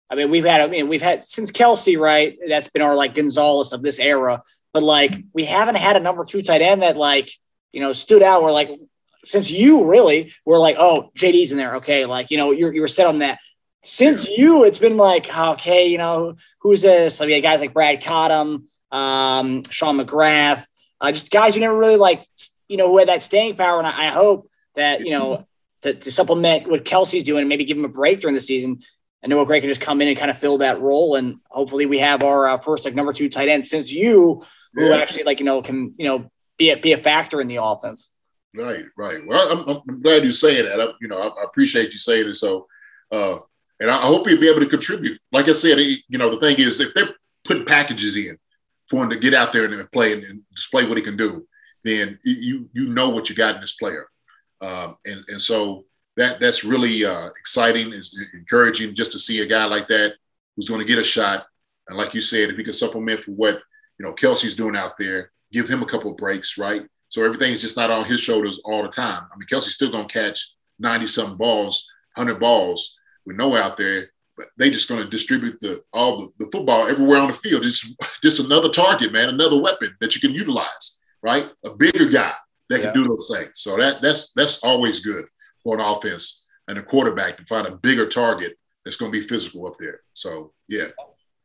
I 0.10 0.16
mean, 0.16 0.30
we've 0.30 0.46
had. 0.46 0.62
I 0.62 0.68
mean, 0.68 0.88
we've 0.90 1.02
had 1.02 1.24
since 1.24 1.52
Kelce, 1.52 1.98
right? 1.98 2.38
That's 2.48 2.68
been 2.68 2.82
our 2.82 2.96
like 2.96 3.16
Gonzalez 3.16 3.74
of 3.74 3.82
this 3.82 4.00
era. 4.00 4.44
But 4.74 4.84
like, 4.84 5.24
we 5.34 5.46
haven't 5.46 5.78
had 5.78 5.96
a 5.96 6.00
number 6.00 6.26
two 6.26 6.42
tight 6.42 6.62
end 6.62 6.82
that 6.82 6.98
like 6.98 7.32
you 7.72 7.80
know 7.80 7.94
stood 7.94 8.24
out. 8.24 8.44
We're 8.44 8.52
like, 8.52 8.70
since 9.24 9.50
you 9.50 9.86
really 9.90 10.34
were 10.46 10.58
like, 10.58 10.76
oh, 10.80 11.12
JD's 11.18 11.52
in 11.52 11.58
there. 11.58 11.76
Okay, 11.76 12.06
like 12.06 12.30
you 12.30 12.38
know, 12.38 12.52
you're 12.52 12.74
you 12.74 12.82
were 12.82 12.88
set 12.88 13.08
on 13.08 13.20
that. 13.20 13.40
Since 13.82 14.28
you, 14.28 14.66
it's 14.66 14.80
been 14.80 14.98
like, 14.98 15.36
okay, 15.36 15.88
you 15.88 15.98
know, 15.98 16.36
who's 16.60 16.82
this? 16.82 17.22
I 17.22 17.26
mean, 17.26 17.42
guys 17.42 17.62
like 17.62 17.74
Brad 17.74 18.02
Cottam, 18.02 18.64
um, 18.92 19.64
Sean 19.70 19.98
McGrath, 19.98 20.66
uh, 21.00 21.12
just 21.12 21.32
guys 21.32 21.54
who 21.54 21.62
never 21.62 21.78
really 21.78 21.96
like, 21.96 22.26
you 22.68 22.78
know, 22.78 22.88
who 22.88 22.98
had 22.98 23.08
that 23.08 23.24
staying 23.24 23.56
power. 23.56 23.80
And 23.80 23.88
I, 23.88 24.08
I 24.08 24.08
hope 24.08 24.50
that 24.76 25.02
you 25.02 25.12
know 25.12 25.46
to, 25.82 25.94
to 25.94 26.12
supplement 26.12 26.70
what 26.70 26.86
Kelce's 26.86 27.24
doing 27.24 27.42
and 27.42 27.50
maybe 27.50 27.66
give 27.66 27.78
him 27.78 27.86
a 27.86 27.90
break 27.90 28.20
during 28.20 28.36
the 28.36 28.42
season. 28.42 28.80
And 29.22 29.30
Noah 29.30 29.46
Gray 29.46 29.60
can 29.60 29.70
just 29.70 29.82
come 29.82 30.02
in 30.02 30.08
and 30.08 30.18
kind 30.18 30.32
of 30.32 30.38
fill 30.38 30.60
that 30.60 30.82
role. 30.82 31.16
And 31.16 31.40
hopefully 31.50 31.86
we 31.86 32.00
have 32.00 32.24
our 32.24 32.48
uh, 32.48 32.58
first 32.58 32.86
like 32.86 32.96
number 32.96 33.14
two 33.14 33.30
tight 33.30 33.50
end 33.50 33.66
since 33.66 33.92
you, 33.92 34.44
who 34.74 34.90
yeah. 34.90 34.98
actually 34.98 35.24
like, 35.24 35.40
you 35.40 35.46
know, 35.46 35.62
can, 35.62 35.94
you 35.98 36.06
know, 36.06 36.32
be 36.58 36.72
a, 36.72 36.78
be 36.78 36.94
a 36.94 36.98
factor 36.98 37.42
in 37.42 37.48
the 37.48 37.58
offense. 37.58 38.12
Right, 38.56 38.86
right. 38.98 39.26
Well, 39.26 39.52
I'm, 39.52 39.82
I'm 39.90 40.02
glad 40.02 40.24
you're 40.24 40.32
saying 40.32 40.66
that. 40.66 40.82
I, 40.82 40.88
you 41.02 41.08
know, 41.08 41.20
I, 41.20 41.28
I, 41.28 41.44
appreciate 41.44 41.92
you 41.92 42.00
saying 42.00 42.30
it. 42.30 42.36
So, 42.36 42.68
uh, 43.12 43.38
and 43.80 43.90
I 43.90 43.98
hope 43.98 44.28
he'll 44.28 44.40
be 44.40 44.50
able 44.50 44.60
to 44.60 44.68
contribute. 44.68 45.20
Like 45.32 45.48
I 45.48 45.54
said, 45.54 45.78
he, 45.78 46.04
you 46.10 46.18
know, 46.18 46.30
the 46.30 46.40
thing 46.40 46.58
is, 46.60 46.80
if 46.80 46.94
they're 46.94 47.16
putting 47.46 47.66
packages 47.66 48.18
in 48.18 48.38
for 48.88 49.04
him 49.04 49.10
to 49.10 49.20
get 49.20 49.34
out 49.34 49.54
there 49.54 49.66
and 49.66 49.92
play 49.92 50.14
and, 50.14 50.24
and 50.24 50.42
display 50.54 50.86
what 50.86 50.98
he 50.98 51.04
can 51.04 51.18
do, 51.18 51.48
then 51.86 52.20
you 52.26 52.70
you 52.74 52.90
know 52.90 53.10
what 53.10 53.30
you 53.30 53.36
got 53.36 53.56
in 53.56 53.62
this 53.62 53.76
player. 53.76 54.08
Um, 54.62 54.98
and, 55.06 55.24
and 55.30 55.42
so 55.42 55.86
that 56.18 56.40
that's 56.40 56.66
really 56.66 57.06
uh, 57.06 57.30
exciting, 57.40 57.94
is 57.94 58.16
encouraging 58.34 58.96
just 58.96 59.14
to 59.14 59.20
see 59.20 59.42
a 59.42 59.46
guy 59.46 59.66
like 59.66 59.88
that 59.88 60.16
who's 60.56 60.68
going 60.68 60.82
to 60.82 60.88
get 60.88 61.00
a 61.00 61.04
shot. 61.04 61.46
And 61.88 61.98
like 61.98 62.14
you 62.14 62.22
said, 62.22 62.50
if 62.50 62.58
he 62.58 62.64
can 62.64 62.74
supplement 62.74 63.22
for 63.22 63.32
what 63.32 63.62
you 63.98 64.06
know 64.06 64.14
Kelce's 64.14 64.56
doing 64.56 64.76
out 64.76 64.98
there, 64.98 65.32
give 65.54 65.70
him 65.70 65.82
a 65.82 65.86
couple 65.86 66.12
of 66.12 66.18
breaks, 66.18 66.58
right? 66.58 66.84
So 67.08 67.24
everything's 67.24 67.62
just 67.62 67.78
not 67.78 67.90
on 67.90 68.06
his 68.06 68.20
shoulders 68.20 68.60
all 68.66 68.84
the 68.84 68.90
time. 68.90 69.24
I 69.24 69.38
mean, 69.38 69.48
Kelce's 69.48 69.74
still 69.74 69.90
going 69.90 70.08
to 70.08 70.14
catch 70.14 70.54
90 70.78 71.08
something 71.08 71.38
balls, 71.38 71.90
100 72.16 72.40
balls 72.40 72.99
with 73.26 73.38
know 73.38 73.56
out 73.56 73.78
there, 73.78 74.12
but 74.38 74.48
they 74.58 74.70
just 74.70 74.90
going 74.90 75.04
to 75.04 75.10
distribute 75.10 75.60
the 75.62 75.84
all 75.94 76.18
the, 76.18 76.46
the 76.46 76.52
football 76.52 76.88
everywhere 76.88 77.20
on 77.20 77.28
the 77.28 77.34
field. 77.34 77.64
Just 77.64 77.96
just 78.24 78.40
another 78.40 78.70
target, 78.70 79.12
man, 79.12 79.30
another 79.30 79.62
weapon 79.62 79.90
that 80.02 80.16
you 80.16 80.22
can 80.22 80.34
utilize, 80.34 81.00
right? 81.22 81.50
A 81.66 81.72
bigger 81.72 82.08
guy 82.08 82.34
that 82.70 82.80
yeah. 82.80 82.86
can 82.86 82.94
do 82.94 83.08
those 83.08 83.32
things. 83.34 83.52
So 83.56 83.78
that 83.78 84.02
that's 84.02 84.32
that's 84.34 84.64
always 84.64 85.00
good 85.02 85.26
for 85.64 85.76
an 85.76 85.82
offense 85.82 86.46
and 86.68 86.78
a 86.78 86.84
quarterback 86.84 87.38
to 87.38 87.46
find 87.46 87.68
a 87.68 87.76
bigger 87.76 88.08
target 88.08 88.58
that's 88.86 88.98
going 88.98 89.12
to 89.12 89.20
be 89.20 89.26
physical 89.26 89.68
up 89.68 89.76
there. 89.80 90.02
So 90.14 90.54
yeah, 90.68 90.88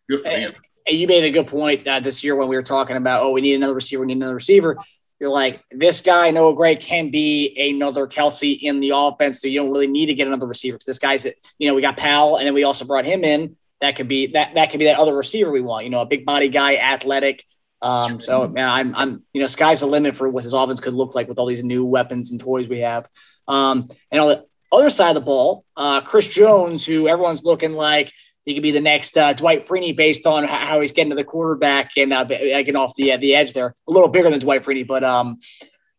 good 0.09 0.21
for 0.21 0.31
him. 0.31 0.53
And 0.87 0.97
you 0.97 1.07
made 1.07 1.25
a 1.25 1.31
good 1.31 1.47
point 1.47 1.89
uh, 1.89 2.01
this 2.01 2.23
year 2.23 2.37
when 2.37 2.49
we 2.49 2.57
were 2.57 2.63
talking 2.63 2.97
about, 2.97 3.23
oh, 3.23 3.33
we 3.33 3.41
need 3.41 3.55
another 3.55 3.75
receiver, 3.75 4.03
we 4.03 4.09
need 4.09 4.19
another 4.19 4.35
receiver. 4.35 4.77
You're 5.21 5.31
like, 5.31 5.63
this 5.71 6.01
guy, 6.01 6.31
Noah 6.31 6.55
Gray, 6.55 6.77
can 6.77 7.11
be 7.11 7.55
another 7.71 8.07
Kelce 8.07 8.59
in 8.61 8.81
the 8.81 8.91
offense. 8.91 9.41
So 9.41 9.49
you 9.49 9.61
don't 9.61 9.71
really 9.71 9.87
need 9.87 10.07
to 10.07 10.15
get 10.15 10.27
another 10.27 10.47
receiver 10.47 10.77
because 10.77 10.87
this 10.87 10.99
guy's, 10.99 11.25
you 11.59 11.69
know, 11.69 11.75
we 11.75 11.83
got 11.83 11.97
Powell 11.97 12.37
and 12.37 12.47
then 12.47 12.55
we 12.55 12.65
also 12.65 12.85
brought 12.85 13.07
him 13.07 13.25
in. 13.25 13.57
That 13.81 13.97
could 13.97 14.09
be 14.09 14.29
that 14.29 14.55
that 14.55 14.71
could 14.71 14.79
be 14.79 14.87
that 14.87 14.99
other 14.99 15.15
receiver 15.15 15.51
we 15.51 15.61
want. 15.61 15.85
You 15.85 15.91
know, 15.91 16.01
a 16.01 16.07
big 16.07 16.25
body 16.25 16.49
guy, 16.49 16.77
athletic, 16.77 17.45
um, 17.85 18.19
so 18.19 18.49
man, 18.49 18.67
I'm, 18.67 18.95
I'm, 18.95 19.23
you 19.35 19.43
know, 19.43 19.47
sky's 19.47 19.81
the 19.81 19.87
limit 19.87 20.17
for 20.17 20.27
what 20.31 20.43
his 20.43 20.55
offense 20.55 20.81
could 20.81 20.95
look 20.95 21.15
like 21.15 21.29
with 21.29 21.39
all 21.39 21.45
these 21.45 21.63
new 21.63 21.85
weapons 21.85 22.31
and 22.31 22.41
toys 22.41 22.67
we 22.67 22.81
have. 22.81 23.07
Um, 23.47 23.91
and 24.11 24.23
on 24.23 24.29
the 24.29 24.47
other 24.73 24.89
side 24.89 25.11
of 25.11 25.17
the 25.17 25.21
ball, 25.21 25.67
uh, 25.77 26.01
Chris 26.01 26.27
Jones, 26.27 26.87
who 26.87 27.09
everyone's 27.09 27.45
looking 27.45 27.75
like 27.75 28.11
he 28.45 28.55
could 28.55 28.63
be 28.63 28.71
the 28.71 28.81
next 28.81 29.17
uh, 29.17 29.33
Dwight 29.33 29.67
Freeney 29.67 29.97
based 29.97 30.27
on 30.27 30.45
how 30.45 30.81
he's 30.81 30.93
getting 30.93 31.11
to 31.11 31.17
the 31.17 31.25
quarterback 31.25 31.93
and 31.97 32.13
uh, 32.13 32.25
getting 32.25 32.77
off 32.77 32.95
the 32.95 33.13
uh, 33.13 33.17
the 33.17 33.35
edge 33.35 33.53
there. 33.53 33.75
A 33.89 33.93
little 33.93 34.09
bigger 34.09 34.31
than 34.31 34.41
Dwight 34.41 34.63
Freeney, 34.63 34.87
but 34.87 35.03
um, 35.03 35.39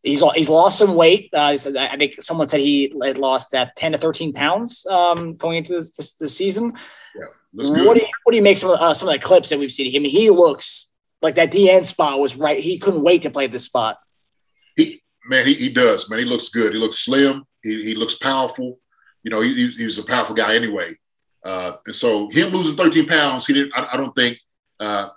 he's 0.04 0.22
he's 0.36 0.50
lost 0.50 0.78
some 0.78 0.96
weight. 0.96 1.30
Uh, 1.34 1.58
I 1.78 1.98
think 1.98 2.22
someone 2.22 2.48
said 2.48 2.60
he 2.60 2.92
lost 2.94 3.52
that 3.52 3.76
ten 3.76 3.94
to 3.94 3.98
thirteen 3.98 4.32
pounds 4.32 4.86
um, 4.86 5.36
going 5.36 5.58
into 5.58 5.74
this, 5.74 5.92
this, 5.92 6.14
this 6.14 6.38
season. 6.38 6.74
Yeah, 7.16 7.26
what 7.52 7.96
do 7.96 8.02
you 8.02 8.08
what 8.24 8.32
do 8.32 8.38
you 8.38 8.44
make 8.44 8.58
some 8.58 8.70
of, 8.70 8.80
uh, 8.80 8.94
some 8.94 9.08
of 9.08 9.14
the 9.14 9.20
clips 9.20 9.50
that 9.50 9.58
we've 9.58 9.72
seen? 9.72 9.88
I 9.96 10.00
mean, 10.00 10.12
he 10.12 10.30
looks 10.30 10.92
like 11.22 11.36
that 11.36 11.52
DN 11.52 11.84
spot 11.84 12.20
was 12.20 12.36
right. 12.36 12.60
He 12.60 12.78
couldn't 12.78 13.04
wait 13.04 13.24
to 13.24 13.32
play 13.32 13.48
this 13.48 13.66
spot. 13.66 13.98
He 14.76 15.02
man, 15.26 15.48
he, 15.48 15.56
he 15.56 15.70
does, 15.70 16.10
man. 16.10 16.20
He 16.20 16.26
looks 16.26 16.50
good. 16.50 16.74
He 16.74 16.80
looks 16.80 17.00
slim. 17.00 17.44
He, 17.64 17.84
he 17.84 17.96
looks 17.96 18.16
powerful. 18.16 18.80
You 19.24 19.32
know, 19.32 19.42
he, 19.42 19.70
he 19.70 19.86
was 19.86 19.98
a 19.98 20.04
powerful 20.04 20.36
guy 20.36 20.56
anyway. 20.56 20.96
Uh, 21.46 21.78
and 21.86 21.96
so 21.96 22.28
him 22.32 22.50
losing 22.52 22.76
13 22.76 23.06
pounds, 23.06 23.46
he 23.46 23.54
didn't. 23.54 23.72
I, 23.76 23.90
I 23.94 23.98
don't 23.98 24.16
think 24.16 24.40
uh, 24.80 25.10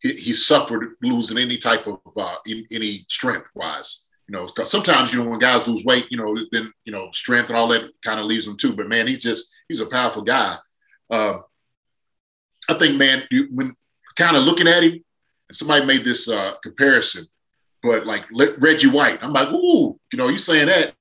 he, 0.00 0.12
he, 0.14 0.32
suffered 0.32 0.94
losing 1.02 1.36
any 1.36 1.58
type 1.58 1.86
of 1.86 2.00
uh, 2.16 2.36
in, 2.46 2.64
any 2.72 3.04
strength 3.08 3.50
wise. 3.54 4.06
You 4.26 4.32
know, 4.32 4.46
because 4.46 4.70
sometimes 4.70 5.12
you 5.12 5.22
know 5.22 5.30
when 5.30 5.38
guys 5.38 5.68
lose 5.68 5.84
weight, 5.84 6.08
you 6.10 6.16
know, 6.16 6.34
then 6.50 6.72
you 6.86 6.92
know 6.92 7.10
strength 7.12 7.50
and 7.50 7.58
all 7.58 7.68
that 7.68 7.90
kind 8.02 8.18
of 8.18 8.24
leaves 8.26 8.46
them 8.46 8.56
too. 8.56 8.74
But 8.74 8.88
man, 8.88 9.06
he's 9.06 9.22
just 9.22 9.54
he's 9.68 9.82
a 9.82 9.90
powerful 9.90 10.22
guy. 10.22 10.56
Uh, 11.10 11.40
I 12.68 12.74
think, 12.74 12.96
man, 12.96 13.22
you, 13.30 13.48
when 13.52 13.76
kind 14.16 14.36
of 14.36 14.44
looking 14.44 14.66
at 14.66 14.82
him, 14.82 14.92
and 14.92 15.56
somebody 15.56 15.84
made 15.84 16.04
this 16.04 16.28
uh, 16.28 16.54
comparison, 16.62 17.26
but 17.82 18.06
like 18.06 18.26
Reggie 18.58 18.88
White, 18.88 19.22
I'm 19.22 19.32
like, 19.32 19.52
ooh, 19.52 20.00
you 20.10 20.16
know, 20.16 20.28
you 20.28 20.38
saying 20.38 20.66
that 20.66 20.94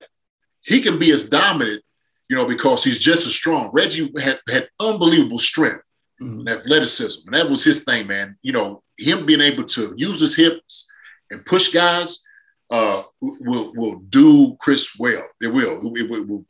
he 0.62 0.82
can 0.82 1.00
be 1.00 1.12
as 1.12 1.30
dominant, 1.30 1.82
you 2.30 2.36
know, 2.36 2.48
because 2.48 2.84
he's 2.84 3.00
just 3.00 3.26
as 3.26 3.36
strong. 3.36 3.70
Reggie 3.74 4.12
had, 4.22 4.40
had 4.50 4.68
unbelievable 4.82 5.40
strength 5.40 5.84
mm-hmm. 6.22 6.40
and 6.40 6.50
athleticism, 6.50 7.28
and 7.28 7.36
that 7.36 7.50
was 7.50 7.64
his 7.64 7.84
thing, 7.84 8.08
man. 8.08 8.38
You 8.42 8.54
know, 8.54 8.84
him 8.98 9.26
being 9.26 9.42
able 9.42 9.64
to 9.64 9.94
use 9.98 10.20
his 10.20 10.36
hips 10.36 10.92
and 11.32 11.46
push 11.46 11.70
guys 11.70 12.24
uh, 12.72 13.02
will 13.22 13.74
will 13.76 14.00
do 14.10 14.56
Chris 14.60 14.96
well. 14.98 15.24
It 15.42 15.54
will. 15.54 15.78
It 15.78 16.10
will, 16.10 16.18
it 16.18 16.28
will 16.28 16.46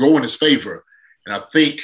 go 0.00 0.16
in 0.16 0.22
his 0.22 0.36
favor, 0.36 0.84
and 1.26 1.34
I 1.34 1.38
think 1.38 1.80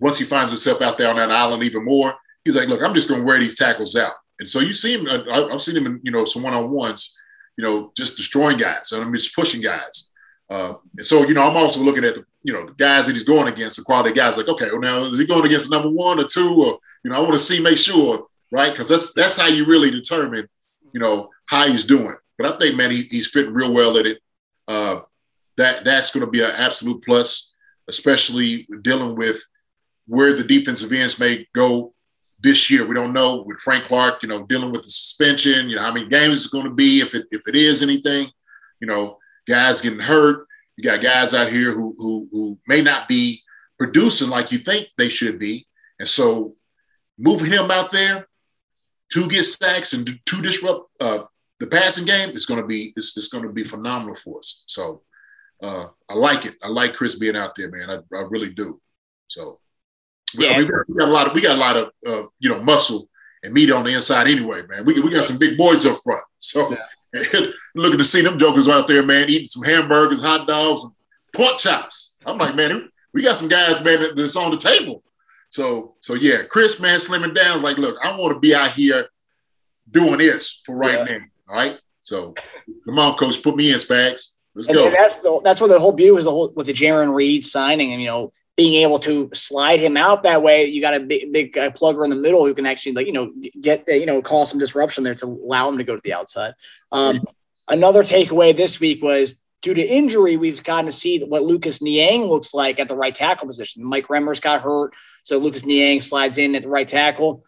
once 0.00 0.18
he 0.18 0.24
finds 0.24 0.50
himself 0.50 0.80
out 0.80 0.98
there 0.98 1.10
on 1.10 1.16
that 1.16 1.30
island 1.30 1.64
even 1.64 1.84
more, 1.84 2.14
he's 2.44 2.56
like, 2.56 2.68
look, 2.68 2.82
I'm 2.82 2.94
just 2.94 3.08
going 3.08 3.20
to 3.20 3.26
wear 3.26 3.38
these 3.38 3.58
tackles 3.58 3.96
out. 3.96 4.12
And 4.38 4.48
so 4.48 4.60
you 4.60 4.74
see 4.74 4.94
him, 4.94 5.08
I, 5.08 5.48
have 5.50 5.60
seen 5.60 5.76
him 5.76 5.86
in, 5.86 6.00
you 6.04 6.12
know, 6.12 6.24
some 6.24 6.42
one-on-ones, 6.42 7.16
you 7.56 7.64
know, 7.64 7.92
just 7.96 8.16
destroying 8.16 8.56
guys. 8.56 8.92
and 8.92 9.02
I'm 9.02 9.12
just 9.12 9.34
pushing 9.34 9.60
guys. 9.60 10.12
Uh, 10.48 10.74
and 10.96 11.04
so, 11.04 11.26
you 11.26 11.34
know, 11.34 11.42
I'm 11.42 11.56
also 11.56 11.80
looking 11.80 12.04
at 12.04 12.14
the, 12.14 12.24
you 12.48 12.54
know, 12.54 12.64
the 12.64 12.72
guys 12.72 13.04
that 13.04 13.12
he's 13.12 13.24
going 13.24 13.46
against, 13.46 13.76
the 13.76 13.82
quality 13.82 14.10
guys 14.10 14.38
like, 14.38 14.48
okay, 14.48 14.70
well 14.70 14.80
now 14.80 15.02
is 15.02 15.18
he 15.18 15.26
going 15.26 15.44
against 15.44 15.70
number 15.70 15.90
one 15.90 16.18
or 16.18 16.24
two? 16.24 16.54
Or, 16.54 16.78
you 17.04 17.10
know, 17.10 17.16
I 17.16 17.20
want 17.20 17.32
to 17.32 17.38
see, 17.38 17.60
make 17.60 17.76
sure, 17.76 18.26
right? 18.50 18.72
Because 18.72 18.88
that's 18.88 19.12
that's 19.12 19.36
how 19.36 19.48
you 19.48 19.66
really 19.66 19.90
determine, 19.90 20.48
you 20.94 20.98
know, 20.98 21.28
how 21.44 21.66
he's 21.68 21.84
doing. 21.84 22.14
But 22.38 22.54
I 22.54 22.58
think, 22.58 22.74
man, 22.74 22.90
he, 22.90 23.02
he's 23.02 23.28
fitting 23.28 23.52
real 23.52 23.74
well 23.74 23.98
at 23.98 24.06
it. 24.06 24.18
Uh, 24.66 25.00
that 25.58 25.84
that's 25.84 26.10
going 26.10 26.24
to 26.24 26.30
be 26.30 26.42
an 26.42 26.52
absolute 26.56 27.04
plus, 27.04 27.52
especially 27.86 28.66
dealing 28.80 29.14
with 29.14 29.44
where 30.06 30.32
the 30.32 30.44
defensive 30.44 30.90
ends 30.90 31.20
may 31.20 31.46
go 31.54 31.92
this 32.40 32.70
year. 32.70 32.86
We 32.86 32.94
don't 32.94 33.12
know 33.12 33.42
with 33.42 33.58
Frank 33.58 33.84
Clark, 33.84 34.22
you 34.22 34.30
know, 34.30 34.46
dealing 34.46 34.72
with 34.72 34.84
the 34.84 34.90
suspension, 34.90 35.68
you 35.68 35.76
know, 35.76 35.82
how 35.82 35.92
many 35.92 36.08
games 36.08 36.36
it's 36.36 36.46
going 36.46 36.64
to 36.64 36.70
be, 36.74 37.00
if 37.00 37.14
it, 37.14 37.26
if 37.30 37.46
it 37.46 37.56
is 37.56 37.82
anything, 37.82 38.26
you 38.80 38.86
know, 38.86 39.18
guys 39.46 39.82
getting 39.82 40.00
hurt. 40.00 40.47
You 40.78 40.84
got 40.84 41.02
guys 41.02 41.34
out 41.34 41.48
here 41.48 41.72
who, 41.72 41.92
who, 41.98 42.28
who 42.30 42.58
may 42.68 42.82
not 42.82 43.08
be 43.08 43.42
producing 43.80 44.30
like 44.30 44.52
you 44.52 44.58
think 44.58 44.86
they 44.96 45.08
should 45.08 45.40
be. 45.40 45.66
And 45.98 46.06
so 46.06 46.54
moving 47.18 47.50
him 47.50 47.68
out 47.72 47.90
there 47.90 48.28
to 49.12 49.28
get 49.28 49.42
sacks 49.42 49.92
and 49.92 50.06
to 50.06 50.40
disrupt 50.40 50.88
uh, 51.00 51.24
the 51.58 51.66
passing 51.66 52.06
game, 52.06 52.30
is 52.30 52.46
going 52.46 52.60
to 52.60 52.66
be 52.66 52.92
it's, 52.94 53.16
it's 53.16 53.26
going 53.26 53.42
to 53.42 53.52
be 53.52 53.64
phenomenal 53.64 54.14
for 54.14 54.38
us. 54.38 54.62
So 54.68 55.02
uh, 55.60 55.86
I 56.08 56.14
like 56.14 56.46
it. 56.46 56.54
I 56.62 56.68
like 56.68 56.94
Chris 56.94 57.18
being 57.18 57.34
out 57.34 57.56
there, 57.56 57.72
man. 57.72 57.90
I, 57.90 58.16
I 58.16 58.20
really 58.30 58.50
do. 58.50 58.80
So 59.26 59.58
yeah, 60.34 60.50
I 60.50 60.58
mean, 60.58 60.70
we, 60.86 60.94
got, 60.94 61.08
a 61.08 61.12
lot 61.12 61.26
of 61.26 61.34
we 61.34 61.40
got 61.40 61.56
a 61.56 61.60
lot 61.60 61.76
of 61.76 61.90
uh, 62.06 62.28
you 62.38 62.50
know 62.50 62.62
muscle 62.62 63.08
and 63.42 63.52
meat 63.52 63.72
on 63.72 63.82
the 63.82 63.94
inside 63.94 64.28
anyway, 64.28 64.62
man. 64.68 64.84
We 64.84 65.00
we 65.00 65.10
got 65.10 65.24
some 65.24 65.38
big 65.38 65.58
boys 65.58 65.86
up 65.86 65.98
front. 66.04 66.22
So. 66.38 66.72
looking 67.74 67.98
to 67.98 68.04
see 68.04 68.22
them 68.22 68.38
jokers 68.38 68.68
out 68.68 68.88
there, 68.88 69.02
man, 69.02 69.28
eating 69.28 69.46
some 69.46 69.62
hamburgers, 69.62 70.22
hot 70.22 70.46
dogs, 70.46 70.82
and 70.82 70.92
pork 71.34 71.58
chops. 71.58 72.16
I'm 72.26 72.38
like, 72.38 72.54
man, 72.54 72.90
we 73.14 73.22
got 73.22 73.36
some 73.36 73.48
guys, 73.48 73.82
man, 73.82 74.14
that's 74.14 74.36
on 74.36 74.50
the 74.50 74.56
table. 74.56 75.02
So 75.50 75.94
so 76.00 76.14
yeah, 76.14 76.42
Chris, 76.42 76.80
man, 76.80 76.98
slimming 76.98 77.34
down 77.34 77.56
is 77.56 77.62
like, 77.62 77.78
look, 77.78 77.96
I 78.02 78.16
want 78.16 78.34
to 78.34 78.40
be 78.40 78.54
out 78.54 78.72
here 78.72 79.08
doing 79.90 80.18
this 80.18 80.60
for 80.64 80.76
right 80.76 81.08
yeah. 81.08 81.18
now. 81.18 81.24
All 81.48 81.56
right. 81.56 81.78
So 82.00 82.34
come 82.84 82.98
on, 82.98 83.16
coach, 83.16 83.42
put 83.42 83.56
me 83.56 83.70
in 83.70 83.78
Spags. 83.78 84.36
Let's 84.54 84.68
and 84.68 84.76
go. 84.76 84.90
That's 84.90 85.18
the 85.18 85.40
that's 85.42 85.60
what 85.60 85.68
the 85.68 85.78
whole 85.78 85.92
beauty 85.92 86.10
was 86.10 86.24
the 86.24 86.30
whole 86.30 86.52
with 86.54 86.66
the 86.66 86.72
Jarran 86.72 87.14
Reed 87.14 87.44
signing 87.44 87.92
and 87.92 88.02
you 88.02 88.08
know 88.08 88.32
being 88.58 88.82
able 88.82 88.98
to 88.98 89.30
slide 89.32 89.78
him 89.78 89.96
out 89.96 90.24
that 90.24 90.42
way. 90.42 90.64
You 90.64 90.80
got 90.80 90.92
a 90.92 91.00
big 91.00 91.32
big 91.32 91.56
uh, 91.56 91.70
plugger 91.70 92.02
in 92.02 92.10
the 92.10 92.16
middle 92.16 92.44
who 92.44 92.52
can 92.52 92.66
actually 92.66 92.92
like 92.92 93.06
you 93.06 93.12
know 93.12 93.32
get 93.60 93.84
you 93.86 94.04
know 94.04 94.20
cause 94.20 94.50
some 94.50 94.58
disruption 94.58 95.04
there 95.04 95.14
to 95.14 95.26
allow 95.26 95.68
him 95.68 95.78
to 95.78 95.84
go 95.84 95.94
to 95.94 96.02
the 96.02 96.12
outside. 96.12 96.54
Um, 96.90 97.20
another 97.68 98.02
takeaway 98.02 98.54
this 98.54 98.80
week 98.80 99.00
was 99.00 99.40
due 99.62 99.74
to 99.74 99.82
injury, 99.82 100.36
we've 100.36 100.62
gotten 100.62 100.86
to 100.86 100.92
see 100.92 101.20
what 101.20 101.44
Lucas 101.44 101.80
Niang 101.80 102.24
looks 102.24 102.52
like 102.52 102.80
at 102.80 102.88
the 102.88 102.96
right 102.96 103.14
tackle 103.14 103.46
position. 103.46 103.84
Mike 103.84 104.08
Remmers 104.08 104.42
got 104.42 104.60
hurt, 104.60 104.92
so 105.22 105.38
Lucas 105.38 105.64
Niang 105.64 106.00
slides 106.00 106.36
in 106.36 106.56
at 106.56 106.62
the 106.62 106.68
right 106.68 106.86
tackle 106.86 107.44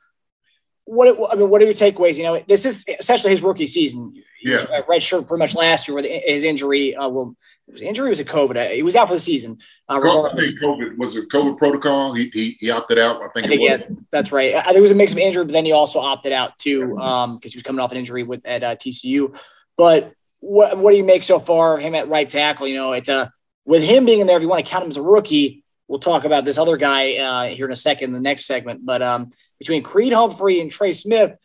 what 0.90 1.33
I 1.33 1.37
mean, 1.37 1.49
what 1.49 1.62
are 1.62 1.66
your 1.66 1.75
takeaways? 1.75 2.16
You 2.16 2.25
know, 2.25 2.42
this 2.49 2.66
is 2.66 2.85
essentially 2.99 3.31
his 3.31 3.42
rookie 3.42 3.68
season. 3.68 4.12
Yeah, 4.42 4.64
red 4.88 5.03
shirt 5.03 5.29
pretty 5.29 5.38
much 5.38 5.55
last 5.55 5.87
year 5.87 5.94
with 5.94 6.05
his 6.05 6.42
injury. 6.42 6.96
Uh, 6.96 7.09
well, 7.09 7.37
his 7.72 7.83
injury 7.83 8.09
was 8.09 8.20
a 8.20 8.24
COVID. 8.24 8.56
Uh, 8.56 8.68
he 8.70 8.83
was 8.83 8.96
out 8.96 9.09
for 9.09 9.14
the 9.14 9.20
season. 9.20 9.59
Uh, 9.88 9.98
I 9.98 10.35
think 10.35 10.61
COVID 10.61 10.96
was 10.98 11.16
a 11.16 11.22
COVID 11.26 11.59
protocol. 11.59 12.12
He, 12.12 12.30
he, 12.33 12.50
he 12.59 12.70
opted 12.70 12.98
out. 12.98 13.22
I 13.22 13.28
think. 13.28 13.46
I 13.46 13.48
think 13.48 13.62
yeah, 13.62 13.78
that's 14.11 14.33
right. 14.33 14.54
I 14.54 14.62
think 14.62 14.76
it 14.76 14.83
was 14.83 14.90
a 14.90 14.94
mix 14.94 15.12
of 15.12 15.18
injury, 15.18 15.44
but 15.44 15.52
then 15.52 15.64
he 15.64 15.72
also 15.72 15.98
opted 15.98 16.33
out 16.33 16.59
too 16.59 16.88
because 16.88 17.24
um, 17.24 17.40
he 17.42 17.56
was 17.56 17.62
coming 17.62 17.80
off 17.80 17.92
an 17.92 17.98
injury 17.98 18.22
with 18.22 18.46
at 18.46 18.62
uh, 18.62 18.76
TCU. 18.76 19.37
But 19.76 20.12
what 20.40 20.78
what 20.78 20.90
do 20.90 20.96
you 20.96 21.04
make 21.04 21.22
so 21.22 21.38
far 21.38 21.76
of 21.76 21.83
him 21.83 21.94
at 21.94 22.09
right 22.09 22.28
tackle? 22.28 22.66
You 22.66 22.74
know, 22.74 22.92
it's 22.92 23.09
a 23.09 23.33
with 23.64 23.83
him 23.83 24.04
being 24.04 24.20
in 24.20 24.26
there. 24.26 24.37
If 24.37 24.42
you 24.42 24.48
want 24.48 24.64
to 24.64 24.70
count 24.70 24.85
him 24.85 24.90
as 24.90 24.96
a 24.96 25.02
rookie, 25.02 25.64
we'll 25.88 25.98
talk 25.98 26.24
about 26.24 26.44
this 26.44 26.59
other 26.59 26.76
guy 26.76 27.16
uh, 27.16 27.44
here 27.48 27.66
in 27.66 27.72
a 27.72 27.76
second 27.76 28.11
in 28.11 28.12
the 28.14 28.20
next 28.20 28.46
segment. 28.46 28.85
But 28.85 29.02
um, 29.02 29.30
between 29.59 29.83
Creed 29.83 30.12
Humphrey 30.12 30.61
and 30.61 30.70
Trey 30.70 30.92
Smith, 30.92 31.37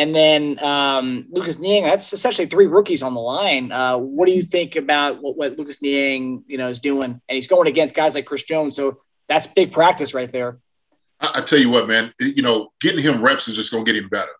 and 0.00 0.16
then 0.16 0.58
um, 0.64 1.26
Lucas 1.30 1.58
Niang, 1.58 1.84
that's 1.84 2.14
essentially 2.14 2.46
three 2.46 2.66
rookies 2.66 3.02
on 3.02 3.12
the 3.12 3.20
line. 3.20 3.70
Uh, 3.70 3.98
what 3.98 4.24
do 4.24 4.32
you 4.32 4.42
think 4.42 4.76
about 4.76 5.20
what, 5.20 5.36
what, 5.36 5.58
Lucas 5.58 5.82
Niang, 5.82 6.42
you 6.46 6.56
know, 6.56 6.68
is 6.68 6.78
doing? 6.78 7.10
And 7.10 7.36
he's 7.36 7.46
going 7.46 7.68
against 7.68 7.94
guys 7.94 8.14
like 8.14 8.24
Chris 8.24 8.42
Jones, 8.42 8.76
so 8.76 8.96
that's 9.28 9.46
big 9.48 9.72
practice 9.72 10.14
right 10.14 10.32
there. 10.32 10.58
I, 11.20 11.32
I 11.34 11.40
tell 11.42 11.58
you 11.58 11.68
what, 11.68 11.86
man, 11.86 12.14
you 12.18 12.42
know, 12.42 12.72
getting 12.80 13.04
him 13.04 13.22
reps 13.22 13.46
is 13.46 13.56
just 13.56 13.72
going 13.72 13.84
to 13.84 13.92
get 13.92 14.02
him 14.02 14.08
better. 14.08 14.32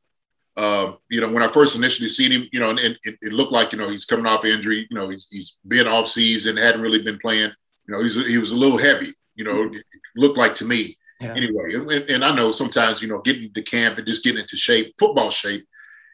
Uh, 0.56 0.92
you 1.10 1.20
know, 1.20 1.28
when 1.28 1.42
I 1.42 1.48
first 1.48 1.76
initially 1.76 2.08
seen 2.08 2.32
him, 2.32 2.48
you 2.52 2.60
know, 2.60 2.70
and, 2.70 2.78
and 2.78 2.96
it, 3.02 3.18
it, 3.20 3.32
looked 3.34 3.52
like 3.52 3.72
you 3.72 3.78
know 3.78 3.88
he's 3.88 4.06
coming 4.06 4.26
off 4.26 4.46
injury. 4.46 4.86
You 4.90 4.96
know, 4.96 5.10
he's 5.10 5.28
he's 5.30 5.58
been 5.68 5.86
off 5.86 6.08
season, 6.08 6.56
hadn't 6.56 6.80
really 6.80 7.02
been 7.02 7.18
playing. 7.18 7.50
You 7.86 7.94
know, 7.94 8.02
he's 8.02 8.26
he 8.26 8.38
was 8.38 8.52
a 8.52 8.56
little 8.56 8.78
heavy. 8.78 9.12
You 9.36 9.44
know, 9.44 9.54
mm-hmm. 9.54 9.76
looked 10.16 10.38
like 10.38 10.54
to 10.56 10.64
me. 10.64 10.96
Yeah. 11.20 11.34
Anyway, 11.36 11.74
and, 11.74 11.90
and, 12.10 12.24
I 12.24 12.34
know 12.34 12.50
sometimes 12.50 13.02
you 13.02 13.08
know 13.08 13.20
getting 13.20 13.52
to 13.52 13.62
camp 13.62 13.98
and 13.98 14.06
just 14.06 14.24
getting 14.24 14.40
into 14.40 14.56
shape, 14.56 14.94
football 14.98 15.28
shape, 15.28 15.66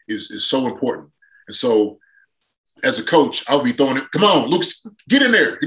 is 0.07 0.31
is 0.31 0.45
so 0.45 0.67
important. 0.67 1.09
And 1.47 1.55
so, 1.55 1.97
as 2.83 2.99
a 2.99 3.05
coach, 3.05 3.45
I'll 3.47 3.63
be 3.63 3.71
throwing 3.71 3.97
it. 3.97 4.11
Come 4.11 4.25
on, 4.25 4.49
Luke, 4.49 4.63
get 5.07 5.23
in 5.23 5.31
there. 5.31 5.57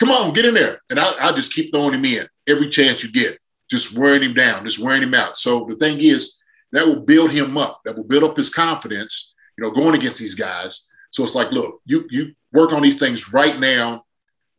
Come 0.00 0.10
on, 0.10 0.32
get 0.32 0.44
in 0.44 0.54
there. 0.54 0.80
And 0.90 0.98
I, 0.98 1.12
I 1.20 1.32
just 1.32 1.52
keep 1.52 1.72
throwing 1.72 1.94
him 1.94 2.04
in 2.04 2.26
every 2.48 2.68
chance 2.68 3.04
you 3.04 3.12
get, 3.12 3.38
just 3.70 3.96
wearing 3.96 4.22
him 4.22 4.34
down, 4.34 4.64
just 4.64 4.80
wearing 4.80 5.02
him 5.02 5.14
out. 5.14 5.36
So 5.36 5.64
the 5.68 5.76
thing 5.76 5.98
is, 6.00 6.40
that 6.72 6.84
will 6.84 7.04
build 7.04 7.30
him 7.30 7.56
up. 7.56 7.80
That 7.84 7.96
will 7.96 8.08
build 8.08 8.24
up 8.24 8.36
his 8.36 8.50
confidence. 8.52 9.36
You 9.56 9.62
know, 9.62 9.70
going 9.70 9.94
against 9.94 10.18
these 10.18 10.34
guys. 10.34 10.88
So 11.10 11.22
it's 11.22 11.36
like, 11.36 11.52
look, 11.52 11.80
you 11.86 12.08
you 12.10 12.32
work 12.52 12.72
on 12.72 12.82
these 12.82 12.98
things 12.98 13.32
right 13.32 13.60
now 13.60 14.04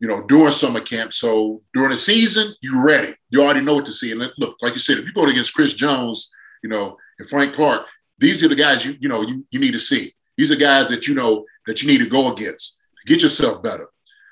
you 0.00 0.08
know, 0.08 0.22
during 0.26 0.52
summer 0.52 0.80
camp. 0.80 1.14
So 1.14 1.62
during 1.72 1.90
the 1.90 1.96
season, 1.96 2.52
you're 2.62 2.84
ready. 2.84 3.14
You 3.30 3.42
already 3.42 3.62
know 3.62 3.74
what 3.74 3.86
to 3.86 3.92
see. 3.92 4.12
And 4.12 4.22
look, 4.38 4.56
like 4.60 4.74
you 4.74 4.80
said, 4.80 4.98
if 4.98 5.06
you 5.06 5.12
go 5.12 5.26
against 5.26 5.54
Chris 5.54 5.74
Jones, 5.74 6.30
you 6.62 6.68
know, 6.68 6.96
and 7.18 7.28
Frank 7.28 7.54
Clark, 7.54 7.88
these 8.18 8.42
are 8.44 8.48
the 8.48 8.54
guys 8.54 8.84
you 8.84 8.96
you 9.00 9.08
know 9.08 9.22
you, 9.22 9.46
you 9.50 9.60
need 9.60 9.72
to 9.72 9.78
see. 9.78 10.12
These 10.36 10.52
are 10.52 10.56
guys 10.56 10.88
that 10.88 11.06
you 11.06 11.14
know 11.14 11.44
that 11.66 11.82
you 11.82 11.88
need 11.88 12.02
to 12.02 12.08
go 12.08 12.32
against. 12.32 12.78
Get 13.06 13.22
yourself 13.22 13.62
better. 13.62 13.88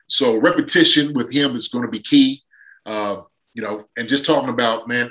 So 0.07 0.38
repetition 0.38 1.14
with 1.14 1.33
him 1.33 1.55
is 1.55 1.68
going 1.68 1.85
to 1.85 1.90
be 1.90 2.00
key. 2.00 2.42
Uh, 2.85 3.22
you 3.55 3.62
know, 3.62 3.85
and 3.96 4.09
just 4.09 4.27
talking 4.27 4.50
about 4.50 4.88
man, 4.88 5.11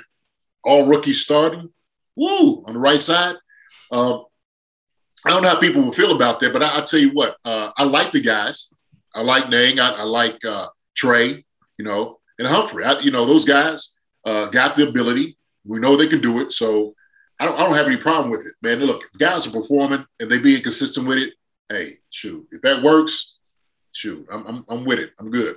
all 0.62 0.86
rookies 0.86 1.22
starting, 1.22 1.70
woo, 2.14 2.64
on 2.66 2.74
the 2.74 2.80
right 2.80 3.00
side. 3.00 3.36
Uh, 3.90 4.18
I 5.26 5.30
don't 5.30 5.42
know 5.42 5.48
how 5.48 5.60
people 5.60 5.82
will 5.82 5.92
feel 5.92 6.14
about 6.14 6.40
that, 6.40 6.52
but 6.52 6.62
I, 6.62 6.76
will 6.76 6.84
tell 6.84 7.00
you 7.00 7.10
what, 7.10 7.36
uh, 7.44 7.70
I 7.76 7.84
like 7.84 8.12
the 8.12 8.20
guys. 8.20 8.73
I 9.14 9.22
like 9.22 9.48
Niang. 9.48 9.78
I, 9.80 9.90
I 9.90 10.02
like 10.02 10.44
uh, 10.44 10.68
Trey, 10.94 11.44
you 11.78 11.84
know, 11.84 12.18
and 12.38 12.48
Humphrey. 12.48 12.84
I, 12.84 12.98
you 13.00 13.10
know, 13.10 13.24
those 13.24 13.44
guys 13.44 13.96
uh, 14.24 14.46
got 14.46 14.76
the 14.76 14.88
ability. 14.88 15.36
We 15.64 15.80
know 15.80 15.96
they 15.96 16.08
can 16.08 16.20
do 16.20 16.40
it. 16.40 16.52
So 16.52 16.94
I 17.38 17.46
don't, 17.46 17.58
I 17.58 17.64
don't 17.64 17.74
have 17.74 17.86
any 17.86 17.96
problem 17.96 18.30
with 18.30 18.40
it, 18.40 18.54
man. 18.62 18.84
Look, 18.84 19.04
if 19.12 19.18
guys 19.18 19.46
are 19.46 19.50
performing 19.50 20.04
and 20.20 20.30
they 20.30 20.38
being 20.38 20.62
consistent 20.62 21.06
with 21.06 21.18
it, 21.18 21.34
hey, 21.68 21.92
shoot, 22.10 22.46
if 22.50 22.62
that 22.62 22.82
works, 22.82 23.38
shoot, 23.92 24.26
I'm, 24.30 24.46
I'm, 24.46 24.64
I'm 24.68 24.84
with 24.84 24.98
it. 24.98 25.12
I'm 25.18 25.30
good. 25.30 25.56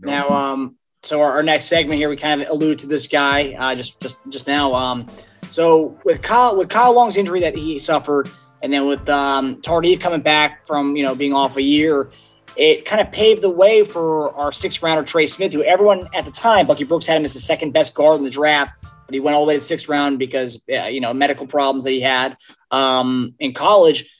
Know? 0.00 0.12
Now, 0.12 0.28
um, 0.28 0.76
so 1.02 1.20
our, 1.20 1.32
our, 1.32 1.42
next 1.42 1.66
segment 1.66 1.98
here, 1.98 2.08
we 2.08 2.16
kind 2.16 2.42
of 2.42 2.48
alluded 2.48 2.78
to 2.80 2.86
this 2.86 3.06
guy 3.06 3.52
uh, 3.58 3.74
just 3.74 4.00
just 4.00 4.20
just 4.28 4.46
now. 4.46 4.72
Um, 4.74 5.06
so 5.50 5.98
with 6.04 6.22
Kyle 6.22 6.56
with 6.56 6.68
Kyle 6.68 6.92
Long's 6.92 7.16
injury 7.16 7.40
that 7.40 7.56
he 7.56 7.78
suffered, 7.78 8.30
and 8.62 8.72
then 8.72 8.86
with 8.86 9.08
um, 9.08 9.60
Tardif 9.62 10.00
coming 10.00 10.20
back 10.20 10.64
from 10.64 10.96
you 10.96 11.02
know 11.02 11.14
being 11.14 11.32
off 11.32 11.56
a 11.56 11.62
year, 11.62 12.10
it 12.58 12.84
kind 12.84 13.00
of 13.00 13.12
paved 13.12 13.40
the 13.40 13.50
way 13.50 13.84
for 13.84 14.34
our 14.34 14.50
sixth 14.50 14.82
rounder 14.82 15.04
Trey 15.04 15.28
Smith, 15.28 15.52
who 15.52 15.62
everyone 15.62 16.08
at 16.12 16.24
the 16.24 16.32
time, 16.32 16.66
Bucky 16.66 16.84
Brooks 16.84 17.06
had 17.06 17.16
him 17.16 17.24
as 17.24 17.32
the 17.32 17.40
second 17.40 17.72
best 17.72 17.94
guard 17.94 18.18
in 18.18 18.24
the 18.24 18.30
draft, 18.30 18.72
but 18.82 19.14
he 19.14 19.20
went 19.20 19.36
all 19.36 19.44
the 19.44 19.48
way 19.48 19.54
to 19.54 19.60
the 19.60 19.64
sixth 19.64 19.88
round 19.88 20.18
because 20.18 20.60
uh, 20.68 20.86
you 20.86 21.00
know 21.00 21.14
medical 21.14 21.46
problems 21.46 21.84
that 21.84 21.90
he 21.90 22.00
had 22.00 22.36
um, 22.72 23.34
in 23.38 23.54
college. 23.54 24.12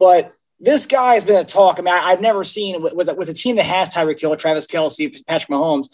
But 0.00 0.32
this 0.58 0.86
guy 0.86 1.14
has 1.14 1.24
been 1.24 1.36
a 1.36 1.44
talk. 1.44 1.78
I 1.78 1.82
mean, 1.82 1.94
I, 1.94 2.10
have 2.10 2.20
never 2.20 2.42
seen 2.42 2.82
with, 2.82 2.94
with, 2.94 3.16
with 3.16 3.28
a 3.28 3.34
team 3.34 3.56
that 3.56 3.64
has 3.64 3.90
Tyreek 3.90 4.20
Hill, 4.20 4.34
Travis 4.36 4.66
Kelce, 4.66 5.24
Patrick 5.26 5.50
Mahomes. 5.50 5.88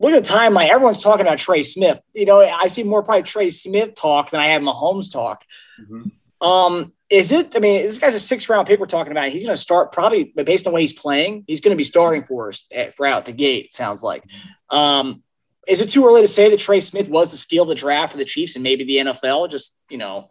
Look 0.00 0.12
at 0.12 0.24
the 0.24 0.32
timeline. 0.32 0.68
Everyone's 0.68 1.02
talking 1.02 1.26
about 1.26 1.38
Trey 1.38 1.62
Smith. 1.62 2.00
You 2.14 2.26
know, 2.26 2.40
I 2.40 2.68
see 2.68 2.82
more 2.82 3.02
probably 3.02 3.24
Trey 3.24 3.50
Smith 3.50 3.94
talk 3.94 4.30
than 4.30 4.40
I 4.40 4.48
have 4.48 4.62
Mahomes 4.62 5.12
talk. 5.12 5.44
Mm-hmm. 5.80 6.46
Um, 6.46 6.92
is 7.08 7.30
it? 7.32 7.54
I 7.54 7.60
mean, 7.60 7.82
this 7.82 7.98
guy's 7.98 8.14
a 8.14 8.20
six 8.20 8.48
round 8.48 8.66
pick 8.66 8.80
we're 8.80 8.86
talking 8.86 9.12
about. 9.12 9.28
He's 9.28 9.46
going 9.46 9.56
to 9.56 9.60
start 9.62 9.92
probably 9.92 10.32
but 10.34 10.46
based 10.46 10.66
on 10.66 10.72
the 10.72 10.74
way 10.74 10.80
he's 10.80 10.92
playing. 10.92 11.44
He's 11.46 11.60
going 11.60 11.70
to 11.70 11.76
be 11.76 11.84
starting 11.84 12.24
for 12.24 12.48
us 12.48 12.64
at, 12.72 12.94
for 12.94 13.06
out 13.06 13.26
the 13.26 13.32
gate. 13.32 13.72
Sounds 13.72 14.02
like. 14.02 14.24
Um, 14.70 15.22
is 15.68 15.80
it 15.80 15.90
too 15.90 16.06
early 16.06 16.22
to 16.22 16.28
say 16.28 16.50
that 16.50 16.60
Trey 16.60 16.80
Smith 16.80 17.08
was 17.08 17.30
to 17.30 17.36
steal 17.36 17.64
the 17.64 17.74
draft 17.74 18.12
for 18.12 18.18
the 18.18 18.24
Chiefs 18.24 18.56
and 18.56 18.62
maybe 18.62 18.84
the 18.84 18.96
NFL? 18.96 19.50
Just 19.50 19.76
you 19.88 19.98
know. 19.98 20.30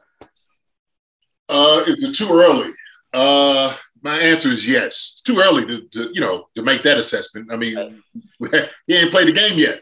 Uh, 1.47 1.83
is 1.87 2.03
it 2.03 2.15
too 2.15 2.29
early? 2.31 2.69
Uh, 3.13 3.73
my 4.01 4.17
answer 4.19 4.49
is 4.49 4.67
yes. 4.67 4.87
It's 4.87 5.21
too 5.21 5.39
early 5.39 5.65
to, 5.65 5.87
to 5.89 6.11
you 6.13 6.21
know 6.21 6.47
to 6.55 6.61
make 6.61 6.83
that 6.83 6.97
assessment. 6.97 7.51
I 7.51 7.55
mean, 7.55 8.03
he 8.87 8.95
ain't 8.97 9.11
played 9.11 9.27
the 9.27 9.33
game 9.33 9.57
yet, 9.57 9.81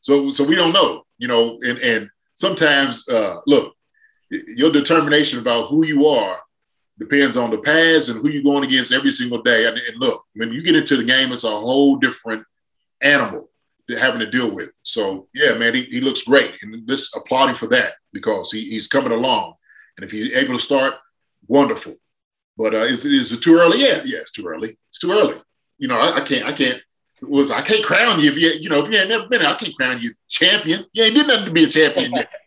so 0.00 0.30
so 0.30 0.44
we 0.44 0.54
don't 0.54 0.74
know. 0.74 1.04
You 1.16 1.28
know, 1.28 1.58
and 1.62 1.78
and 1.78 2.10
sometimes 2.34 3.08
uh, 3.08 3.40
look, 3.46 3.74
your 4.30 4.72
determination 4.72 5.38
about 5.38 5.68
who 5.68 5.86
you 5.86 6.06
are 6.06 6.38
depends 6.98 7.36
on 7.36 7.50
the 7.50 7.58
paths 7.58 8.08
and 8.08 8.20
who 8.20 8.28
you're 8.28 8.42
going 8.42 8.64
against 8.64 8.92
every 8.92 9.10
single 9.10 9.42
day. 9.42 9.66
And, 9.66 9.78
and, 9.78 9.96
look, 9.98 10.24
when 10.34 10.52
you 10.52 10.62
get 10.62 10.76
into 10.76 10.96
the 10.96 11.04
game, 11.04 11.32
it's 11.32 11.44
a 11.44 11.50
whole 11.50 11.96
different 11.96 12.44
animal 13.00 13.48
to 13.88 13.98
having 13.98 14.20
to 14.20 14.26
deal 14.26 14.54
with. 14.54 14.72
So 14.82 15.28
yeah, 15.34 15.56
man, 15.56 15.74
he, 15.74 15.84
he 15.84 16.00
looks 16.00 16.22
great, 16.22 16.54
and 16.62 16.86
this 16.86 17.14
applauding 17.16 17.54
for 17.54 17.66
that 17.68 17.94
because 18.12 18.52
he, 18.52 18.64
he's 18.64 18.88
coming 18.88 19.12
along. 19.12 19.54
And 19.96 20.04
if 20.04 20.10
he's 20.10 20.34
able 20.34 20.54
to 20.54 20.62
start, 20.62 20.94
wonderful. 21.46 21.94
But 22.56 22.74
uh, 22.74 22.78
is, 22.78 23.04
is 23.04 23.32
it 23.32 23.42
too 23.42 23.58
early? 23.58 23.80
Yeah, 23.80 24.02
yeah, 24.04 24.18
it's 24.18 24.32
too 24.32 24.46
early. 24.46 24.76
It's 24.88 24.98
too 24.98 25.12
early. 25.12 25.36
You 25.78 25.88
know, 25.88 25.98
I, 25.98 26.16
I 26.16 26.20
can't, 26.20 26.46
I 26.46 26.52
can't. 26.52 26.80
Was 27.20 27.50
I 27.50 27.62
can't 27.62 27.84
crown 27.84 28.20
you 28.20 28.30
if 28.30 28.38
you, 28.38 28.48
you 28.60 28.68
know, 28.68 28.80
if 28.80 28.92
you 28.92 28.96
ain't 28.96 29.08
never 29.08 29.26
been, 29.26 29.42
I 29.42 29.54
can't 29.54 29.74
crown 29.74 30.00
you 30.00 30.12
champion. 30.28 30.84
You 30.92 31.02
ain't 31.02 31.16
did 31.16 31.26
nothing 31.26 31.46
to 31.46 31.52
be 31.52 31.64
a 31.64 31.68
champion 31.68 32.12
yet. 32.12 32.30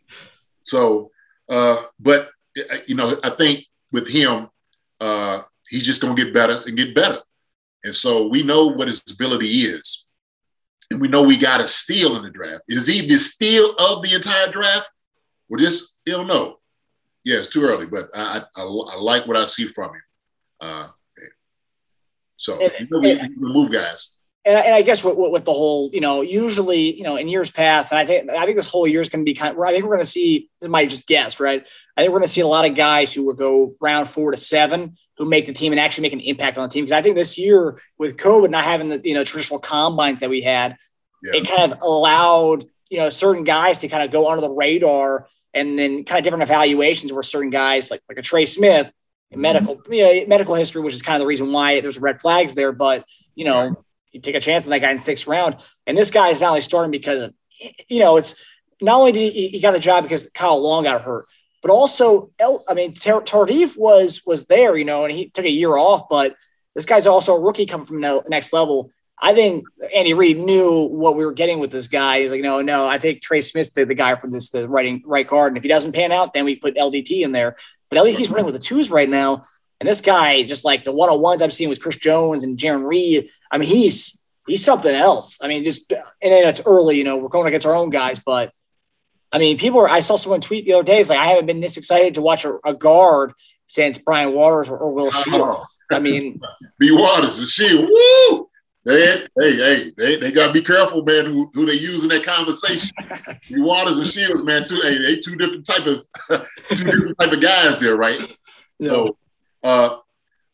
So 0.63 1.10
uh, 1.51 1.83
but 1.99 2.29
uh, 2.57 2.77
you 2.87 2.95
know, 2.95 3.17
I 3.23 3.29
think 3.29 3.65
with 3.91 4.07
him, 4.07 4.47
uh, 4.99 5.41
he's 5.69 5.83
just 5.83 6.01
going 6.01 6.15
to 6.15 6.23
get 6.23 6.33
better 6.33 6.61
and 6.65 6.77
get 6.77 6.95
better. 6.95 7.19
And 7.83 7.93
so 7.93 8.27
we 8.27 8.41
know 8.41 8.67
what 8.67 8.87
his 8.87 9.03
ability 9.11 9.47
is, 9.47 10.05
and 10.89 11.01
we 11.01 11.07
know 11.07 11.23
we 11.23 11.37
got 11.37 11.61
a 11.61 11.67
steal 11.67 12.15
in 12.15 12.23
the 12.23 12.29
draft. 12.29 12.63
Is 12.67 12.87
he 12.87 13.05
the 13.07 13.17
steal 13.17 13.75
of 13.77 14.01
the 14.01 14.15
entire 14.15 14.49
draft? 14.49 14.89
Well, 15.49 15.59
just 15.59 15.99
you 16.05 16.13
don't 16.13 16.27
know. 16.27 16.59
Yeah, 17.25 17.39
it's 17.39 17.47
too 17.47 17.63
early, 17.63 17.85
but 17.85 18.09
I 18.15 18.43
I, 18.55 18.61
I 18.63 18.95
like 18.95 19.27
what 19.27 19.37
I 19.37 19.45
see 19.45 19.65
from 19.65 19.89
him. 19.89 20.01
Uh, 20.61 20.87
so 22.37 22.61
you 22.61 22.87
know, 22.89 22.99
we, 22.99 23.15
we 23.15 23.53
move 23.53 23.71
guys. 23.71 24.15
And, 24.43 24.57
and, 24.57 24.73
I 24.73 24.81
guess 24.81 25.03
with, 25.03 25.15
with, 25.17 25.45
the 25.45 25.53
whole, 25.53 25.91
you 25.93 26.01
know, 26.01 26.21
usually, 26.21 26.95
you 26.95 27.03
know, 27.03 27.15
in 27.15 27.27
years 27.27 27.51
past, 27.51 27.91
and 27.91 27.99
I 27.99 28.05
think 28.05 28.31
I 28.31 28.43
think 28.45 28.57
this 28.57 28.67
whole 28.67 28.87
year 28.87 28.99
is 28.99 29.09
going 29.09 29.23
to 29.23 29.29
be 29.29 29.35
kind. 29.35 29.55
Of, 29.55 29.61
I 29.61 29.71
think 29.71 29.83
we're 29.83 29.91
going 29.91 29.99
to 29.99 30.05
see. 30.05 30.49
This 30.59 30.69
might 30.69 30.89
just 30.89 31.05
guess, 31.05 31.39
right? 31.39 31.67
I 31.95 32.01
think 32.01 32.11
we're 32.11 32.19
going 32.19 32.27
to 32.27 32.33
see 32.33 32.41
a 32.41 32.47
lot 32.47 32.67
of 32.67 32.75
guys 32.75 33.13
who 33.13 33.23
will 33.23 33.35
go 33.35 33.75
round 33.79 34.09
four 34.09 34.31
to 34.31 34.37
seven 34.37 34.97
who 35.17 35.25
make 35.25 35.45
the 35.45 35.53
team 35.53 35.71
and 35.71 35.79
actually 35.79 36.01
make 36.01 36.13
an 36.13 36.19
impact 36.21 36.57
on 36.57 36.67
the 36.67 36.73
team. 36.73 36.85
Because 36.85 36.97
I 36.97 37.03
think 37.03 37.15
this 37.15 37.37
year 37.37 37.79
with 37.99 38.17
COVID 38.17 38.49
not 38.49 38.63
having 38.63 38.89
the 38.89 38.99
you 39.03 39.13
know 39.13 39.23
traditional 39.23 39.59
combines 39.59 40.21
that 40.21 40.29
we 40.31 40.41
had, 40.41 40.75
yeah. 41.23 41.39
it 41.39 41.47
kind 41.47 41.71
of 41.71 41.79
allowed 41.83 42.65
you 42.89 42.97
know 42.97 43.11
certain 43.11 43.43
guys 43.43 43.77
to 43.79 43.87
kind 43.87 44.03
of 44.03 44.11
go 44.11 44.27
under 44.27 44.41
the 44.41 44.49
radar 44.49 45.27
and 45.53 45.77
then 45.77 46.03
kind 46.03 46.17
of 46.17 46.23
different 46.23 46.43
evaluations 46.43 47.13
where 47.13 47.21
certain 47.21 47.51
guys 47.51 47.91
like 47.91 48.01
like 48.09 48.17
a 48.17 48.23
Trey 48.23 48.47
Smith 48.47 48.87
mm-hmm. 49.31 49.41
medical 49.41 49.79
you 49.91 50.03
know, 50.03 50.25
medical 50.27 50.55
history, 50.55 50.81
which 50.81 50.95
is 50.95 51.03
kind 51.03 51.15
of 51.15 51.19
the 51.19 51.27
reason 51.27 51.51
why 51.51 51.79
there's 51.81 51.99
red 51.99 52.19
flags 52.19 52.55
there. 52.55 52.71
But 52.71 53.05
you 53.35 53.45
know, 53.45 53.75
you 54.11 54.21
take 54.21 54.35
a 54.35 54.39
chance 54.39 54.65
on 54.65 54.71
that 54.71 54.79
guy 54.79 54.91
in 54.91 54.97
sixth 54.97 55.27
round, 55.27 55.57
and 55.87 55.97
this 55.97 56.11
guy 56.11 56.29
is 56.29 56.41
not 56.41 56.49
only 56.49 56.61
starting 56.61 56.91
because 56.91 57.21
of 57.21 57.33
you 57.87 57.99
know 57.99 58.17
it's 58.17 58.43
not 58.81 58.99
only 58.99 59.11
did 59.11 59.31
he, 59.31 59.49
he 59.49 59.61
got 59.61 59.73
the 59.73 59.79
job 59.79 60.03
because 60.03 60.29
Kyle 60.33 60.61
Long 60.61 60.83
got 60.83 61.01
hurt, 61.01 61.25
but 61.61 61.71
also 61.71 62.31
I 62.69 62.73
mean 62.73 62.93
Tardif 62.93 63.77
was 63.77 64.21
was 64.25 64.45
there, 64.47 64.75
you 64.77 64.85
know, 64.85 65.05
and 65.05 65.13
he 65.13 65.29
took 65.29 65.45
a 65.45 65.49
year 65.49 65.75
off, 65.75 66.09
but 66.09 66.35
this 66.75 66.85
guy's 66.85 67.07
also 67.07 67.35
a 67.35 67.39
rookie 67.39 67.65
coming 67.65 67.85
from 67.85 68.01
the 68.01 68.23
next 68.29 68.53
level. 68.53 68.91
I 69.23 69.35
think 69.35 69.65
Andy 69.93 70.15
Reid 70.15 70.39
knew 70.39 70.87
what 70.87 71.15
we 71.15 71.23
were 71.25 71.33
getting 71.33 71.59
with 71.59 71.71
this 71.71 71.87
guy. 71.87 72.21
He's 72.21 72.31
like, 72.31 72.41
no, 72.41 72.61
no, 72.61 72.87
I 72.87 72.97
think 72.97 73.21
Trey 73.21 73.41
Smith's 73.41 73.69
the, 73.69 73.85
the 73.85 73.93
guy 73.93 74.15
for 74.15 74.27
this, 74.27 74.49
the 74.49 74.67
writing 74.67 75.03
right 75.05 75.27
guard. 75.27 75.51
And 75.51 75.57
if 75.57 75.63
he 75.63 75.69
doesn't 75.69 75.93
pan 75.93 76.11
out, 76.11 76.33
then 76.33 76.43
we 76.43 76.55
put 76.55 76.75
LDT 76.75 77.21
in 77.21 77.31
there. 77.31 77.55
But 77.89 77.99
LDT's 77.99 78.31
running 78.31 78.45
with 78.45 78.55
the 78.55 78.59
twos 78.59 78.89
right 78.89 79.09
now. 79.09 79.45
And 79.81 79.89
this 79.89 79.99
guy, 79.99 80.43
just 80.43 80.63
like 80.63 80.83
the 80.83 80.91
one 80.91 81.09
on 81.09 81.19
ones 81.19 81.41
I've 81.41 81.51
seen 81.51 81.67
with 81.67 81.81
Chris 81.81 81.95
Jones 81.95 82.43
and 82.43 82.55
Jarran 82.55 82.87
Reed, 82.87 83.31
I 83.49 83.57
mean, 83.57 83.67
he's 83.67 84.15
he's 84.45 84.63
something 84.63 84.93
else. 84.93 85.39
I 85.41 85.47
mean, 85.47 85.65
just 85.65 85.91
and 85.91 86.03
then 86.21 86.47
it's 86.47 86.61
early, 86.67 86.99
you 86.99 87.03
know, 87.03 87.17
we're 87.17 87.29
going 87.29 87.47
against 87.47 87.65
our 87.65 87.73
own 87.73 87.89
guys, 87.89 88.19
but 88.23 88.53
I 89.31 89.39
mean, 89.39 89.57
people 89.57 89.79
are. 89.79 89.89
I 89.89 90.01
saw 90.01 90.17
someone 90.17 90.39
tweet 90.39 90.65
the 90.65 90.73
other 90.73 90.83
day. 90.83 90.99
It's 90.99 91.09
like 91.09 91.17
I 91.17 91.25
haven't 91.25 91.47
been 91.47 91.61
this 91.61 91.77
excited 91.77 92.13
to 92.13 92.21
watch 92.21 92.45
a, 92.45 92.59
a 92.63 92.75
guard 92.75 93.33
since 93.65 93.97
Brian 93.97 94.33
Waters 94.33 94.69
or, 94.69 94.77
or 94.77 94.93
Will 94.93 95.09
Shields. 95.09 95.57
I 95.91 95.97
mean, 95.97 96.39
B 96.79 96.91
Waters 96.91 97.39
and 97.39 97.47
Shield. 97.47 97.89
Woo! 97.89 98.49
They, 98.85 99.25
hey, 99.39 99.55
hey, 99.55 99.91
they, 99.97 100.15
they 100.17 100.31
gotta 100.31 100.53
be 100.53 100.61
careful, 100.61 101.03
man, 101.03 101.25
who, 101.25 101.49
who 101.55 101.65
they 101.65 101.73
use 101.73 102.03
in 102.03 102.09
that 102.09 102.23
conversation. 102.23 102.91
B 103.49 103.61
Waters 103.61 103.97
and 103.97 104.05
Shields, 104.05 104.43
man, 104.43 104.63
two 104.63 104.79
hey, 104.83 104.99
they 104.99 105.15
two 105.17 105.35
different 105.37 105.65
type 105.65 105.87
of 105.87 106.05
two 106.69 106.83
different 106.83 107.17
type 107.17 107.31
of 107.31 107.41
guys 107.41 107.79
there, 107.79 107.95
right? 107.95 108.37
Yeah. 108.77 108.89
So 108.89 109.17
uh, 109.63 109.97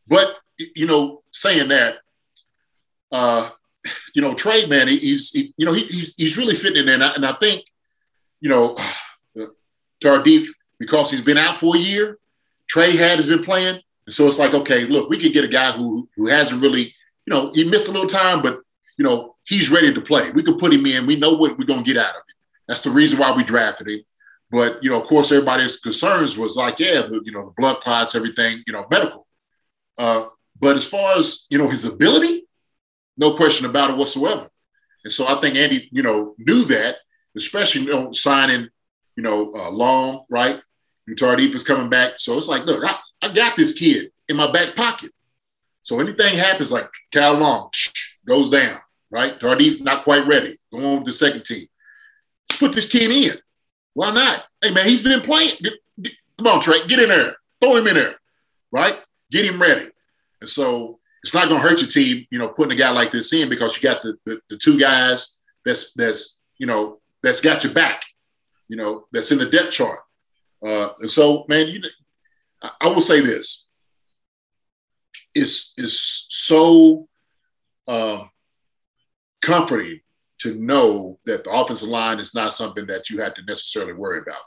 but 0.07 0.35
you 0.75 0.87
know, 0.87 1.21
saying 1.31 1.69
that, 1.69 1.97
uh, 3.11 3.49
you 4.15 4.21
know, 4.21 4.33
Trey, 4.33 4.65
man, 4.65 4.87
he's 4.87 5.31
he, 5.31 5.53
you 5.57 5.65
know 5.65 5.73
he, 5.73 5.81
he's 5.81 6.15
he's 6.15 6.37
really 6.37 6.55
fitting 6.55 6.83
in 6.83 6.89
and 6.89 7.03
I, 7.03 7.13
and 7.13 7.25
I 7.25 7.33
think 7.33 7.63
you 8.41 8.49
know, 8.49 8.77
Tardif 10.03 10.47
because 10.79 11.11
he's 11.11 11.21
been 11.21 11.37
out 11.37 11.59
for 11.59 11.75
a 11.75 11.79
year. 11.79 12.17
Trey 12.67 12.95
had 12.95 13.17
has 13.17 13.27
been 13.27 13.43
playing, 13.43 13.81
and 14.05 14.13
so 14.13 14.27
it's 14.27 14.39
like, 14.39 14.53
okay, 14.53 14.85
look, 14.85 15.09
we 15.09 15.19
could 15.19 15.33
get 15.33 15.45
a 15.45 15.49
guy 15.49 15.71
who 15.71 16.07
who 16.15 16.27
hasn't 16.27 16.61
really, 16.61 16.81
you 16.81 17.33
know, 17.33 17.51
he 17.53 17.69
missed 17.69 17.87
a 17.87 17.91
little 17.91 18.09
time, 18.09 18.41
but 18.41 18.61
you 18.97 19.05
know, 19.05 19.35
he's 19.45 19.71
ready 19.71 19.93
to 19.93 20.01
play. 20.01 20.31
We 20.31 20.43
could 20.43 20.57
put 20.57 20.73
him 20.73 20.85
in. 20.85 21.07
We 21.07 21.17
know 21.17 21.33
what 21.33 21.57
we're 21.57 21.65
gonna 21.65 21.83
get 21.83 21.97
out 21.97 22.09
of 22.09 22.15
him. 22.15 22.35
That's 22.67 22.81
the 22.81 22.89
reason 22.89 23.19
why 23.19 23.31
we 23.31 23.43
drafted 23.43 23.87
him. 23.87 24.01
But 24.49 24.83
you 24.83 24.89
know, 24.89 25.01
of 25.01 25.07
course, 25.07 25.31
everybody's 25.31 25.77
concerns 25.77 26.37
was 26.37 26.55
like, 26.55 26.79
yeah, 26.79 27.01
the, 27.01 27.21
you 27.25 27.31
know, 27.31 27.45
the 27.45 27.53
blood 27.57 27.81
clots, 27.81 28.15
everything, 28.15 28.63
you 28.65 28.73
know, 28.73 28.85
medical. 28.89 29.27
Uh, 29.97 30.27
but 30.59 30.77
as 30.77 30.87
far 30.87 31.17
as 31.17 31.47
you 31.49 31.57
know, 31.57 31.69
his 31.69 31.85
ability, 31.85 32.47
no 33.17 33.35
question 33.35 33.65
about 33.65 33.89
it 33.89 33.97
whatsoever. 33.97 34.49
And 35.03 35.11
so 35.11 35.27
I 35.27 35.39
think 35.41 35.55
Andy, 35.55 35.89
you 35.91 36.03
know, 36.03 36.35
knew 36.37 36.63
that, 36.65 36.97
especially 37.35 37.81
you 37.81 37.89
know, 37.89 38.11
signing, 38.11 38.67
you 39.15 39.23
know, 39.23 39.53
uh, 39.53 39.69
Long, 39.69 40.25
right? 40.29 40.61
Tardif 41.09 41.55
is 41.55 41.63
coming 41.63 41.89
back, 41.89 42.13
so 42.17 42.37
it's 42.37 42.49
like, 42.49 42.65
look, 42.65 42.83
I, 42.83 42.97
I 43.21 43.33
got 43.33 43.55
this 43.55 43.73
kid 43.77 44.11
in 44.27 44.35
my 44.35 44.51
back 44.51 44.75
pocket. 44.75 45.11
So 45.81 45.99
anything 46.01 46.37
happens, 46.37 46.71
like 46.71 46.89
Cal 47.11 47.35
Long 47.35 47.69
goes 48.25 48.49
down, 48.49 48.77
right? 49.09 49.39
Tardif 49.39 49.81
not 49.81 50.03
quite 50.03 50.27
ready, 50.27 50.53
going 50.71 50.97
with 50.97 51.05
the 51.05 51.13
second 51.13 51.45
team. 51.45 51.65
Let's 52.49 52.59
put 52.59 52.73
this 52.73 52.91
kid 52.91 53.11
in. 53.11 53.37
Why 53.97 54.11
not? 54.11 54.45
Hey, 54.61 54.69
man, 54.69 54.85
he's 54.85 55.01
been 55.01 55.21
playing. 55.21 55.53
Get, 55.59 55.73
get, 55.99 56.13
come 56.37 56.45
on, 56.45 56.61
Trey, 56.61 56.85
get 56.85 56.99
in 56.99 57.09
there. 57.09 57.35
Throw 57.59 57.77
him 57.77 57.87
in 57.87 57.95
there, 57.95 58.13
right? 58.71 58.99
Get 59.31 59.43
him 59.43 59.59
ready. 59.59 59.87
And 60.39 60.47
so 60.47 60.99
it's 61.23 61.33
not 61.33 61.49
going 61.49 61.59
to 61.59 61.67
hurt 61.67 61.81
your 61.81 61.89
team, 61.89 62.27
you 62.29 62.37
know, 62.37 62.47
putting 62.47 62.73
a 62.73 62.79
guy 62.79 62.91
like 62.91 63.09
this 63.09 63.33
in 63.33 63.49
because 63.49 63.75
you 63.75 63.89
got 63.89 64.03
the, 64.03 64.15
the, 64.27 64.39
the 64.51 64.57
two 64.57 64.77
guys 64.77 65.39
that's, 65.65 65.93
that's, 65.93 66.39
you 66.59 66.67
know, 66.67 66.99
that's 67.23 67.41
got 67.41 67.63
your 67.63 67.73
back, 67.73 68.03
you 68.67 68.77
know, 68.77 69.07
that's 69.11 69.31
in 69.31 69.39
the 69.39 69.49
depth 69.49 69.71
chart. 69.71 70.01
Uh, 70.63 70.89
and 70.99 71.09
so, 71.09 71.45
man, 71.49 71.65
you, 71.65 71.81
I, 72.61 72.69
I 72.81 72.87
will 72.89 73.01
say 73.01 73.19
this. 73.19 73.67
It's, 75.33 75.73
it's 75.75 76.27
so 76.29 77.07
uh, 77.87 78.25
comforting 79.41 80.01
to 80.39 80.55
know 80.55 81.19
that 81.25 81.43
the 81.43 81.51
offensive 81.51 81.89
line 81.89 82.19
is 82.19 82.35
not 82.35 82.53
something 82.53 82.85
that 82.87 83.09
you 83.09 83.19
have 83.19 83.33
to 83.35 83.41
necessarily 83.43 83.93
worry 83.93 84.19
about. 84.19 84.41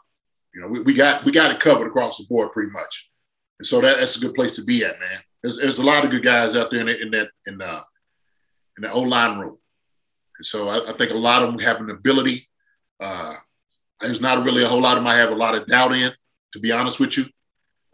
You 0.54 0.60
know, 0.60 0.68
we, 0.68 0.80
we 0.80 0.94
got 0.94 1.24
we 1.24 1.32
got 1.32 1.50
it 1.50 1.60
covered 1.60 1.86
across 1.86 2.18
the 2.18 2.24
board 2.28 2.52
pretty 2.52 2.70
much, 2.70 3.10
and 3.58 3.66
so 3.66 3.80
that, 3.80 3.98
that's 3.98 4.16
a 4.16 4.20
good 4.20 4.34
place 4.34 4.56
to 4.56 4.64
be 4.64 4.84
at, 4.84 4.98
man. 4.98 5.20
There's, 5.42 5.58
there's 5.58 5.78
a 5.78 5.86
lot 5.86 6.04
of 6.04 6.10
good 6.10 6.24
guys 6.24 6.56
out 6.56 6.70
there 6.70 6.80
in, 6.80 6.86
the, 6.86 7.00
in 7.00 7.10
that 7.12 7.30
in 7.46 7.58
the 7.58 7.82
in 8.76 8.82
the 8.82 8.92
O 8.92 9.00
line 9.00 9.38
room, 9.38 9.58
and 10.38 10.44
so 10.44 10.68
I, 10.68 10.90
I, 10.90 10.96
think 10.96 11.12
a 11.12 11.18
lot 11.18 11.42
of 11.42 11.50
them 11.50 11.60
have 11.60 11.80
an 11.80 11.90
ability. 11.90 12.48
Uh, 12.98 13.34
there's 14.00 14.20
not 14.20 14.44
really 14.44 14.64
a 14.64 14.68
whole 14.68 14.80
lot 14.80 14.96
of 14.96 15.04
them 15.04 15.12
I 15.12 15.16
have 15.16 15.30
a 15.30 15.36
lot 15.36 15.54
of 15.54 15.66
doubt 15.66 15.92
in, 15.92 16.10
to 16.52 16.58
be 16.58 16.72
honest 16.72 16.98
with 16.98 17.16
you. 17.16 17.24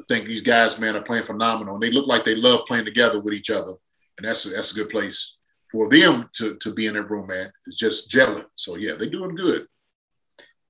I 0.01 0.05
think 0.09 0.27
these 0.27 0.43
guys, 0.43 0.81
man, 0.81 0.97
are 0.97 1.03
playing 1.03 1.25
phenomenal, 1.25 1.75
and 1.75 1.83
they 1.83 1.91
look 1.91 2.07
like 2.07 2.25
they 2.25 2.37
love 2.37 2.61
playing 2.67 2.85
together 2.85 3.21
with 3.21 3.35
each 3.35 3.51
other, 3.51 3.75
and 4.17 4.27
that's 4.27 4.47
a, 4.47 4.51
that's 4.51 4.73
a 4.73 4.77
good 4.77 4.91
place 4.91 5.36
for 5.71 5.89
them 5.89 6.29
to, 6.35 6.57
to 6.57 6.73
be 6.73 6.87
in 6.87 6.95
that 6.95 7.11
room, 7.11 7.27
man, 7.27 7.51
it's 7.67 7.77
just 7.77 8.11
gelling. 8.11 8.45
So 8.55 8.77
yeah, 8.77 8.93
they're 8.95 9.11
doing 9.11 9.35
good. 9.35 9.67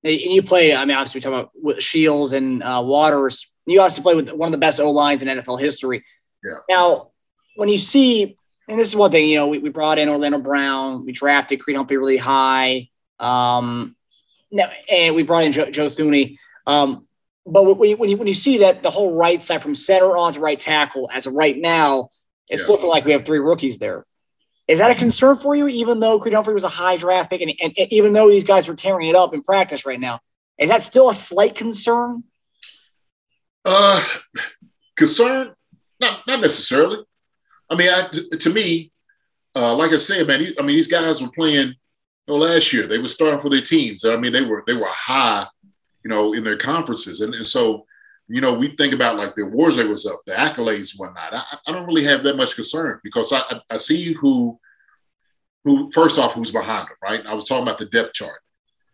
And 0.05 0.21
you 0.21 0.43
play, 0.43 0.75
I 0.75 0.85
mean, 0.85 0.97
obviously 0.97 1.19
we 1.19 1.23
talk 1.23 1.33
about 1.33 1.51
with 1.55 1.81
Shields 1.81 2.33
and 2.33 2.63
uh, 2.63 2.83
Waters. 2.85 3.53
You 3.67 3.81
also 3.81 4.03
play 4.03 4.15
with 4.15 4.31
one 4.31 4.47
of 4.47 4.53
the 4.53 4.59
best 4.59 4.79
O 4.79 4.91
lines 4.91 5.23
in 5.23 5.29
NFL 5.29 5.61
history. 5.61 6.05
Yeah. 6.45 6.59
Now, 6.69 7.11
when 7.57 7.69
you 7.69 7.79
see, 7.79 8.37
and 8.69 8.79
this 8.79 8.89
is 8.89 8.97
one 8.97 9.11
thing, 9.11 9.29
you 9.29 9.37
know, 9.37 9.49
we, 9.49 9.59
we 9.59 9.71
brought 9.71 9.99
in 9.99 10.09
Orlando 10.09 10.39
Brown, 10.39 11.05
we 11.05 11.13
drafted 11.13 11.61
Creed 11.61 11.77
Humphrey 11.77 11.97
really 11.97 12.17
high, 12.17 12.89
um, 13.19 13.97
and 14.91 15.15
we 15.15 15.23
brought 15.23 15.45
in 15.45 15.53
Joe, 15.53 15.71
Joe 15.71 15.89
Thuney. 15.89 16.37
Um, 16.67 17.07
but 17.45 17.65
when 17.65 17.91
you, 17.91 17.97
when 17.97 18.11
you, 18.11 18.17
when 18.17 18.29
you 18.29 18.35
see 18.35 18.59
that 18.59 18.83
the 18.83 18.91
whole 18.91 19.17
right 19.17 19.43
side 19.43 19.63
from 19.63 19.75
center 19.75 20.17
on 20.17 20.33
to 20.35 20.41
right 20.41 20.59
tackle, 20.59 21.09
as 21.13 21.27
of 21.27 21.35
right 21.35 21.57
now, 21.57 22.11
it's 22.49 22.63
yeah. 22.63 22.69
looking 22.69 22.89
like 22.89 23.05
we 23.05 23.13
have 23.13 23.25
three 23.25 23.39
rookies 23.39 23.79
there. 23.79 24.05
Is 24.69 24.81
that 24.81 24.91
a 24.91 24.95
concern 24.95 25.37
for 25.37 25.55
you, 25.55 25.69
even 25.69 26.01
though 26.01 26.19
Creed 26.19 26.35
Humphrey 26.35 26.55
was 26.55 26.65
a 26.65 26.69
high 26.69 26.97
draft 26.97 27.31
pick 27.31 27.41
and, 27.41 27.53
and, 27.63 27.73
and, 27.77 27.93
even 27.93 28.13
though 28.13 28.29
these 28.29 28.45
guys 28.45 28.69
are 28.69 28.75
tearing 28.75 29.09
it 29.09 29.15
up 29.15 29.33
in 29.33 29.43
practice 29.43 29.87
right 29.87 30.01
now? 30.01 30.21
Is 30.59 30.71
that 30.71 30.83
still 30.83 31.09
a 31.09 31.15
slight 31.15 31.55
concern? 31.55 32.25
Uh, 33.65 34.05
concern? 34.97 35.55
Not, 36.01 36.27
not 36.27 36.41
necessarily. 36.41 36.99
I 37.71 37.77
mean, 37.77 37.89
I, 37.91 38.37
to 38.37 38.51
me, 38.51 38.93
uh, 39.55 39.75
like 39.75 39.93
I 39.93 39.99
said, 39.99 40.27
man, 40.27 40.45
I 40.59 40.63
mean, 40.63 40.77
these 40.77 40.89
guys 40.89 41.23
were 41.23 41.31
playing 41.31 41.69
you 41.69 41.75
know, 42.27 42.35
last 42.35 42.73
year. 42.73 42.87
They 42.87 42.99
were 42.99 43.09
starting 43.09 43.41
for 43.41 43.49
their 43.49 43.61
teams. 43.61 44.05
I 44.05 44.17
mean, 44.17 44.33
they 44.33 44.45
were 44.45 44.63
they 44.67 44.75
were 44.75 44.89
high, 44.91 45.47
you 46.05 46.11
know, 46.11 46.33
in 46.35 46.45
their 46.45 46.57
conferences, 46.57 47.21
and, 47.21 47.35
and 47.35 47.47
so 47.47 47.87
you 48.29 48.41
know, 48.41 48.55
we 48.55 48.69
think 48.69 48.93
about 48.93 49.17
like 49.17 49.35
the 49.35 49.43
awards 49.43 49.77
that 49.77 49.89
was 49.89 50.07
up, 50.07 50.21
the 50.27 50.33
accolades, 50.33 50.99
whatnot. 50.99 51.33
I, 51.33 51.45
I 51.67 51.73
don't 51.73 51.87
really 51.87 52.05
have 52.05 52.25
that 52.25 52.37
much 52.37 52.55
concern 52.55 53.01
because 53.05 53.33
I, 53.33 53.61
I, 53.71 53.77
see 53.77 54.13
who, 54.15 54.59
who 55.65 55.91
first 55.93 56.19
off, 56.19 56.35
who's 56.35 56.51
behind 56.51 56.89
them, 56.89 56.97
right? 57.03 57.25
I 57.27 57.35
was 57.35 57.47
talking 57.47 57.63
about 57.63 57.79
the 57.79 57.87
depth 57.87 58.15
chart, 58.15 58.41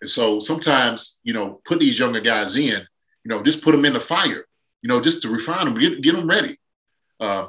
and 0.01 0.11
so 0.11 0.40
sometimes 0.40 1.21
you 1.23 1.33
know, 1.33 1.61
put 1.64 1.81
these 1.81 1.99
younger 1.99 2.21
guys 2.21 2.57
in, 2.57 2.81
you 3.25 3.29
know, 3.29 3.42
just 3.42 3.64
put 3.64 3.73
them 3.73 3.85
in 3.85 3.92
the 3.95 4.01
fire, 4.01 4.45
you 4.83 4.88
know, 4.88 5.01
just 5.01 5.23
to 5.23 5.29
refine 5.29 5.64
them, 5.64 5.79
get, 5.79 6.03
get 6.03 6.14
them 6.14 6.27
ready. 6.27 6.57
Uh, 7.18 7.47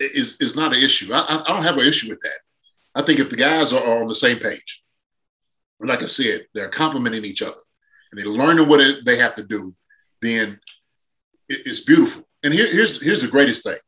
is 0.00 0.36
is 0.40 0.56
not 0.56 0.74
an 0.74 0.82
issue. 0.82 1.12
I, 1.12 1.42
I 1.46 1.52
don't 1.52 1.62
have 1.62 1.76
an 1.76 1.86
issue 1.86 2.08
with 2.08 2.20
that. 2.22 2.38
I 2.94 3.02
think 3.02 3.20
if 3.20 3.30
the 3.30 3.36
guys 3.36 3.72
are, 3.72 3.84
are 3.84 4.02
on 4.02 4.08
the 4.08 4.14
same 4.14 4.38
page, 4.38 4.82
like 5.78 6.02
I 6.02 6.06
said, 6.06 6.46
they're 6.54 6.68
complimenting 6.68 7.24
each 7.24 7.42
other 7.42 7.60
and 8.10 8.20
they're 8.20 8.26
learning 8.26 8.68
what 8.68 8.80
it, 8.80 9.04
they 9.04 9.16
have 9.18 9.36
to 9.36 9.42
do, 9.42 9.74
then 10.20 10.58
it's 11.50 11.80
beautiful. 11.80 12.26
And 12.42 12.54
here, 12.54 12.72
here's 12.72 13.02
here's 13.02 13.22
the 13.22 13.28
greatest 13.28 13.64
thing: 13.64 13.78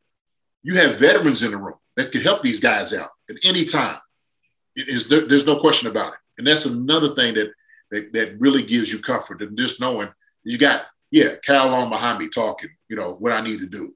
you 0.63 0.75
have 0.75 0.99
veterans 0.99 1.43
in 1.43 1.51
the 1.51 1.57
room 1.57 1.75
that 1.95 2.11
can 2.11 2.21
help 2.21 2.41
these 2.43 2.59
guys 2.59 2.93
out 2.93 3.09
at 3.29 3.37
any 3.43 3.65
time. 3.65 3.97
It 4.75 4.87
is 4.87 5.07
there, 5.07 5.27
there's 5.27 5.45
no 5.45 5.59
question 5.59 5.89
about 5.89 6.13
it, 6.13 6.19
and 6.37 6.47
that's 6.47 6.65
another 6.65 7.15
thing 7.15 7.35
that, 7.35 7.51
that 7.91 8.13
that 8.13 8.39
really 8.39 8.63
gives 8.63 8.91
you 8.91 8.99
comfort 8.99 9.41
and 9.41 9.57
just 9.57 9.79
knowing 9.79 10.09
You 10.43 10.57
got 10.57 10.85
yeah, 11.11 11.35
Cal 11.45 11.69
Long 11.69 11.89
behind 11.89 12.19
me 12.19 12.27
talking. 12.27 12.69
You 12.89 12.95
know 12.95 13.15
what 13.19 13.31
I 13.31 13.41
need 13.41 13.59
to 13.59 13.67
do. 13.67 13.93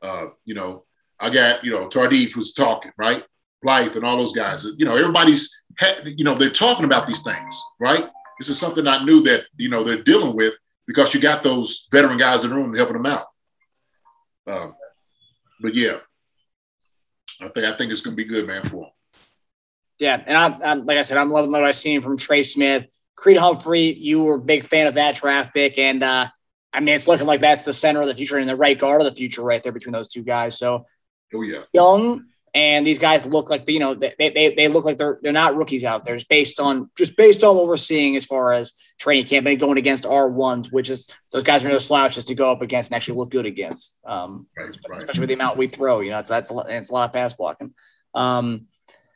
Uh, 0.00 0.26
you 0.44 0.54
know, 0.54 0.84
I 1.20 1.30
got 1.30 1.64
you 1.64 1.72
know 1.72 1.88
Tardif 1.88 2.32
who's 2.32 2.54
talking 2.54 2.92
right, 2.96 3.24
Blythe 3.62 3.96
and 3.96 4.04
all 4.04 4.18
those 4.18 4.32
guys. 4.32 4.66
You 4.76 4.86
know, 4.86 4.96
everybody's 4.96 5.64
you 6.04 6.24
know 6.24 6.34
they're 6.34 6.50
talking 6.50 6.84
about 6.84 7.06
these 7.06 7.22
things, 7.22 7.62
right? 7.78 8.08
This 8.38 8.48
is 8.48 8.58
something 8.58 8.86
I 8.86 9.04
knew 9.04 9.22
that 9.22 9.44
you 9.56 9.68
know 9.68 9.84
they're 9.84 10.02
dealing 10.02 10.34
with 10.34 10.54
because 10.88 11.14
you 11.14 11.20
got 11.20 11.44
those 11.44 11.86
veteran 11.92 12.18
guys 12.18 12.42
in 12.42 12.50
the 12.50 12.56
room 12.56 12.74
helping 12.74 12.94
them 12.94 13.06
out. 13.06 13.26
Um, 14.48 14.74
but 15.60 15.76
yeah, 15.76 15.98
I 17.40 17.48
think 17.48 17.66
I 17.66 17.76
think 17.76 17.92
it's 17.92 18.00
going 18.00 18.16
to 18.16 18.24
be 18.24 18.28
good, 18.28 18.46
man, 18.46 18.62
for 18.64 18.84
them. 18.84 18.90
Yeah, 20.00 20.22
and 20.26 20.36
I'm, 20.36 20.62
I'm, 20.62 20.86
like 20.86 20.96
I 20.96 21.02
said, 21.02 21.18
I'm 21.18 21.30
loving 21.30 21.52
what 21.52 21.62
I've 21.62 21.76
seen 21.76 22.02
from 22.02 22.16
Trey 22.16 22.42
Smith, 22.42 22.86
Creed 23.16 23.36
Humphrey. 23.36 23.92
You 23.92 24.24
were 24.24 24.36
a 24.36 24.40
big 24.40 24.64
fan 24.64 24.86
of 24.86 24.94
that 24.94 25.16
draft 25.16 25.52
pick, 25.52 25.76
and 25.78 26.02
uh, 26.02 26.28
I 26.72 26.80
mean, 26.80 26.94
it's 26.94 27.06
looking 27.06 27.26
like 27.26 27.40
that's 27.40 27.64
the 27.64 27.74
center 27.74 28.00
of 28.00 28.06
the 28.06 28.14
future 28.14 28.38
and 28.38 28.48
the 28.48 28.56
right 28.56 28.78
guard 28.78 29.00
of 29.00 29.04
the 29.04 29.14
future 29.14 29.42
right 29.42 29.62
there 29.62 29.72
between 29.72 29.92
those 29.92 30.08
two 30.08 30.22
guys. 30.22 30.58
So, 30.58 30.86
oh 31.34 31.42
yeah, 31.42 31.62
young 31.74 32.26
and 32.58 32.84
these 32.84 32.98
guys 32.98 33.24
look 33.24 33.50
like 33.50 33.68
you 33.68 33.78
know 33.78 33.94
they, 33.94 34.12
they, 34.18 34.52
they 34.56 34.66
look 34.66 34.84
like 34.84 34.98
they're 34.98 35.20
they're 35.22 35.32
not 35.32 35.54
rookies 35.54 35.84
out 35.84 36.04
there. 36.04 36.16
Just 36.16 36.28
based 36.28 36.58
on 36.58 36.90
just 36.98 37.16
based 37.16 37.44
on 37.44 37.54
what 37.54 37.68
we're 37.68 37.76
seeing 37.76 38.16
as 38.16 38.26
far 38.26 38.52
as 38.52 38.72
training 38.98 39.26
camp 39.26 39.46
and 39.46 39.60
going 39.60 39.78
against 39.78 40.04
R 40.04 40.28
ones, 40.28 40.72
which 40.72 40.90
is 40.90 41.06
those 41.30 41.44
guys 41.44 41.64
are 41.64 41.68
no 41.68 41.78
slouches 41.78 42.24
to 42.24 42.34
go 42.34 42.50
up 42.50 42.60
against 42.60 42.90
and 42.90 42.96
actually 42.96 43.16
look 43.16 43.30
good 43.30 43.46
against. 43.46 44.00
Um, 44.04 44.48
right, 44.58 44.76
right. 44.88 44.98
especially 44.98 45.20
with 45.20 45.28
the 45.28 45.34
amount 45.34 45.56
we 45.56 45.68
throw, 45.68 46.00
you 46.00 46.10
know, 46.10 46.18
it's 46.18 46.28
that's 46.28 46.50
a, 46.50 46.64
it's 46.68 46.90
a 46.90 46.92
lot 46.92 47.04
of 47.04 47.12
pass 47.12 47.32
blocking. 47.32 47.72
Um, 48.12 48.66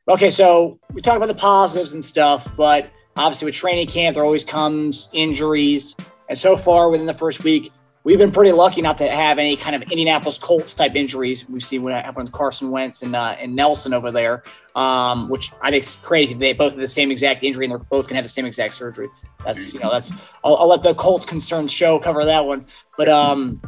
okay, 0.07 0.31
so 0.31 0.79
we 0.93 1.01
talk 1.01 1.17
about 1.17 1.27
the 1.27 1.35
positives 1.35 1.95
and 1.95 2.05
stuff, 2.05 2.49
but 2.57 2.91
obviously 3.17 3.47
with 3.47 3.57
training 3.57 3.89
camp, 3.89 4.15
there 4.15 4.25
always 4.25 4.45
comes 4.45 5.11
injuries, 5.13 5.97
and 6.29 6.39
so 6.39 6.57
far 6.57 6.91
within 6.91 7.07
the 7.07 7.15
first 7.15 7.43
week, 7.43 7.73
we've 8.05 8.19
been 8.19 8.33
pretty 8.33 8.53
lucky 8.53 8.83
not 8.83 8.99
to 8.99 9.09
have 9.09 9.39
any 9.39 9.57
kind 9.57 9.77
of 9.77 9.83
Indianapolis 9.83 10.39
Colts 10.39 10.75
type 10.75 10.95
injuries. 10.95 11.49
We've 11.49 11.63
seen 11.63 11.83
what 11.83 11.93
happened 11.93 12.25
with 12.25 12.33
Carson 12.33 12.71
Wentz 12.71 13.03
and, 13.03 13.15
uh, 13.15 13.37
and 13.39 13.55
Nelson 13.55 13.95
over 13.95 14.11
there, 14.11 14.43
um, 14.75 15.29
which 15.29 15.53
I 15.61 15.71
think 15.71 15.85
is 15.85 15.95
crazy. 16.03 16.35
They 16.35 16.53
both 16.53 16.73
have 16.73 16.81
the 16.81 16.89
same 16.89 17.11
exact 17.11 17.45
injury 17.45 17.67
and 17.67 17.73
they're 17.73 17.79
both 17.79 18.09
to 18.09 18.15
have 18.15 18.25
the 18.25 18.29
same 18.29 18.45
exact 18.45 18.75
surgery. 18.75 19.09
That's, 19.45 19.73
you 19.73 19.81
know, 19.81 19.91
that's, 19.91 20.13
I'll, 20.45 20.57
I'll 20.57 20.69
let 20.69 20.83
the 20.83 20.95
Colts 20.95 21.27
concerned 21.27 21.71
show 21.71 21.99
cover 21.99 22.25
that 22.25 22.45
one. 22.45 22.67
But, 22.97 23.09
um, 23.09 23.61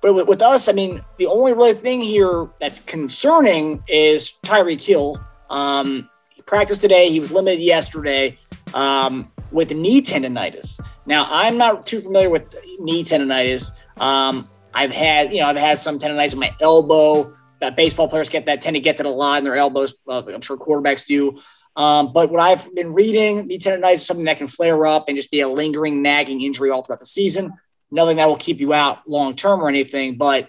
but 0.00 0.14
with, 0.14 0.28
with, 0.28 0.42
us, 0.42 0.68
I 0.68 0.72
mean, 0.72 1.02
the 1.16 1.26
only 1.26 1.52
really 1.52 1.74
thing 1.74 2.00
here 2.00 2.48
that's 2.60 2.80
concerning 2.80 3.82
is 3.88 4.34
Tyreek 4.44 4.82
Hill. 4.82 5.20
Um, 5.50 6.08
he 6.30 6.42
practiced 6.42 6.80
today. 6.82 7.08
He 7.08 7.18
was 7.18 7.32
limited 7.32 7.60
yesterday. 7.60 8.38
Um, 8.74 9.32
with 9.50 9.74
knee 9.74 10.02
tendonitis. 10.02 10.80
Now, 11.06 11.26
I'm 11.28 11.56
not 11.56 11.86
too 11.86 12.00
familiar 12.00 12.30
with 12.30 12.54
knee 12.78 13.04
tendonitis. 13.04 13.70
Um, 14.00 14.48
I've 14.74 14.92
had, 14.92 15.32
you 15.32 15.40
know, 15.40 15.48
I've 15.48 15.56
had 15.56 15.80
some 15.80 15.98
tendonitis 15.98 16.34
in 16.34 16.38
my 16.38 16.54
elbow. 16.60 17.34
That 17.60 17.76
baseball 17.76 18.08
players 18.08 18.28
get 18.28 18.46
that 18.46 18.62
tend 18.62 18.74
to 18.74 18.80
get 18.80 18.98
to 18.98 19.02
the 19.02 19.08
line 19.08 19.38
in 19.38 19.44
their 19.44 19.56
elbows. 19.56 19.94
Uh, 20.06 20.22
I'm 20.26 20.40
sure 20.40 20.56
quarterbacks 20.56 21.06
do. 21.06 21.38
Um, 21.74 22.12
but 22.12 22.30
what 22.30 22.40
I've 22.40 22.72
been 22.74 22.92
reading, 22.92 23.46
knee 23.46 23.58
tendonitis 23.58 23.94
is 23.94 24.06
something 24.06 24.26
that 24.26 24.38
can 24.38 24.48
flare 24.48 24.86
up 24.86 25.06
and 25.08 25.16
just 25.16 25.30
be 25.30 25.40
a 25.40 25.48
lingering, 25.48 26.02
nagging 26.02 26.42
injury 26.42 26.70
all 26.70 26.82
throughout 26.82 27.00
the 27.00 27.06
season. 27.06 27.52
Nothing 27.90 28.18
that 28.18 28.28
will 28.28 28.36
keep 28.36 28.60
you 28.60 28.72
out 28.72 29.08
long 29.08 29.34
term 29.34 29.60
or 29.60 29.68
anything. 29.68 30.18
But 30.18 30.48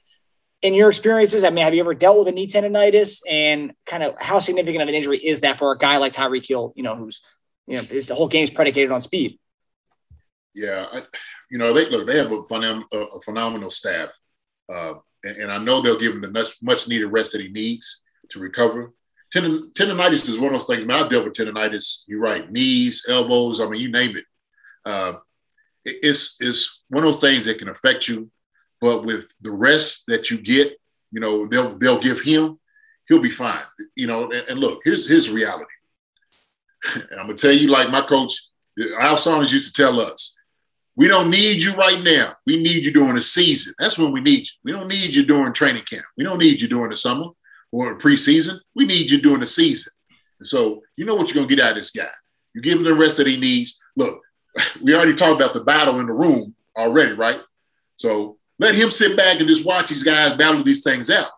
in 0.62 0.74
your 0.74 0.90
experiences, 0.90 1.44
I 1.44 1.52
mean, 1.52 1.64
have 1.64 1.74
you 1.74 1.80
ever 1.80 1.94
dealt 1.94 2.20
with 2.20 2.28
a 2.28 2.32
knee 2.32 2.48
tendonitis, 2.48 3.22
and 3.30 3.74
kind 3.86 4.04
of 4.04 4.20
how 4.20 4.40
significant 4.40 4.82
of 4.82 4.90
an 4.90 4.96
injury 4.96 5.18
is 5.18 5.40
that 5.40 5.58
for 5.58 5.72
a 5.72 5.78
guy 5.78 5.98
like 5.98 6.14
Tyreek 6.14 6.46
Hill, 6.46 6.74
you 6.76 6.84
know, 6.84 6.96
who's 6.96 7.22
you 7.70 7.76
know, 7.76 7.84
the 7.84 8.16
whole 8.16 8.28
game's 8.28 8.50
predicated 8.50 8.92
on 8.92 9.02
speed. 9.02 9.38
Yeah, 10.56 10.88
I, 10.92 11.02
you 11.52 11.60
know, 11.60 11.72
they 11.72 11.88
look, 11.90 12.08
they 12.08 12.18
have 12.18 12.32
a, 12.32 12.42
phenom- 12.42 12.84
a 12.92 13.22
phenomenal 13.22 13.70
staff, 13.70 14.10
uh, 14.74 14.96
and, 15.24 15.38
and, 15.38 15.52
I 15.52 15.60
know 15.60 15.80
they'll 15.80 16.00
give 16.00 16.14
him 16.14 16.22
the 16.22 16.32
much, 16.32 16.58
much 16.64 16.88
needed 16.88 17.08
rest 17.08 17.34
that 17.34 17.42
he 17.42 17.50
needs 17.50 18.02
to 18.30 18.40
recover. 18.40 18.92
Tendon, 19.32 19.72
tendonitis 19.78 20.28
is 20.28 20.40
one 20.40 20.48
of 20.48 20.54
those 20.54 20.66
things. 20.66 20.82
I 20.82 20.86
mean, 20.86 20.98
I've 20.98 21.10
dealt 21.10 21.26
with 21.26 21.34
tendonitis. 21.34 22.02
You're 22.08 22.22
right, 22.22 22.52
knees, 22.52 23.06
elbows. 23.08 23.62
I 23.62 23.68
mean, 23.68 23.82
you 23.82 23.92
name 23.92 24.18
it. 24.18 24.26
Uh, 24.84 25.14
it 25.86 25.98
it's 26.02 26.38
it's 26.40 26.82
one 26.90 27.04
of 27.04 27.14
those 27.14 27.22
things 27.22 27.46
that 27.46 27.60
can 27.60 27.70
affect 27.70 28.08
you, 28.08 28.32
but 28.82 29.06
with 29.06 29.32
the 29.42 29.52
rest 29.52 30.08
that 30.08 30.32
you 30.32 30.40
get, 30.40 30.76
you 31.12 31.20
know, 31.20 31.46
they'll 31.46 31.78
they'll 31.78 32.00
give 32.00 32.22
him, 32.22 32.60
he'll 33.08 33.22
be 33.22 33.30
fine. 33.30 33.62
You 33.96 34.08
know, 34.08 34.24
and, 34.32 34.44
and 34.50 34.60
look, 34.60 34.82
here's 34.84 35.08
here's 35.08 35.30
reality 35.30 35.74
and 36.96 37.20
I'm 37.20 37.28
gonna 37.28 37.38
tell 37.38 37.52
you, 37.52 37.70
like 37.70 37.90
my 37.90 38.02
coach, 38.02 38.34
Al 39.00 39.18
Saunders 39.18 39.54
used 39.54 39.76
to 39.76 39.82
tell 39.82 40.00
us, 40.00 40.36
we 40.96 41.08
don't 41.08 41.30
need 41.30 41.62
you 41.62 41.74
right 41.76 42.02
now. 42.04 42.36
We 42.46 42.62
need 42.62 42.86
you 42.86 42.92
during 42.92 43.16
the 43.16 43.22
season. 43.22 43.74
That's 43.80 43.98
when 43.98 44.12
we 44.12 44.22
need 44.22 44.40
you. 44.40 44.56
We 44.64 44.72
don't 44.72 44.88
need 44.88 45.16
you 45.16 45.26
during 45.26 45.54
training 45.54 45.84
camp. 45.84 46.06
We 46.18 46.24
don't 46.24 46.40
need 46.40 46.62
you 46.62 46.68
during 46.68 46.90
the 46.90 46.96
summer 46.96 47.28
or 47.72 47.98
preseason. 47.98 48.60
We 48.76 48.86
need 48.86 49.10
you 49.10 49.22
during 49.22 49.40
the 49.40 49.48
season. 49.48 49.94
And 50.40 50.48
so 50.48 50.82
you 50.98 51.06
know 51.06 51.16
what 51.16 51.30
you're 51.30 51.42
gonna 51.42 51.56
get 51.56 51.64
out 51.64 51.72
of 51.72 51.78
this 51.78 51.92
guy. 51.92 52.10
You 52.54 52.62
give 52.62 52.78
him 52.78 52.84
the 52.84 52.94
rest 52.94 53.18
that 53.18 53.28
he 53.28 53.38
needs. 53.38 53.82
Look, 53.96 54.22
we 54.84 54.96
already 54.96 55.14
talked 55.14 55.42
about 55.42 55.54
the 55.54 55.64
battle 55.64 56.00
in 56.00 56.08
the 56.08 56.14
room 56.14 56.56
already, 56.78 57.14
right? 57.14 57.40
So 57.96 58.38
let 58.58 58.76
him 58.76 58.90
sit 58.92 59.16
back 59.16 59.40
and 59.40 59.48
just 59.48 59.66
watch 59.66 59.90
these 59.90 60.04
guys 60.04 60.34
battle 60.34 60.64
these 60.64 60.84
things 60.84 61.10
out. 61.10 61.30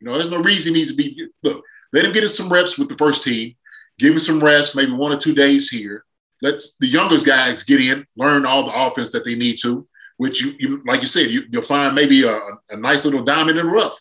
You 0.00 0.06
know, 0.06 0.14
there's 0.14 0.30
no 0.30 0.42
reason 0.42 0.74
he 0.74 0.80
needs 0.80 0.90
to 0.90 0.96
be. 0.96 1.28
Look, 1.42 1.64
let 1.92 2.04
him 2.04 2.12
get 2.12 2.24
in 2.24 2.30
some 2.30 2.52
reps 2.52 2.78
with 2.78 2.88
the 2.88 2.96
first 2.96 3.22
team 3.22 3.54
give 3.98 4.14
him 4.14 4.20
some 4.20 4.40
rest, 4.40 4.76
maybe 4.76 4.92
one 4.92 5.12
or 5.12 5.16
two 5.16 5.34
days 5.34 5.68
here. 5.68 6.04
Let 6.40 6.60
the 6.80 6.86
youngest 6.86 7.26
guys 7.26 7.64
get 7.64 7.80
in, 7.80 8.06
learn 8.16 8.46
all 8.46 8.64
the 8.64 8.86
offense 8.86 9.10
that 9.12 9.24
they 9.24 9.34
need 9.34 9.56
to, 9.62 9.86
which 10.18 10.40
you, 10.40 10.54
you 10.58 10.82
like 10.86 11.00
you 11.00 11.06
said, 11.06 11.30
you, 11.30 11.44
will 11.52 11.62
find 11.62 11.94
maybe 11.94 12.22
a, 12.24 12.38
a, 12.70 12.76
nice 12.76 13.04
little 13.04 13.24
diamond 13.24 13.58
in 13.58 13.66
the 13.66 13.72
rough, 13.72 14.00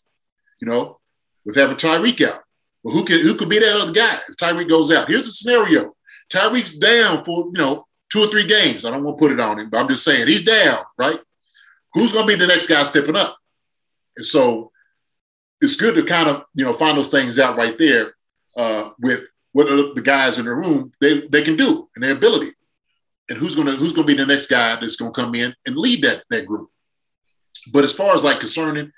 you 0.62 0.67
know, 0.67 0.99
with 1.45 1.55
having 1.55 1.77
Tyreek 1.77 2.25
out. 2.27 2.41
But 2.83 2.91
who 2.91 3.05
can 3.05 3.21
who 3.21 3.36
could 3.36 3.49
be 3.49 3.60
that 3.60 3.81
other 3.81 3.91
guy 3.91 4.17
if 4.29 4.36
Tyreek 4.36 4.69
goes 4.69 4.91
out? 4.91 5.07
Here's 5.07 5.25
the 5.25 5.31
scenario: 5.31 5.95
Tyreek's 6.31 6.77
down 6.77 7.23
for 7.23 7.45
you 7.47 7.57
know 7.57 7.88
two 8.12 8.19
or 8.19 8.27
three 8.27 8.45
games. 8.45 8.86
I 8.86 8.91
don't 8.91 9.03
want 9.03 9.17
to 9.17 9.21
put 9.21 9.31
it 9.31 9.39
on 9.39 9.60
him, 9.60 9.69
but 9.69 9.79
I'm 9.79 9.88
just 9.88 10.03
saying 10.03 10.27
he's 10.27 10.45
down, 10.45 10.79
right? 10.97 11.19
Who's 11.93 12.12
to 12.12 12.25
be 12.25 12.36
the 12.36 12.47
next 12.47 12.67
guy 12.67 12.83
stepping 12.83 13.15
up? 13.15 13.36
And 14.15 14.25
so 14.25 14.71
it's 15.62 15.75
good 15.75 15.95
to 15.95 16.03
kind 16.03 16.29
of 16.29 16.43
you 16.53 16.65
know 16.65 16.73
find 16.73 16.97
those 16.97 17.10
things 17.10 17.39
out 17.39 17.57
right 17.57 17.77
there 17.79 18.13
uh, 18.55 18.91
with 18.99 19.27
what 19.58 19.72
are 19.72 19.91
the 19.96 20.04
guys 20.04 20.38
in 20.38 20.46
the 20.46 20.54
room 20.54 20.91
they, 21.02 21.22
they 21.30 21.41
can 21.41 21.56
do 21.56 21.89
and 21.96 22.04
their 22.04 22.12
ability. 22.12 22.52
And 23.28 23.39
who's 23.39 23.56
gonna 23.56 23.72
who's 23.72 23.91
gonna 23.91 24.06
be 24.06 24.13
the 24.13 24.24
next 24.24 24.46
guy 24.46 24.76
that's 24.76 24.98
gonna 24.98 25.10
come 25.10 25.34
in 25.34 25.52
and 25.65 25.76
lead 25.76 26.04
that 26.04 26.24
that 26.30 26.46
group. 26.46 26.70
But 27.74 27.84
as 27.84 27.91
far 27.91 28.13
as 28.13 28.24
like 28.24 28.39
concerning 28.39 28.91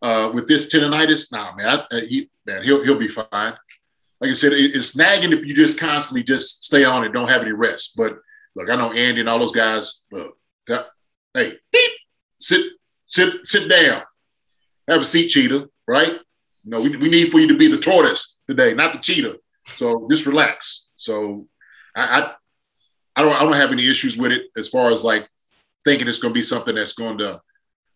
uh, 0.00 0.30
with 0.32 0.48
this 0.48 0.72
tendonitis, 0.72 1.30
nah, 1.30 1.52
man, 1.54 1.80
I, 1.92 2.00
he, 2.08 2.30
man, 2.46 2.62
he'll 2.62 2.82
he'll 2.82 2.98
be 2.98 3.08
fine. 3.08 3.26
Like 3.30 4.30
I 4.30 4.32
said, 4.32 4.54
it, 4.54 4.74
it's 4.74 4.96
nagging 4.96 5.34
if 5.34 5.44
you 5.44 5.54
just 5.54 5.78
constantly 5.78 6.22
just 6.22 6.64
stay 6.64 6.86
on 6.86 7.04
and 7.04 7.12
don't 7.12 7.28
have 7.28 7.42
any 7.42 7.52
rest. 7.52 7.92
But 7.94 8.16
look, 8.54 8.70
I 8.70 8.76
know 8.76 8.92
Andy 8.92 9.20
and 9.20 9.28
all 9.28 9.38
those 9.38 9.52
guys. 9.52 10.04
Look, 10.10 10.38
got, 10.66 10.86
hey, 11.34 11.52
beep, 11.70 11.90
sit, 12.40 12.72
sit, 13.04 13.46
sit 13.46 13.68
down. 13.68 14.00
Have 14.88 15.02
a 15.02 15.04
seat, 15.04 15.28
cheetah. 15.28 15.68
Right? 15.86 16.14
You 16.64 16.70
know, 16.70 16.80
we, 16.80 16.96
we 16.96 17.10
need 17.10 17.30
for 17.30 17.38
you 17.38 17.48
to 17.48 17.58
be 17.58 17.68
the 17.68 17.76
tortoise 17.76 18.38
today, 18.48 18.72
not 18.72 18.94
the 18.94 18.98
cheetah. 18.98 19.38
So 19.68 20.06
just 20.10 20.26
relax. 20.26 20.88
So 20.96 21.46
I, 21.94 22.20
I, 22.20 22.34
I 23.16 23.22
don't 23.22 23.34
I 23.34 23.44
don't 23.44 23.54
have 23.54 23.72
any 23.72 23.88
issues 23.88 24.16
with 24.16 24.32
it 24.32 24.46
as 24.56 24.68
far 24.68 24.90
as 24.90 25.04
like 25.04 25.28
thinking 25.84 26.08
it's 26.08 26.18
going 26.18 26.34
to 26.34 26.38
be 26.38 26.42
something 26.42 26.74
that's 26.74 26.92
going 26.92 27.18
to 27.18 27.40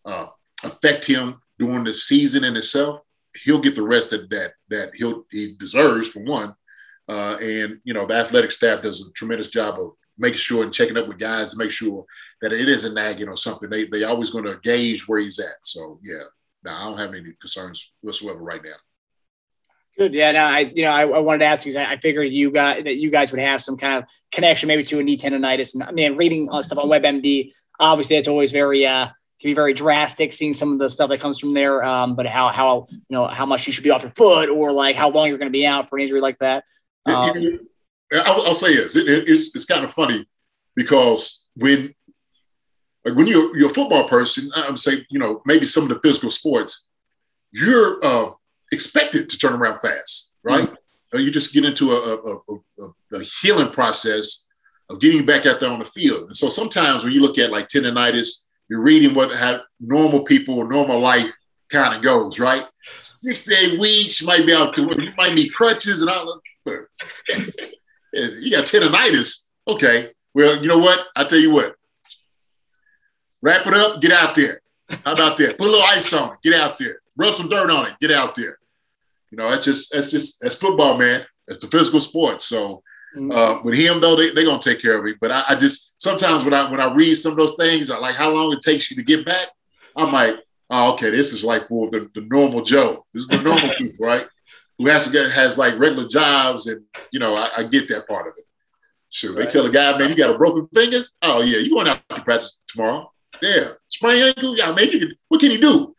uh, 0.05 0.27
affect 0.65 1.07
him 1.07 1.41
during 1.59 1.85
the 1.85 1.93
season 1.93 2.45
in 2.45 2.57
itself. 2.57 3.01
He'll 3.45 3.61
get 3.61 3.75
the 3.75 3.83
rest 3.83 4.11
that 4.11 4.31
that 4.31 4.53
that 4.71 4.95
he'll 4.95 5.27
he 5.31 5.55
deserves 5.59 6.09
for 6.09 6.21
one, 6.21 6.55
uh, 7.09 7.37
and 7.41 7.81
you 7.85 7.95
know 7.95 8.07
the 8.07 8.15
athletic 8.15 8.51
staff 8.51 8.83
does 8.83 9.07
a 9.07 9.13
tremendous 9.13 9.49
job 9.49 9.79
of 9.79 9.93
making 10.19 10.39
sure 10.39 10.65
and 10.65 10.73
checking 10.73 10.97
up 10.97 11.07
with 11.07 11.19
guys 11.19 11.53
to 11.53 11.59
make 11.59 11.71
sure 11.71 12.05
that 12.43 12.53
it 12.53 12.69
isn't 12.69 12.95
nagging 12.95 13.29
or 13.29 13.37
something. 13.37 13.71
They 13.71 13.87
they 13.87 14.05
always 14.05 14.31
going 14.31 14.45
to 14.45 14.59
gauge 14.63 15.07
where 15.07 15.21
he's 15.21 15.39
at. 15.39 15.57
So 15.63 16.01
yeah, 16.03 16.25
no, 16.65 16.73
I 16.73 16.85
don't 16.85 16.99
have 16.99 17.15
any 17.15 17.33
concerns 17.41 17.93
whatsoever 18.01 18.41
right 18.41 18.63
now. 18.65 18.77
Good. 20.01 20.15
Yeah. 20.15 20.33
No, 20.33 20.45
I, 20.45 20.61
you 20.75 20.83
know, 20.83 20.93
I, 20.93 21.03
I 21.03 21.19
wanted 21.19 21.41
to 21.41 21.45
ask 21.45 21.67
you, 21.67 21.79
I, 21.79 21.93
I 21.93 21.97
figured 21.99 22.31
you 22.31 22.51
got 22.51 22.85
that 22.85 22.97
you 22.97 23.11
guys 23.11 23.33
would 23.33 23.41
have 23.41 23.61
some 23.61 23.77
kind 23.77 24.03
of 24.03 24.09
connection 24.33 24.67
maybe 24.67 24.83
to 24.85 24.99
a 24.99 25.03
knee 25.03 25.19
tendonitis. 25.19 25.75
And 25.75 25.83
I 25.83 25.91
mean, 25.91 26.17
reading 26.17 26.49
stuff 26.63 26.79
on 26.79 26.89
WebMD, 26.89 27.53
obviously 27.79 28.17
it's 28.17 28.27
always 28.27 28.51
very, 28.51 28.87
uh, 28.87 29.05
can 29.05 29.51
be 29.51 29.53
very 29.53 29.75
drastic 29.75 30.33
seeing 30.33 30.55
some 30.55 30.73
of 30.73 30.79
the 30.79 30.89
stuff 30.89 31.11
that 31.11 31.21
comes 31.21 31.39
from 31.39 31.53
there. 31.53 31.85
Um, 31.85 32.17
but 32.17 32.25
how, 32.25 32.49
how, 32.49 32.87
you 32.91 32.99
know, 33.11 33.27
how 33.27 33.45
much 33.45 33.67
you 33.67 33.75
should 33.75 33.85
be 33.85 33.91
off 33.91 34.01
your 34.01 34.13
foot 34.13 34.49
or 34.49 34.73
like 34.73 34.97
how 34.97 35.11
long 35.11 35.29
you're 35.29 35.37
going 35.37 35.53
to 35.53 35.59
be 35.59 35.67
out 35.67 35.91
for 35.91 35.99
an 35.99 36.05
injury 36.05 36.23
like 36.23 36.39
that. 36.39 36.65
Um, 37.05 37.61
I'll, 38.11 38.47
I'll, 38.47 38.55
say 38.55 38.75
this, 38.75 38.97
it, 38.97 39.07
it's, 39.07 39.55
it's 39.55 39.67
kind 39.67 39.85
of 39.85 39.93
funny 39.93 40.27
because 40.77 41.47
when, 41.57 41.95
like 43.05 43.17
when 43.17 43.27
you're, 43.27 43.55
you're 43.55 43.71
a 43.71 43.75
football 43.75 44.09
person, 44.09 44.51
I 44.57 44.71
would 44.71 44.81
say, 44.81 45.05
you 45.11 45.19
know, 45.19 45.43
maybe 45.45 45.67
some 45.67 45.83
of 45.83 45.91
the 45.91 46.01
physical 46.03 46.31
sports, 46.31 46.87
you're, 47.53 48.03
uh, 48.03 48.31
expected 48.73 49.29
to 49.31 49.39
turn 49.39 49.55
around 49.55 49.79
fast, 49.79 50.39
right? 50.45 50.65
Mm-hmm. 50.65 51.19
You 51.19 51.31
just 51.31 51.53
get 51.53 51.65
into 51.65 51.93
a, 51.93 52.17
a, 52.17 52.37
a, 52.37 53.17
a, 53.19 53.25
healing 53.43 53.73
process 53.73 54.47
of 54.89 55.01
getting 55.01 55.27
back 55.27 55.45
out 55.45 55.59
there 55.59 55.71
on 55.71 55.81
the 55.81 55.85
field. 55.85 56.29
And 56.29 56.37
so 56.37 56.49
sometimes 56.49 57.03
when 57.03 57.13
you 57.13 57.21
look 57.21 57.37
at 57.39 57.51
like 57.51 57.67
tendonitis, 57.67 58.47
you're 58.69 58.83
reading 58.83 59.15
what 59.15 59.35
how 59.35 59.61
normal 59.81 60.23
people 60.23 60.57
or 60.57 60.69
normal 60.69 61.01
life 61.01 61.33
kind 61.69 61.95
of 61.95 62.03
goes, 62.03 62.39
right? 62.39 62.65
Six 63.01 63.45
to 63.45 63.55
eight 63.55 63.81
weeks, 63.81 64.21
you 64.21 64.27
might 64.27 64.47
be 64.47 64.55
out 64.55 64.73
to 64.75 64.83
you 64.83 65.13
might 65.17 65.35
need 65.35 65.53
crutches 65.53 66.03
and 66.03 66.11
all. 66.11 66.41
that. 66.67 66.87
you 68.13 68.51
got 68.53 68.67
tendonitis. 68.67 69.47
Okay, 69.67 70.11
well, 70.35 70.61
you 70.61 70.69
know 70.69 70.79
what? 70.79 71.07
I 71.17 71.25
tell 71.25 71.39
you 71.39 71.53
what. 71.53 71.75
Wrap 73.43 73.67
it 73.67 73.75
up, 73.75 74.01
get 74.01 74.13
out 74.13 74.35
there. 74.35 74.61
How 75.05 75.13
about 75.13 75.37
that? 75.39 75.57
Put 75.57 75.69
a 75.69 75.71
little 75.71 75.87
ice 75.87 76.13
on 76.13 76.33
it, 76.33 76.39
get 76.43 76.61
out 76.61 76.77
there. 76.77 77.01
Rub 77.17 77.35
some 77.35 77.49
dirt 77.49 77.71
on 77.71 77.87
it, 77.87 77.95
get 78.01 78.11
out 78.11 78.35
there. 78.35 78.59
You 79.31 79.39
know, 79.39 79.51
that's 79.51 79.65
just 79.65 79.93
that's 79.93 80.11
just 80.11 80.41
that's 80.41 80.57
football, 80.57 80.99
man. 80.99 81.25
That's 81.47 81.61
the 81.61 81.69
physical 81.69 82.01
sport. 82.01 82.41
So 82.41 82.83
mm-hmm. 83.17 83.31
uh, 83.31 83.63
with 83.63 83.75
him 83.75 84.01
though, 84.01 84.17
they 84.17 84.31
they 84.31 84.45
gonna 84.45 84.61
take 84.61 84.83
care 84.83 84.99
of 84.99 85.07
him. 85.07 85.17
But 85.21 85.31
I, 85.31 85.45
I, 85.51 85.55
just 85.55 86.01
sometimes 86.03 86.45
when 86.45 86.55
I 86.55 86.69
when 86.71 86.81
I 86.81 86.93
read 86.93 87.15
some 87.15 87.33
of 87.33 87.39
those 87.39 87.57
things, 87.57 87.91
I 87.91 87.99
like 87.99 88.17
how 88.17 88.31
long 88.35 88.53
it 88.53 88.61
takes 88.61 88.91
you 88.91 88.97
to 88.97 89.05
get 89.05 89.25
back. 89.25 89.49
I'm 89.97 90.13
like, 90.13 90.37
oh, 90.71 90.93
okay, 90.95 91.11
this 91.11 91.33
is 91.33 91.45
like 91.45 91.69
for 91.69 91.89
the, 91.91 92.11
the 92.15 92.23
normal 92.23 92.63
Joe. 92.63 93.05
This 93.13 93.23
is 93.23 93.29
the 93.29 93.43
normal 93.43 93.75
people, 93.79 94.07
right? 94.07 94.27
Who 94.79 94.89
has 94.89 95.07
to 95.07 95.13
get 95.13 95.31
has 95.31 95.59
like 95.59 95.79
regular 95.79 96.09
jobs, 96.09 96.67
and 96.67 96.85
you 97.13 97.21
know, 97.21 97.37
I, 97.37 97.51
I 97.59 97.63
get 97.65 97.89
that 97.89 98.09
part 98.09 98.27
of 98.27 98.35
it. 98.37 98.45
Sure, 99.11 99.35
right. 99.35 99.45
they 99.45 99.47
tell 99.47 99.67
a 99.67 99.71
guy, 99.71 99.97
man, 99.99 100.11
you 100.11 100.17
got 100.17 100.35
a 100.35 100.39
broken 100.39 100.69
finger. 100.73 101.03
Oh 101.23 101.43
yeah, 101.43 101.59
you 101.59 101.71
going 101.71 101.89
out 101.89 102.01
to 102.11 102.23
practice 102.23 102.63
tomorrow? 102.67 103.11
Yeah, 103.43 103.71
sprain 103.89 104.23
ankle. 104.23 104.57
Yeah, 104.57 104.73
man, 104.73 104.87
you 104.91 104.99
can, 105.01 105.15
what 105.29 105.41
can 105.41 105.51
you 105.51 105.61
do? 105.61 105.95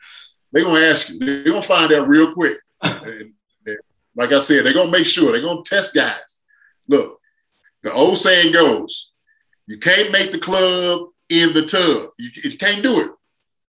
They're 0.51 0.63
gonna 0.63 0.79
ask 0.79 1.09
you. 1.09 1.19
They're 1.19 1.43
gonna 1.43 1.61
find 1.61 1.91
out 1.93 2.07
real 2.07 2.33
quick. 2.33 2.57
And, 2.83 3.33
and 3.65 3.77
like 4.15 4.31
I 4.31 4.39
said, 4.39 4.65
they're 4.65 4.73
gonna 4.73 4.91
make 4.91 5.05
sure 5.05 5.31
they're 5.31 5.41
gonna 5.41 5.61
test 5.63 5.93
guys. 5.93 6.37
Look, 6.87 7.19
the 7.83 7.93
old 7.93 8.17
saying 8.17 8.53
goes, 8.53 9.13
you 9.67 9.77
can't 9.77 10.11
make 10.11 10.31
the 10.31 10.39
club 10.39 11.07
in 11.29 11.53
the 11.53 11.65
tub. 11.65 12.09
You, 12.17 12.29
you 12.43 12.57
can't 12.57 12.83
do 12.83 13.01
it. 13.01 13.11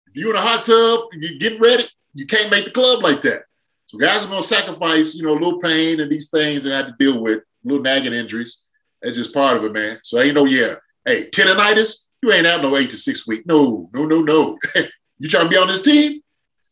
If 0.08 0.16
you're 0.16 0.32
in 0.32 0.36
a 0.36 0.42
hot 0.42 0.64
tub, 0.64 1.10
you 1.14 1.40
getting 1.40 1.62
ready, 1.62 1.84
you 2.16 2.26
can't 2.26 2.52
make 2.52 2.66
the 2.66 2.72
club 2.72 3.04
like 3.04 3.22
that. 3.22 3.44
So 3.86 3.98
guys 3.98 4.26
are 4.26 4.30
gonna 4.30 4.44
sacrifice, 4.44 5.16
you 5.16 5.24
know, 5.24 5.34
a 5.34 5.40
little 5.40 5.60
pain 5.60 6.00
and 6.00 6.12
these 6.12 6.30
things 6.30 6.64
they 6.64 6.72
have 6.72 6.88
to 6.88 6.96
deal 6.98 7.22
with, 7.22 7.44
little 7.64 7.84
nagging 7.84 8.14
injuries. 8.14 8.68
That's 9.02 9.16
just 9.16 9.34
part 9.34 9.58
of 9.58 9.64
it, 9.64 9.74
man. 9.74 10.00
So 10.04 10.20
ain't 10.20 10.36
no 10.36 10.46
yeah. 10.46 10.76
Hey, 11.06 11.30
tendonitis, 11.30 12.08
you 12.22 12.32
ain't 12.32 12.48
out 12.48 12.62
no 12.62 12.78
eight 12.78 12.90
to 12.92 12.98
six 12.98 13.28
week. 13.28 13.46
No, 13.46 13.90
no, 13.94 14.06
no, 14.06 14.22
no. 14.22 14.58
you 15.20 15.28
trying 15.28 15.46
to 15.46 15.50
be 15.50 15.58
on 15.58 15.68
this 15.68 15.82
team? 15.82 16.22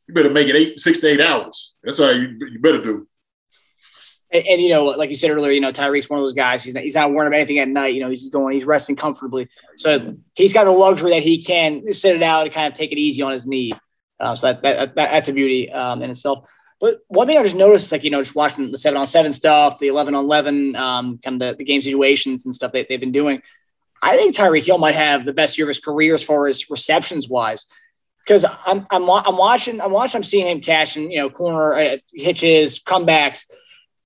You 0.09 0.15
better 0.15 0.31
make 0.31 0.47
it 0.47 0.55
eight, 0.55 0.79
six 0.79 0.97
to 0.97 1.07
eight 1.07 1.21
hours. 1.21 1.75
That's 1.83 1.99
all 1.99 2.11
you, 2.11 2.35
you 2.51 2.57
better 2.59 2.81
do. 2.81 3.07
And, 4.31 4.43
and, 4.43 4.59
you 4.59 4.69
know, 4.69 4.85
like 4.85 5.11
you 5.11 5.15
said 5.15 5.29
earlier, 5.29 5.51
you 5.51 5.61
know, 5.61 5.71
Tyreek's 5.71 6.09
one 6.09 6.17
of 6.17 6.23
those 6.23 6.33
guys. 6.33 6.63
He's 6.63 6.73
not, 6.73 6.83
he's 6.83 6.95
not 6.95 7.11
worrying 7.11 7.27
about 7.27 7.37
anything 7.37 7.59
at 7.59 7.67
night. 7.67 7.93
You 7.93 7.99
know, 7.99 8.09
he's 8.09 8.27
going, 8.29 8.55
he's 8.55 8.65
resting 8.65 8.95
comfortably. 8.95 9.49
So 9.77 10.15
he's 10.33 10.51
got 10.51 10.63
the 10.63 10.71
luxury 10.71 11.11
that 11.11 11.21
he 11.21 11.43
can 11.43 11.93
sit 11.93 12.15
it 12.15 12.23
out 12.23 12.45
and 12.45 12.51
kind 12.51 12.73
of 12.73 12.75
take 12.75 12.91
it 12.91 12.97
easy 12.97 13.21
on 13.21 13.33
his 13.33 13.45
knee. 13.45 13.71
Um, 14.19 14.35
so 14.35 14.47
that, 14.47 14.63
that, 14.63 14.95
that, 14.95 15.11
that's 15.11 15.29
a 15.29 15.33
beauty 15.33 15.71
um, 15.71 16.01
in 16.01 16.09
itself. 16.09 16.49
But 16.79 17.01
one 17.07 17.27
thing 17.27 17.37
I 17.37 17.43
just 17.43 17.55
noticed, 17.55 17.91
like, 17.91 18.03
you 18.03 18.09
know, 18.09 18.23
just 18.23 18.33
watching 18.33 18.71
the 18.71 18.79
seven 18.79 18.97
on 18.97 19.05
seven 19.05 19.31
stuff, 19.31 19.77
the 19.77 19.89
11 19.89 20.15
on 20.15 20.25
11, 20.25 20.75
um, 20.75 21.19
kind 21.19 21.39
of 21.39 21.49
the, 21.49 21.55
the 21.57 21.65
game 21.65 21.81
situations 21.81 22.45
and 22.45 22.55
stuff 22.55 22.71
that 22.71 22.87
they've 22.89 22.99
been 22.99 23.11
doing. 23.11 23.43
I 24.01 24.17
think 24.17 24.35
Tyreek 24.35 24.63
Hill 24.63 24.79
might 24.79 24.95
have 24.95 25.23
the 25.23 25.33
best 25.33 25.59
year 25.59 25.67
of 25.67 25.69
his 25.69 25.79
career 25.79 26.15
as 26.15 26.23
far 26.23 26.47
as 26.47 26.67
receptions 26.71 27.29
wise. 27.29 27.67
Because 28.29 28.45
I'm, 28.67 28.85
I'm, 28.91 29.09
I'm 29.09 29.37
watching, 29.37 29.81
I'm 29.81 29.91
watching, 29.91 30.19
I'm 30.19 30.23
seeing 30.23 30.45
him 30.45 30.61
catching, 30.61 31.11
you 31.11 31.17
know, 31.17 31.31
corner 31.31 31.73
uh, 31.73 31.97
hitches, 32.13 32.79
comebacks. 32.79 33.49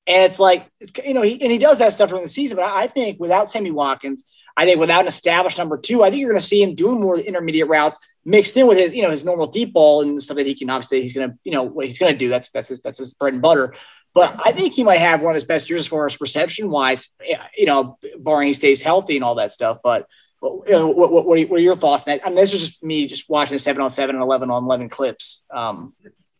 And 0.08 0.24
it's 0.24 0.40
like, 0.40 0.72
you 1.04 1.14
know, 1.14 1.24
he, 1.24 1.42
and 1.42 1.52
he 1.52 1.58
does 1.58 1.80
that 1.80 1.92
stuff 1.92 2.08
during 2.08 2.24
the 2.24 2.30
season. 2.30 2.56
But 2.56 2.64
I, 2.64 2.84
I 2.84 2.88
think 2.88 3.20
without 3.20 3.52
Sammy 3.52 3.72
Watkins, 3.72 4.24
I 4.56 4.64
think 4.64 4.80
without 4.80 5.02
an 5.02 5.08
established 5.08 5.58
number 5.58 5.78
two, 5.78 6.04
I 6.04 6.10
think 6.10 6.22
you're 6.22 6.30
going 6.30 6.40
to 6.40 6.48
see 6.48 6.64
him 6.64 6.74
doing 6.74 7.02
more 7.02 7.18
intermediate 7.20 7.68
routes 7.68 8.00
mixed 8.24 8.56
in 8.56 8.66
with 8.66 8.78
his, 8.78 8.94
you 8.94 9.02
know, 9.02 9.10
his 9.10 9.26
normal 9.26 9.48
deep 9.48 9.74
ball 9.74 10.04
and 10.04 10.24
stuff 10.24 10.38
that 10.38 10.46
he 10.46 10.56
can 10.56 10.70
obviously 10.70 11.02
he's 11.02 11.12
going 11.12 11.30
to, 11.30 11.38
you 11.44 11.52
know, 11.52 11.64
what 11.64 11.86
he's 11.86 12.00
going 12.00 12.14
to 12.14 12.18
do. 12.18 12.30
That's 12.30 12.50
that's 12.52 12.70
his, 12.70 12.82
that's 12.82 13.00
his 13.00 13.14
bread 13.14 13.34
and 13.34 13.42
butter. 13.42 13.76
But 14.14 14.40
I 14.46 14.54
think 14.54 14.74
he 14.74 14.86
might 14.86 15.00
have 15.00 15.22
one 15.22 15.32
of 15.32 15.36
his 15.36 15.44
best 15.44 15.70
years 15.70 15.86
far 15.86 16.06
as 16.06 16.22
reception 16.22 16.70
wise, 16.70 17.10
you 17.58 17.66
know, 17.66 17.98
barring 18.20 18.48
he 18.48 18.54
stays 18.54 18.82
healthy 18.82 19.18
and 19.18 19.26
all 19.26 19.36
that 19.36 19.52
stuff. 19.52 19.80
But 19.84 20.08
you 20.44 20.72
know, 20.72 20.88
what, 20.88 21.12
what, 21.12 21.26
what, 21.26 21.40
are, 21.40 21.58
your 21.60 21.76
thoughts? 21.76 22.08
I 22.08 22.20
mean, 22.26 22.36
this 22.36 22.54
is 22.54 22.68
just 22.68 22.84
me 22.84 23.08
just 23.08 23.30
watching 23.30 23.58
seven 23.58 23.82
on 23.82 23.90
seven 23.90 24.16
and 24.16 24.24
11 24.24 24.50
on 24.50 24.64
11 24.66 24.90
clips. 24.90 25.44
Um, 25.50 25.94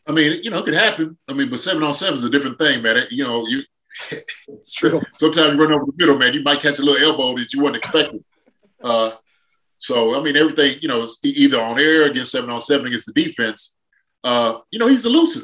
I 0.06 0.12
mean, 0.12 0.44
you 0.44 0.50
know, 0.50 0.60
it 0.60 0.66
could 0.66 0.74
happen. 0.74 1.18
I 1.30 1.34
mean, 1.34 1.50
but 1.50 1.60
seven 1.60 1.84
on 1.84 1.94
seven 1.94 2.16
is 2.16 2.24
a 2.26 2.30
different 2.30 2.58
thing, 2.58 2.82
man. 2.82 2.98
It, 2.98 3.12
you 3.12 3.24
know, 3.24 3.48
you, 3.48 3.62
it's 4.12 4.74
true. 4.74 5.00
Sometimes 5.16 5.54
you 5.54 5.62
run 5.62 5.72
over 5.72 5.86
the 5.86 5.94
middle, 5.98 6.18
man. 6.18 6.34
You 6.34 6.44
might 6.44 6.62
catch 6.62 6.80
a 6.80 6.84
little 6.84 7.08
elbow 7.08 7.34
that 7.40 7.54
you 7.54 7.62
weren't 7.62 7.78
expecting. 7.78 8.24
Uh, 8.84 9.12
so, 9.78 10.20
I 10.20 10.24
mean, 10.24 10.36
everything, 10.36 10.78
you 10.82 10.88
know, 10.88 11.02
is 11.02 11.20
either 11.24 11.62
on 11.62 11.80
air 11.80 12.10
against 12.10 12.32
seven 12.32 12.50
on 12.50 12.60
seven 12.60 12.88
against 12.88 13.14
the 13.14 13.24
defense. 13.24 13.76
Uh, 14.24 14.60
you 14.72 14.80
know, 14.80 14.88
he's 14.88 15.06
elusive. 15.06 15.44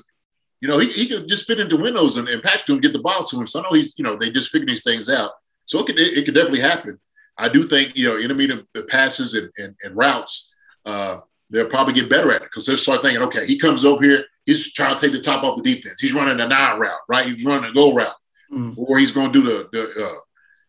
You 0.62 0.68
know, 0.68 0.80
he, 0.80 0.90
he 0.90 1.08
could 1.08 1.30
just 1.30 1.48
fit 1.48 1.60
into 1.60 1.78
windows 1.78 2.18
and, 2.18 2.28
and 2.28 2.44
Patrick 2.44 2.66
can 2.66 2.80
get 2.80 2.92
the 2.92 3.02
ball 3.02 3.24
to 3.24 3.40
him. 3.40 3.48
So 3.48 3.60
I 3.60 3.64
know 3.64 3.76
he's, 3.76 3.98
you 3.98 4.04
know, 4.04 4.18
they 4.18 4.30
just 4.30 4.50
figure 4.50 4.68
these 4.68 4.84
things 4.84 5.10
out. 5.10 5.32
So 5.64 5.80
it 5.80 5.86
could, 5.86 5.98
it, 5.98 6.18
it 6.18 6.26
could 6.26 6.36
definitely 6.36 6.60
happen. 6.60 7.00
I 7.40 7.50
do 7.50 7.64
think, 7.64 7.98
you 7.98 8.10
know, 8.10 8.18
intermediate 8.18 8.66
passes 8.88 9.34
and, 9.34 9.50
and, 9.58 9.76
and 9.84 9.96
routes, 9.96 10.54
uh, 10.86 11.20
they'll 11.50 11.70
probably 11.70 11.94
get 11.94 12.10
better 12.10 12.32
at 12.32 12.42
it 12.42 12.50
because 12.50 12.66
they'll 12.66 12.78
start 12.78 13.02
thinking, 13.02 13.24
okay, 13.24 13.46
he 13.46 13.58
comes 13.58 13.86
over 13.86 14.04
here, 14.04 14.26
he's 14.46 14.74
trying 14.74 14.96
to 14.96 15.02
take 15.02 15.14
the 15.14 15.22
top 15.22 15.44
off 15.44 15.58
the 15.58 15.64
defense. 15.64 16.00
He's 16.00 16.14
running 16.14 16.40
a 16.40 16.48
nine 16.48 16.80
route, 16.80 17.00
right? 17.08 17.26
He's 17.26 17.46
running 17.46 17.72
a 17.72 17.74
go 17.74 17.94
route, 17.94 18.16
mm. 18.52 18.78
or 18.78 19.00
he's 19.00 19.12
going 19.12 19.32
to 19.32 19.42
do 19.42 19.46
the, 19.46 19.70
the 19.72 20.06
uh, 20.06 20.20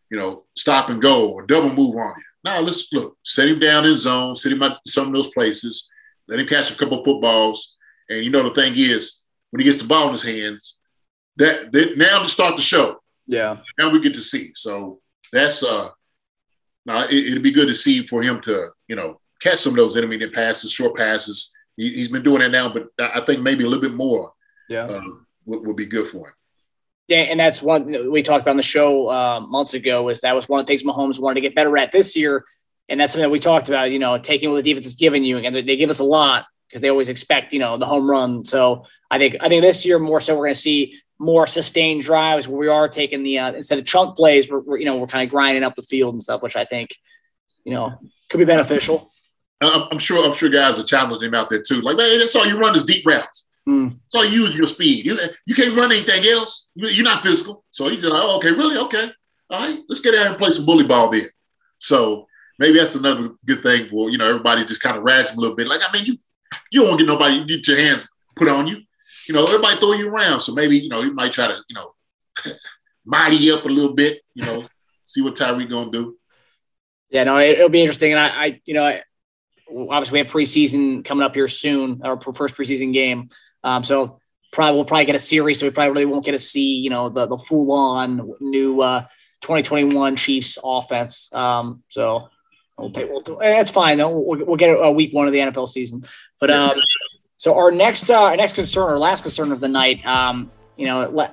you 0.09 0.17
know, 0.17 0.45
stop 0.55 0.89
and 0.89 1.01
go 1.01 1.33
or 1.33 1.45
double 1.45 1.73
move 1.73 1.95
on 1.95 2.13
you. 2.15 2.23
Now 2.43 2.59
let's 2.61 2.91
look, 2.93 3.17
set 3.23 3.49
him 3.49 3.59
down 3.59 3.85
in 3.85 3.97
zone, 3.97 4.35
set 4.35 4.51
him 4.51 4.63
at 4.63 4.79
some 4.87 5.07
of 5.07 5.13
those 5.13 5.31
places, 5.31 5.89
let 6.27 6.39
him 6.39 6.47
catch 6.47 6.71
a 6.71 6.75
couple 6.75 6.99
of 6.99 7.05
footballs. 7.05 7.77
And 8.09 8.23
you 8.23 8.29
know, 8.29 8.43
the 8.43 8.49
thing 8.49 8.73
is, 8.75 9.25
when 9.51 9.59
he 9.59 9.65
gets 9.65 9.81
the 9.81 9.87
ball 9.87 10.07
in 10.07 10.13
his 10.13 10.23
hands, 10.23 10.77
that, 11.37 11.71
that 11.71 11.97
now 11.97 12.21
to 12.21 12.29
start 12.29 12.57
the 12.57 12.63
show. 12.63 12.97
Yeah. 13.27 13.57
Now 13.77 13.89
we 13.89 14.01
get 14.01 14.13
to 14.15 14.21
see. 14.21 14.51
So 14.53 14.99
that's 15.31 15.63
uh 15.63 15.89
now 16.85 17.05
it, 17.09 17.33
would 17.33 17.43
be 17.43 17.51
good 17.51 17.67
to 17.67 17.75
see 17.75 18.05
for 18.07 18.21
him 18.21 18.41
to, 18.41 18.69
you 18.87 18.95
know, 18.95 19.19
catch 19.41 19.59
some 19.59 19.73
of 19.73 19.77
those 19.77 19.95
intermediate 19.95 20.33
passes, 20.33 20.71
short 20.71 20.95
passes. 20.95 21.53
He, 21.77 21.99
has 21.99 22.07
been 22.07 22.23
doing 22.23 22.39
that 22.39 22.51
now, 22.51 22.71
but 22.71 22.87
I 22.99 23.21
think 23.21 23.41
maybe 23.41 23.63
a 23.63 23.67
little 23.67 23.81
bit 23.81 23.93
more 23.93 24.33
yeah. 24.69 24.85
Uh, 24.85 25.01
would, 25.45 25.65
would 25.65 25.75
be 25.75 25.85
good 25.85 26.07
for 26.07 26.27
him. 26.27 26.33
Yeah, 27.07 27.23
and 27.23 27.39
that's 27.39 27.61
one 27.61 28.09
we 28.09 28.23
talked 28.23 28.43
about 28.43 28.51
on 28.51 28.57
the 28.57 28.63
show 28.63 29.09
uh, 29.09 29.41
months 29.41 29.73
ago. 29.73 30.07
Is 30.09 30.21
that 30.21 30.33
was 30.33 30.47
one 30.47 30.61
of 30.61 30.65
the 30.65 30.71
things 30.71 30.83
Mahomes 30.83 31.19
wanted 31.19 31.35
to 31.35 31.41
get 31.41 31.55
better 31.55 31.77
at 31.77 31.91
this 31.91 32.15
year, 32.15 32.45
and 32.87 32.99
that's 32.99 33.11
something 33.11 33.25
that 33.25 33.31
we 33.31 33.39
talked 33.39 33.67
about. 33.67 33.91
You 33.91 33.99
know, 33.99 34.17
taking 34.17 34.49
what 34.49 34.55
the 34.55 34.63
defense 34.63 34.85
is 34.85 34.93
giving 34.93 35.25
you, 35.25 35.37
and 35.39 35.53
they 35.53 35.75
give 35.75 35.89
us 35.89 35.99
a 35.99 36.05
lot 36.05 36.45
because 36.69 36.79
they 36.79 36.89
always 36.89 37.09
expect 37.09 37.51
you 37.51 37.59
know 37.59 37.75
the 37.75 37.85
home 37.85 38.09
run. 38.09 38.45
So 38.45 38.85
I 39.09 39.17
think 39.17 39.35
I 39.41 39.49
think 39.49 39.61
this 39.61 39.85
year 39.85 39.99
more 39.99 40.21
so 40.21 40.35
we're 40.35 40.45
going 40.45 40.55
to 40.55 40.61
see 40.61 41.01
more 41.21 41.45
sustained 41.45 42.01
drives 42.01 42.47
where 42.47 42.57
we 42.57 42.67
are 42.67 42.89
taking 42.89 43.23
the 43.23 43.37
uh, 43.37 43.53
instead 43.53 43.77
of 43.77 43.85
chunk 43.85 44.17
plays, 44.17 44.49
we're, 44.49 44.59
we're 44.59 44.77
you 44.77 44.85
know 44.85 44.97
we're 44.97 45.07
kind 45.07 45.23
of 45.23 45.31
grinding 45.31 45.63
up 45.63 45.75
the 45.75 45.83
field 45.83 46.15
and 46.15 46.23
stuff, 46.23 46.41
which 46.41 46.55
I 46.55 46.65
think 46.65 46.95
you 47.63 47.71
know 47.71 47.93
could 48.29 48.39
be 48.39 48.45
beneficial. 48.45 49.11
I'm, 49.61 49.99
sure 49.99 50.25
I'm 50.27 50.33
sure 50.33 50.49
guys 50.49 50.79
are 50.79 50.83
challenging 50.83 51.27
him 51.27 51.35
out 51.35 51.47
there 51.47 51.61
too. 51.61 51.81
Like, 51.81 51.95
man, 51.95 52.17
that's 52.17 52.35
all 52.35 52.47
you 52.47 52.59
run 52.59 52.75
is 52.75 52.83
deep 52.83 53.05
routes. 53.05 53.47
Mm. 53.69 53.91
That's 53.91 54.15
all 54.15 54.25
you 54.25 54.41
use 54.41 54.55
your 54.55 54.65
speed. 54.65 55.05
You, 55.05 55.15
you 55.45 55.53
can't 55.53 55.77
run 55.77 55.91
anything 55.91 56.23
else. 56.31 56.65
You're 56.73 57.03
not 57.03 57.21
physical. 57.21 57.63
So 57.69 57.87
he's 57.87 58.01
just 58.01 58.11
like, 58.11 58.23
oh, 58.25 58.37
okay, 58.37 58.49
really? 58.49 58.79
Okay. 58.85 59.11
All 59.51 59.67
right, 59.67 59.79
let's 59.87 60.01
get 60.01 60.15
out 60.15 60.27
and 60.27 60.37
play 60.39 60.49
some 60.49 60.65
bully 60.65 60.87
ball 60.87 61.11
then. 61.11 61.25
So 61.77 62.25
maybe 62.57 62.79
that's 62.79 62.95
another 62.95 63.29
good 63.45 63.61
thing 63.61 63.87
for, 63.89 64.09
you 64.09 64.17
know, 64.17 64.27
everybody 64.27 64.65
just 64.65 64.81
kind 64.81 64.97
of 64.97 65.03
razz 65.03 65.29
him 65.29 65.37
a 65.37 65.41
little 65.41 65.55
bit. 65.55 65.67
Like, 65.67 65.81
I 65.87 65.93
mean, 65.93 66.05
you 66.05 66.17
you 66.71 66.83
don't 66.83 66.97
get 66.97 67.05
nobody, 67.05 67.35
you 67.35 67.45
get 67.45 67.67
your 67.67 67.77
hands 67.77 68.09
put 68.35 68.47
on 68.47 68.67
you 68.67 68.81
you 69.27 69.33
know, 69.33 69.45
everybody 69.45 69.77
throw 69.77 69.93
you 69.93 70.09
around. 70.09 70.39
So 70.39 70.53
maybe, 70.53 70.77
you 70.77 70.89
know, 70.89 71.01
he 71.01 71.11
might 71.11 71.31
try 71.31 71.47
to, 71.47 71.57
you 71.69 71.75
know, 71.75 71.93
mighty 73.05 73.51
up 73.51 73.65
a 73.65 73.69
little 73.69 73.93
bit, 73.93 74.21
you 74.33 74.45
know, 74.45 74.65
see 75.05 75.21
what 75.21 75.35
Tyreek 75.35 75.69
gonna 75.69 75.91
do. 75.91 76.17
Yeah, 77.09 77.25
no, 77.25 77.37
it, 77.37 77.59
will 77.59 77.69
be 77.69 77.81
interesting. 77.81 78.13
And 78.13 78.19
I, 78.19 78.27
I 78.27 78.61
you 78.65 78.73
know, 78.73 78.83
I, 78.83 79.01
obviously 79.69 80.15
we 80.15 80.19
have 80.19 80.31
preseason 80.31 81.03
coming 81.03 81.23
up 81.23 81.35
here 81.35 81.47
soon, 81.47 82.01
our 82.03 82.19
first 82.19 82.55
preseason 82.55 82.93
game. 82.93 83.29
Um, 83.63 83.83
so 83.83 84.19
probably 84.51 84.75
we'll 84.75 84.85
probably 84.85 85.05
get 85.05 85.15
a 85.15 85.19
series, 85.19 85.59
so 85.59 85.65
we 85.65 85.71
probably 85.71 85.91
really 85.91 86.05
won't 86.05 86.25
get 86.25 86.31
to 86.31 86.39
see, 86.39 86.77
you 86.77 86.89
know, 86.89 87.09
the 87.09 87.27
the 87.27 87.37
full 87.37 87.71
on 87.71 88.33
new 88.39 88.81
uh 88.81 89.01
2021 89.41 90.15
Chiefs 90.15 90.57
offense. 90.63 91.33
Um, 91.33 91.83
so 91.87 92.29
we'll 92.77 92.91
take 92.91 93.09
we'll, 93.09 93.21
that's 93.39 93.71
fine. 93.71 93.97
We'll, 93.97 94.23
we'll 94.23 94.55
get 94.55 94.77
a 94.79 94.91
week 94.91 95.13
one 95.13 95.27
of 95.27 95.33
the 95.33 95.39
NFL 95.39 95.67
season. 95.67 96.05
But 96.39 96.51
um 96.51 96.79
so 97.41 97.55
our 97.55 97.71
next 97.71 98.11
uh, 98.11 98.21
our 98.21 98.37
next 98.37 98.53
concern, 98.53 98.83
our 98.83 98.99
last 98.99 99.23
concern 99.23 99.51
of 99.51 99.61
the 99.61 99.67
night, 99.67 100.05
um, 100.05 100.51
you 100.77 100.85
know, 100.85 101.27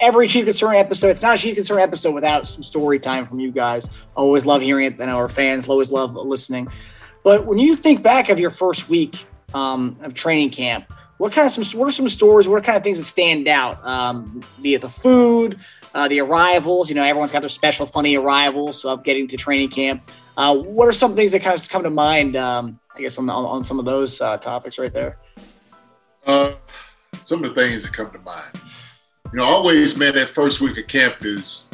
every 0.00 0.26
Chief 0.26 0.44
Concern 0.44 0.74
episode, 0.74 1.10
it's 1.10 1.22
not 1.22 1.36
a 1.36 1.38
Chief 1.38 1.54
Concern 1.54 1.78
episode 1.78 2.14
without 2.14 2.48
some 2.48 2.64
story 2.64 2.98
time 2.98 3.28
from 3.28 3.38
you 3.38 3.52
guys. 3.52 3.88
Always 4.16 4.44
love 4.44 4.60
hearing 4.60 4.86
it, 4.86 4.98
and 4.98 5.08
our 5.08 5.28
fans 5.28 5.68
always 5.68 5.92
love 5.92 6.16
listening. 6.16 6.66
But 7.22 7.46
when 7.46 7.60
you 7.60 7.76
think 7.76 8.02
back 8.02 8.28
of 8.28 8.40
your 8.40 8.50
first 8.50 8.88
week 8.88 9.24
um, 9.54 9.96
of 10.02 10.14
training 10.14 10.50
camp, 10.50 10.92
what 11.18 11.32
kind 11.32 11.46
of 11.46 11.52
some 11.52 11.78
what 11.78 11.86
are 11.86 11.92
some 11.92 12.08
stories? 12.08 12.48
What 12.48 12.64
kind 12.64 12.76
of 12.76 12.82
things 12.82 12.98
that 12.98 13.04
stand 13.04 13.46
out? 13.46 13.86
Um, 13.86 14.42
be 14.62 14.74
it 14.74 14.80
the 14.80 14.90
food, 14.90 15.60
uh, 15.94 16.08
the 16.08 16.22
arrivals. 16.22 16.88
You 16.88 16.96
know, 16.96 17.04
everyone's 17.04 17.30
got 17.30 17.38
their 17.38 17.48
special, 17.48 17.86
funny 17.86 18.16
arrivals. 18.16 18.84
Of 18.84 19.04
getting 19.04 19.28
to 19.28 19.36
training 19.36 19.68
camp, 19.68 20.10
uh, 20.36 20.56
what 20.56 20.88
are 20.88 20.92
some 20.92 21.14
things 21.14 21.30
that 21.30 21.42
kind 21.42 21.56
of 21.56 21.68
come 21.68 21.84
to 21.84 21.90
mind 21.90 22.34
um, 22.34 22.80
I 22.96 23.00
guess 23.00 23.18
on, 23.18 23.26
the, 23.26 23.32
on, 23.32 23.62
some 23.62 23.78
of 23.78 23.84
those 23.84 24.20
uh, 24.20 24.38
topics 24.38 24.78
right 24.78 24.92
there. 24.92 25.18
Uh, 26.26 26.52
some 27.24 27.44
of 27.44 27.54
the 27.54 27.60
things 27.60 27.82
that 27.82 27.92
come 27.92 28.10
to 28.10 28.18
mind. 28.20 28.58
You 29.32 29.40
know, 29.40 29.44
always, 29.44 29.98
man, 29.98 30.14
that 30.14 30.28
first 30.28 30.62
week 30.62 30.78
of 30.78 30.86
camp 30.86 31.16
is 31.20 31.68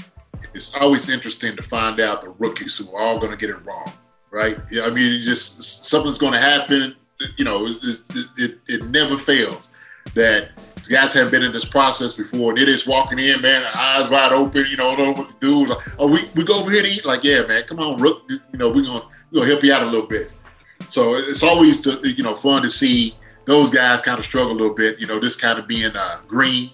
it's 0.55 0.75
always 0.77 1.09
interesting 1.09 1.55
to 1.55 1.63
find 1.63 2.01
out 2.01 2.23
the 2.23 2.31
rookies 2.31 2.77
who 2.77 2.93
are 2.93 3.03
all 3.03 3.19
going 3.19 3.31
to 3.31 3.39
get 3.39 3.51
it 3.51 3.65
wrong, 3.65 3.93
right? 4.33 4.59
I 4.83 4.91
mean, 4.91 5.23
just 5.23 5.85
something's 5.85 6.19
going 6.19 6.33
to 6.33 6.41
happen. 6.41 6.97
You 7.37 7.45
know, 7.45 7.67
it, 7.67 7.77
it, 7.85 8.27
it, 8.37 8.59
it 8.67 8.85
never 8.87 9.17
fails 9.17 9.73
that 10.17 10.51
guys 10.91 11.15
haven't 11.15 11.31
been 11.31 11.45
in 11.45 11.53
this 11.53 11.65
process 11.65 12.15
before. 12.15 12.51
And 12.51 12.59
they're 12.59 12.77
walking 12.89 13.21
in, 13.21 13.41
man, 13.43 13.65
eyes 13.77 14.11
wide 14.11 14.33
open, 14.33 14.65
you 14.69 14.77
know, 14.77 14.97
don't 14.97 15.17
know 15.17 15.23
what 15.23 15.31
to 15.31 15.37
do. 15.39 15.67
Like, 15.67 15.79
oh, 16.01 16.11
we, 16.11 16.29
we 16.35 16.43
go 16.43 16.59
over 16.59 16.71
here 16.71 16.83
to 16.83 16.89
eat. 16.89 17.05
Like, 17.05 17.23
yeah, 17.23 17.43
man, 17.47 17.63
come 17.63 17.79
on, 17.79 18.01
Rook. 18.01 18.25
You 18.29 18.41
know, 18.55 18.71
we're 18.71 18.83
going 18.83 19.03
we 19.31 19.39
gonna 19.39 19.51
help 19.51 19.63
you 19.63 19.73
out 19.73 19.85
a 19.85 19.87
little 19.87 20.09
bit. 20.09 20.33
So 20.93 21.15
it's 21.15 21.43
always, 21.43 21.81
to, 21.83 22.01
you 22.07 22.23
know, 22.23 22.35
fun 22.35 22.63
to 22.63 22.71
see 22.71 23.15
those 23.47 23.71
guys 23.71 24.03
kind 24.03 24.19
of 24.19 24.25
struggle 24.25 24.53
a 24.53 24.59
little 24.59 24.75
bit, 24.75 25.01
you 25.01 25.07
know, 25.07 25.19
just 25.19 25.41
kind 25.41 25.59
of 25.59 25.67
being 25.67 25.91
uh, 25.97 26.21
green 26.29 26.71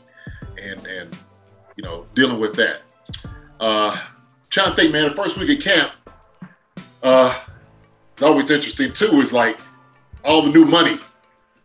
and, 0.61 0.85
and, 0.87 1.17
you 1.77 1.85
know, 1.85 2.05
dealing 2.15 2.41
with 2.41 2.55
that. 2.55 2.83
Uh, 3.61 3.97
trying 4.51 4.71
to 4.71 4.77
think, 4.77 4.93
man, 4.93 5.09
the 5.09 5.15
first 5.15 5.39
week 5.39 5.57
of 5.57 5.65
camp, 5.65 5.93
uh, 7.05 7.45
it's 8.13 8.23
always 8.23 8.51
interesting 8.51 8.93
too, 8.93 9.21
is 9.21 9.33
like 9.33 9.61
all 10.25 10.43
the 10.43 10.51
new 10.51 10.65
money 10.65 10.97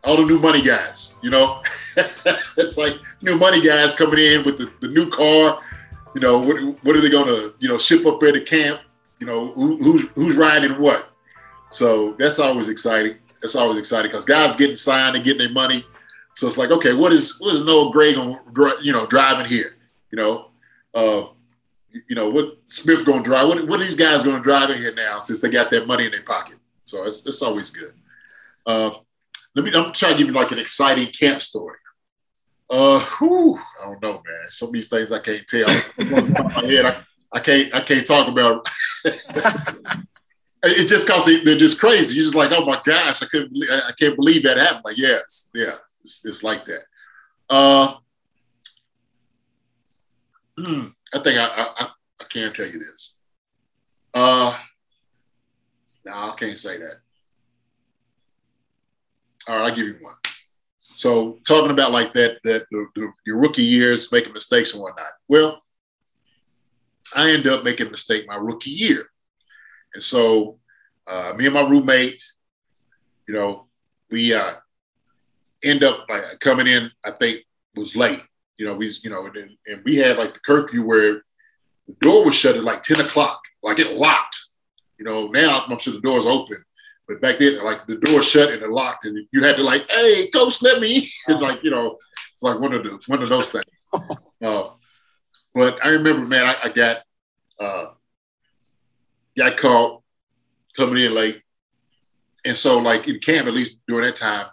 all 0.04 0.18
the 0.18 0.26
new 0.26 0.40
money 0.40 0.62
guys, 0.62 1.16
you 1.22 1.30
know. 1.30 1.62
it's 1.98 2.78
like 2.78 3.00
new 3.22 3.38
money 3.38 3.62
guys 3.62 3.96
coming 3.96 4.20
in 4.20 4.44
with 4.44 4.58
the, 4.58 4.72
the 4.82 4.90
new 4.90 5.10
car. 5.10 5.62
You 6.14 6.22
know, 6.22 6.40
what, 6.40 6.58
what 6.84 6.96
are 6.96 7.02
they 7.02 7.10
going 7.10 7.28
to, 7.28 7.54
you 7.60 7.70
know, 7.70 7.78
ship 7.78 8.06
up 8.06 8.20
there 8.20 8.32
to 8.32 8.42
camp? 8.42 8.82
You 9.20 9.28
know, 9.28 9.52
who, 9.54 9.78
who's 9.78 10.06
who's 10.16 10.36
riding 10.36 10.74
what? 10.74 11.13
So 11.74 12.14
that's 12.20 12.38
always 12.38 12.70
exciting. 12.70 13.18
That's 13.42 13.56
always 13.56 13.80
exciting 13.80 14.12
because 14.12 14.26
guys 14.26 14.56
getting 14.56 14.76
signed 14.76 15.16
and 15.16 15.26
getting 15.26 15.40
their 15.40 15.54
money. 15.54 15.84
So 16.36 16.46
it's 16.46 16.58
like, 16.58 16.70
okay, 16.70 16.94
what 16.94 17.12
is 17.12 17.40
what 17.40 17.54
is 17.54 17.66
Noah 17.66 17.92
Gray 17.92 18.14
going, 18.14 18.38
you 18.84 18.94
know, 18.94 19.08
driving 19.08 19.48
here? 19.48 19.76
You 20.12 20.18
know, 20.18 20.52
uh, 20.94 21.24
you 21.92 22.16
know 22.16 22.30
what 22.30 22.60
Smith 22.66 23.04
going 23.06 23.24
to 23.24 23.30
drive? 23.30 23.48
What 23.48 23.68
what 23.68 23.80
are 23.80 23.84
these 23.84 23.96
guys 23.96 24.24
going 24.24 24.38
to 24.38 24.44
drive 24.44 24.70
in 24.70 24.78
here 24.78 24.94
now 24.94 25.20
since 25.20 25.42
they 25.42 25.50
got 25.50 25.72
that 25.72 25.88
money 25.88 26.06
in 26.06 26.12
their 26.12 26.22
pocket? 26.22 26.58
So 26.84 27.06
it's 27.06 27.26
it's 27.26 27.42
always 27.42 27.72
good. 27.72 27.94
Uh, 28.68 28.92
let 29.56 29.66
me. 29.66 29.72
I'm 29.74 29.92
trying 29.94 30.12
to 30.12 30.18
give 30.20 30.28
you 30.28 30.34
like 30.34 30.52
an 30.52 30.60
exciting 30.60 31.08
camp 31.08 31.42
story. 31.42 31.78
Uh, 32.70 33.00
whew, 33.18 33.58
I 33.82 33.86
don't 33.86 34.02
know, 34.02 34.14
man. 34.14 34.50
Some 34.50 34.70
of 34.70 34.74
these 34.74 34.90
things 34.90 35.12
I 35.12 35.20
can't 35.20 35.46
tell. 35.48 35.68
my 36.44 36.68
head, 36.68 36.86
I, 36.86 37.02
I 37.32 37.40
can't. 37.40 37.74
I 37.74 37.80
can't 37.82 38.06
talk 38.06 38.28
about. 38.28 38.70
it's 40.64 40.90
just 40.90 41.08
because 41.08 41.26
they, 41.26 41.52
are 41.52 41.58
just 41.58 41.80
crazy. 41.80 42.16
You're 42.16 42.24
just 42.24 42.36
like, 42.36 42.52
oh 42.54 42.66
my 42.66 42.80
gosh, 42.84 43.22
I 43.22 43.26
couldn't. 43.26 43.54
Believe, 43.54 43.70
I 43.72 43.92
can't 44.00 44.16
believe 44.16 44.44
that 44.44 44.58
happened. 44.58 44.86
Like, 44.86 44.98
yes, 44.98 45.52
yeah, 45.54 45.76
it's, 46.02 46.26
it's 46.26 46.44
like 46.44 46.66
that. 46.66 46.84
Uh, 47.50 47.96
hmm, 50.58 50.88
I 51.14 51.20
think 51.20 51.38
I, 51.40 51.68
I 51.78 51.88
I 52.22 52.24
can't 52.30 52.56
tell 52.56 52.66
you 52.66 52.74
this. 52.74 53.18
Uh, 54.14 54.58
no, 56.06 56.14
I 56.14 56.34
can't 56.38 56.58
say 56.58 56.78
that. 56.78 56.98
All 59.48 59.58
right, 59.58 59.70
I'll 59.70 59.76
give 59.76 59.88
you 59.88 59.98
one. 60.00 60.16
So 60.80 61.40
talking 61.46 61.72
about 61.72 61.92
like 61.92 62.14
that, 62.14 62.38
that 62.44 62.66
the, 62.72 62.88
the, 62.96 63.12
your 63.26 63.38
rookie 63.38 63.64
years, 63.64 64.12
making 64.12 64.34
mistakes 64.34 64.74
and 64.74 64.82
whatnot. 64.82 65.08
Well, 65.28 65.62
I 67.16 67.32
end 67.32 67.48
up 67.48 67.64
making 67.64 67.88
a 67.88 67.92
mistake 67.92 68.26
my 68.28 68.36
rookie 68.36 68.70
year. 68.70 69.10
And 69.94 70.04
so 70.04 70.60
uh, 71.08 71.34
me 71.38 71.46
and 71.46 71.54
my 71.54 71.62
roommate, 71.62 72.24
you 73.28 73.34
know, 73.34 73.68
we 74.12 74.34
uh, 74.34 74.54
end 75.64 75.84
up 75.84 76.06
like 76.10 76.24
coming 76.40 76.68
in, 76.68 76.92
I 77.06 77.12
think 77.12 77.44
was 77.76 77.96
late. 77.96 78.22
You 78.58 78.68
know, 78.68 78.76
we, 78.76 78.92
you 79.04 79.10
know, 79.10 79.26
and, 79.26 79.58
and 79.68 79.82
we 79.84 79.96
had 79.96 80.18
like 80.18 80.34
the 80.34 80.40
curfew 80.40 80.86
where 80.86 81.24
the 81.88 81.94
door 82.02 82.26
was 82.26 82.36
shut 82.36 82.56
at 82.56 82.64
like 82.64 82.84
10 82.84 83.02
o'clock, 83.02 83.42
like 83.62 83.80
it 83.80 83.98
locked. 83.98 84.40
You 85.00 85.06
know, 85.06 85.28
now 85.28 85.66
I'm 85.68 85.80
sure 85.80 85.94
the 85.94 86.02
door's 86.02 86.26
open. 86.26 86.58
But 87.08 87.20
back 87.22 87.40
then, 87.40 87.64
like 87.64 87.86
the 87.86 87.98
door 87.98 88.22
shut 88.22 88.52
and 88.52 88.62
it 88.62 88.70
locked, 88.70 89.06
and 89.06 89.28
you 89.32 89.44
had 89.44 89.58
to 89.58 89.64
like, 89.64 89.90
"Hey, 89.92 90.30
coach, 90.30 90.62
let 90.62 90.80
me." 90.80 91.10
and 91.28 91.42
like 91.42 91.62
you 91.62 91.70
know, 91.70 91.98
it's 92.34 92.44
like 92.44 92.60
one 92.60 92.72
of 92.72 92.84
the 92.84 92.98
one 93.08 93.22
of 93.22 93.30
those 93.30 93.52
things. 93.52 93.66
Uh, 94.44 94.72
but 95.56 95.80
I 95.86 95.92
remember, 95.92 96.28
man, 96.28 96.46
I, 96.46 96.56
I 96.66 96.70
got 96.70 96.98
uh, 97.58 97.86
got 99.38 99.58
caught 99.58 100.02
coming 100.78 101.04
in 101.04 101.14
late, 101.14 101.42
and 102.46 102.58
so 102.58 102.80
like 102.80 103.08
in 103.08 103.20
camp, 103.20 103.48
at 103.48 103.54
least 103.54 103.82
during 103.88 104.06
that 104.06 104.16
time, 104.16 104.48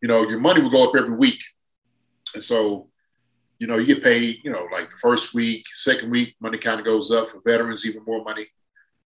you 0.00 0.08
know, 0.08 0.28
your 0.28 0.40
money 0.40 0.60
would 0.60 0.72
go 0.72 0.88
up 0.88 0.96
every 0.96 1.16
week, 1.16 1.40
and 2.34 2.42
so 2.42 2.88
you 3.58 3.66
know, 3.66 3.76
you 3.76 3.86
get 3.86 4.02
paid, 4.02 4.38
you 4.44 4.52
know, 4.52 4.66
like 4.72 4.90
the 4.90 4.96
first 4.96 5.34
week, 5.34 5.66
second 5.74 6.10
week, 6.10 6.36
money 6.40 6.58
kind 6.58 6.78
of 6.78 6.86
goes 6.86 7.10
up 7.10 7.28
for 7.28 7.40
veterans, 7.44 7.84
even 7.84 8.04
more 8.04 8.22
money. 8.22 8.46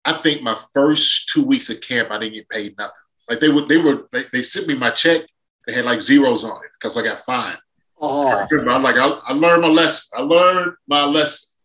I 0.04 0.12
think 0.12 0.42
my 0.42 0.56
first 0.74 1.28
two 1.28 1.44
weeks 1.44 1.70
of 1.70 1.80
camp, 1.80 2.10
I 2.10 2.18
didn't 2.18 2.34
get 2.34 2.48
paid 2.48 2.76
nothing. 2.76 2.94
Like 3.28 3.38
they 3.38 3.48
would, 3.48 3.68
they 3.68 3.76
were, 3.76 4.08
they, 4.10 4.22
they 4.32 4.42
sent 4.42 4.66
me 4.66 4.74
my 4.74 4.90
check. 4.90 5.22
They 5.66 5.72
had 5.72 5.84
like 5.84 6.00
zeros 6.00 6.44
on 6.44 6.56
it 6.64 6.70
because 6.78 6.96
I 6.96 7.04
got 7.04 7.20
fined. 7.20 7.58
Oh. 8.00 8.26
I 8.26 8.46
remember, 8.50 8.72
I'm 8.72 8.82
like, 8.82 8.96
I, 8.96 9.08
I, 9.08 9.32
learned 9.34 9.62
my 9.62 9.68
lesson. 9.68 10.18
I 10.18 10.22
learned 10.22 10.72
my 10.88 11.04
lesson. 11.04 11.56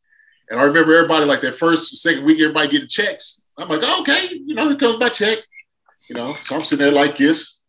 And 0.52 0.60
I 0.60 0.64
remember 0.64 0.94
everybody 0.94 1.26
like 1.26 1.42
that 1.42 1.56
first, 1.56 1.96
second 1.98 2.26
week, 2.26 2.40
everybody 2.40 2.68
getting 2.68 2.88
checks. 2.88 3.45
I'm 3.58 3.70
like, 3.70 3.82
oh, 3.84 4.02
okay, 4.02 4.36
you 4.46 4.54
know, 4.54 4.70
here 4.70 4.78
comes 4.78 5.00
my 5.00 5.10
check. 5.10 5.40
You 6.10 6.16
know, 6.16 6.36
so 6.44 6.56
I'm 6.56 6.62
sitting 6.62 6.86
there 6.86 6.94
like 6.94 7.16
this, 7.16 7.62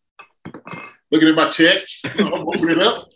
looking 1.11 1.29
at 1.29 1.35
my 1.35 1.49
check. 1.49 1.83
You 2.17 2.25
know, 2.25 2.35
I'm 2.35 2.47
opening 2.47 2.77
it 2.77 2.79
up. 2.79 3.09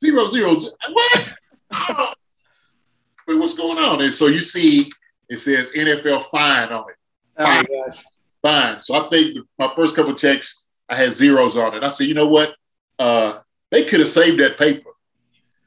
Zero, 0.00 0.26
zero, 0.28 0.54
zero. 0.54 0.74
What? 0.92 1.34
Oh 1.72 2.12
wait, 3.26 3.38
what's 3.38 3.56
going 3.56 3.78
on? 3.78 4.02
And 4.02 4.12
so 4.12 4.26
you 4.26 4.40
see, 4.40 4.90
it 5.28 5.38
says 5.38 5.72
NFL 5.74 6.24
fine 6.24 6.72
on 6.72 6.84
it. 6.90 6.96
Oh 7.38 7.44
fine. 7.44 7.66
Oh 7.70 7.90
fine. 8.42 8.80
So 8.80 8.94
I 8.94 9.08
think 9.08 9.38
my 9.58 9.72
first 9.74 9.96
couple 9.96 10.14
checks, 10.14 10.66
I 10.88 10.96
had 10.96 11.12
zeros 11.12 11.56
on 11.56 11.74
it. 11.74 11.82
I 11.82 11.88
said, 11.88 12.06
you 12.06 12.14
know 12.14 12.28
what? 12.28 12.54
Uh, 12.98 13.40
they 13.70 13.84
could 13.84 14.00
have 14.00 14.08
saved 14.08 14.40
that 14.40 14.58
paper. 14.58 14.90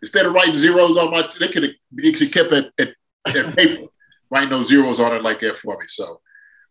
Instead 0.02 0.28
of 0.28 0.34
writing 0.34 0.58
zeros 0.58 0.98
on 0.98 1.10
my, 1.10 1.28
they 1.40 1.48
could 1.48 1.64
have, 1.64 1.72
they 1.92 2.12
could 2.12 2.22
have 2.22 2.32
kept 2.32 2.52
it 2.52 2.72
at, 2.80 2.94
at 3.36 3.56
paper, 3.56 3.88
writing 4.30 4.50
those 4.50 4.68
zeros 4.68 5.00
on 5.00 5.16
it 5.16 5.24
like 5.24 5.40
that 5.40 5.58
for 5.58 5.78
me. 5.78 5.86
So, 5.88 6.22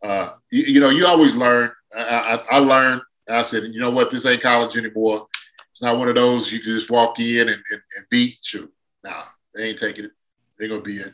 uh, 0.02 0.30
you, 0.50 0.62
you, 0.62 0.80
know, 0.80 0.90
you 0.90 1.06
always 1.06 1.36
learn. 1.36 1.70
I, 1.96 2.02
I, 2.50 2.56
I 2.56 2.58
learned. 2.58 3.02
I 3.28 3.42
said, 3.42 3.64
you 3.64 3.80
know 3.80 3.90
what? 3.90 4.10
This 4.10 4.26
ain't 4.26 4.42
college 4.42 4.76
anymore. 4.76 5.26
It's 5.72 5.82
not 5.82 5.98
one 5.98 6.08
of 6.08 6.14
those 6.14 6.50
you 6.50 6.60
can 6.60 6.72
just 6.72 6.90
walk 6.90 7.18
in 7.20 7.48
and, 7.48 7.50
and, 7.50 7.82
and 7.96 8.06
beat. 8.10 8.38
Shoot, 8.42 8.72
nah, 9.04 9.24
they 9.54 9.70
ain't 9.70 9.78
taking 9.78 10.06
it. 10.06 10.12
They're 10.58 10.68
gonna 10.68 10.82
be 10.82 11.00
in. 11.00 11.12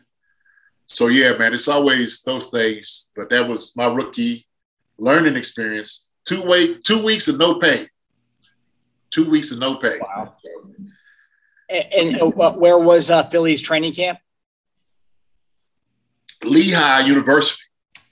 So 0.87 1.09
yeah, 1.09 1.37
man, 1.37 1.55
it's 1.55 1.69
always 1.69 2.23
those 2.23 2.49
things. 2.49 3.11
But 3.17 3.31
that 3.31 3.49
was 3.49 3.75
my 3.77 3.87
rookie 3.87 4.47
learning 4.99 5.37
experience. 5.37 6.11
Two 6.25 6.43
week, 6.43 6.83
two 6.85 7.03
weeks 7.03 7.29
of 7.29 7.39
no 7.39 7.59
pay. 7.59 7.87
Two 9.11 9.29
weeks 9.29 9.53
of 9.53 9.59
no 9.59 9.77
pay. 9.77 9.99
Wow. 10.01 10.37
And, 11.69 11.93
and 11.93 12.23
uh, 12.23 12.53
where 12.53 12.79
was 12.79 13.11
uh, 13.11 13.25
Philly's 13.25 13.61
training 13.61 13.95
camp? 13.95 14.19
Lehigh 16.45 17.07
University. 17.07 17.63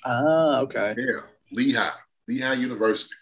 Ah, 0.05 0.61
okay. 0.61 0.95
Yeah, 0.97 1.21
Lehigh, 1.53 1.91
Lehigh 2.29 2.55
University. 2.55 3.15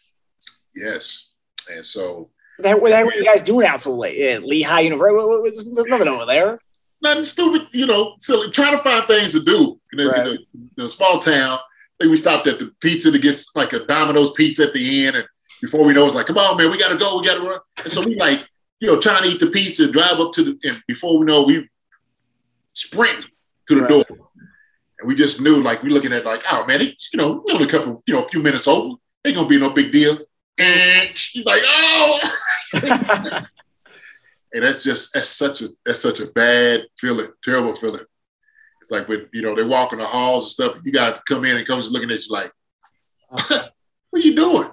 Yes, 0.74 1.30
and 1.72 1.84
so. 1.84 2.30
That, 2.60 2.80
what, 2.80 2.90
what 2.90 3.14
are 3.14 3.16
you 3.16 3.24
guys 3.24 3.42
doing 3.42 3.66
out 3.66 3.80
so 3.80 3.94
late? 3.94 4.18
Yeah, 4.18 4.38
Lehigh 4.42 4.80
University. 4.80 5.70
There's 5.74 5.86
nothing 5.86 6.08
over 6.08 6.26
there 6.26 6.58
nothing 7.02 7.24
stupid, 7.24 7.62
you 7.72 7.86
know, 7.86 8.14
silly, 8.18 8.50
trying 8.50 8.72
to 8.72 8.82
find 8.82 9.04
things 9.06 9.32
to 9.32 9.42
do. 9.42 9.80
Know, 9.92 10.10
right. 10.10 10.26
in, 10.26 10.26
a, 10.26 10.38
in, 10.78 10.84
a, 10.84 10.88
small 10.88 11.18
town, 11.18 11.58
I 11.58 11.60
think 12.00 12.10
we 12.10 12.16
stopped 12.16 12.46
at 12.46 12.58
the 12.58 12.72
pizza 12.80 13.10
to 13.10 13.18
get 13.18 13.36
like 13.54 13.72
a 13.72 13.84
Domino's 13.86 14.32
pizza 14.32 14.64
at 14.64 14.72
the 14.72 15.06
end. 15.06 15.16
And 15.16 15.24
before 15.62 15.84
we 15.84 15.94
know, 15.94 16.06
it's 16.06 16.14
like, 16.14 16.26
come 16.26 16.38
on, 16.38 16.56
man, 16.56 16.70
we 16.70 16.78
got 16.78 16.92
to 16.92 16.98
go, 16.98 17.18
we 17.18 17.26
got 17.26 17.40
to 17.40 17.48
run. 17.48 17.60
And 17.82 17.92
so 17.92 18.04
we 18.04 18.16
like, 18.16 18.46
you 18.80 18.88
know, 18.88 18.98
trying 18.98 19.22
to 19.22 19.28
eat 19.28 19.40
the 19.40 19.48
pizza, 19.48 19.90
drive 19.90 20.20
up 20.20 20.32
to 20.32 20.44
the, 20.44 20.58
and 20.68 20.80
before 20.86 21.18
we 21.18 21.26
know, 21.26 21.42
we 21.42 21.68
sprint 22.72 23.26
to 23.68 23.74
the 23.74 23.80
right. 23.82 23.90
door. 23.90 24.04
And 24.98 25.08
we 25.08 25.14
just 25.14 25.40
knew, 25.40 25.62
like, 25.62 25.82
we're 25.82 25.90
looking 25.90 26.12
at 26.12 26.24
like, 26.24 26.42
oh 26.50 26.64
man, 26.66 26.80
you 26.80 26.94
know, 27.14 27.42
we 27.46 27.54
only 27.54 27.66
a 27.66 27.70
couple, 27.70 28.02
you 28.06 28.14
know, 28.14 28.24
a 28.24 28.28
few 28.28 28.42
minutes 28.42 28.66
old. 28.66 29.00
Ain't 29.24 29.36
gonna 29.36 29.48
be 29.48 29.58
no 29.58 29.70
big 29.70 29.92
deal. 29.92 30.18
And 30.58 31.16
she's 31.16 31.44
like, 31.44 31.62
oh. 31.64 32.20
and 34.52 34.62
that's 34.62 34.82
just 34.82 35.14
that's 35.14 35.28
such 35.28 35.62
a 35.62 35.68
that's 35.84 36.00
such 36.00 36.20
a 36.20 36.26
bad 36.26 36.86
feeling, 36.98 37.28
terrible 37.44 37.74
feeling. 37.74 38.02
It's 38.80 38.90
like 38.90 39.08
when 39.08 39.28
you 39.32 39.42
know 39.42 39.54
they 39.54 39.64
walk 39.64 39.92
in 39.92 39.98
the 40.00 40.06
halls 40.06 40.44
and 40.44 40.50
stuff, 40.50 40.82
you 40.84 40.92
got 40.92 41.16
to 41.16 41.22
come 41.32 41.44
in 41.44 41.56
and 41.56 41.66
comes 41.66 41.90
looking 41.90 42.10
at 42.10 42.26
you 42.26 42.32
like, 42.32 42.52
what 43.28 43.70
are 44.14 44.18
you 44.18 44.34
doing? 44.34 44.68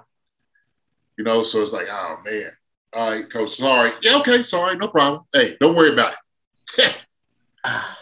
You 1.18 1.24
know, 1.24 1.42
so 1.42 1.62
it's 1.62 1.72
like, 1.72 1.86
oh 1.90 2.16
man, 2.24 2.50
all 2.92 3.10
right, 3.10 3.30
coach, 3.30 3.56
sorry, 3.56 3.90
yeah, 4.02 4.18
okay, 4.18 4.42
sorry, 4.42 4.76
no 4.76 4.88
problem. 4.88 5.22
Hey, 5.32 5.56
don't 5.60 5.76
worry 5.76 5.92
about 5.92 6.14
it. 6.78 7.02
Ah. 7.68 7.95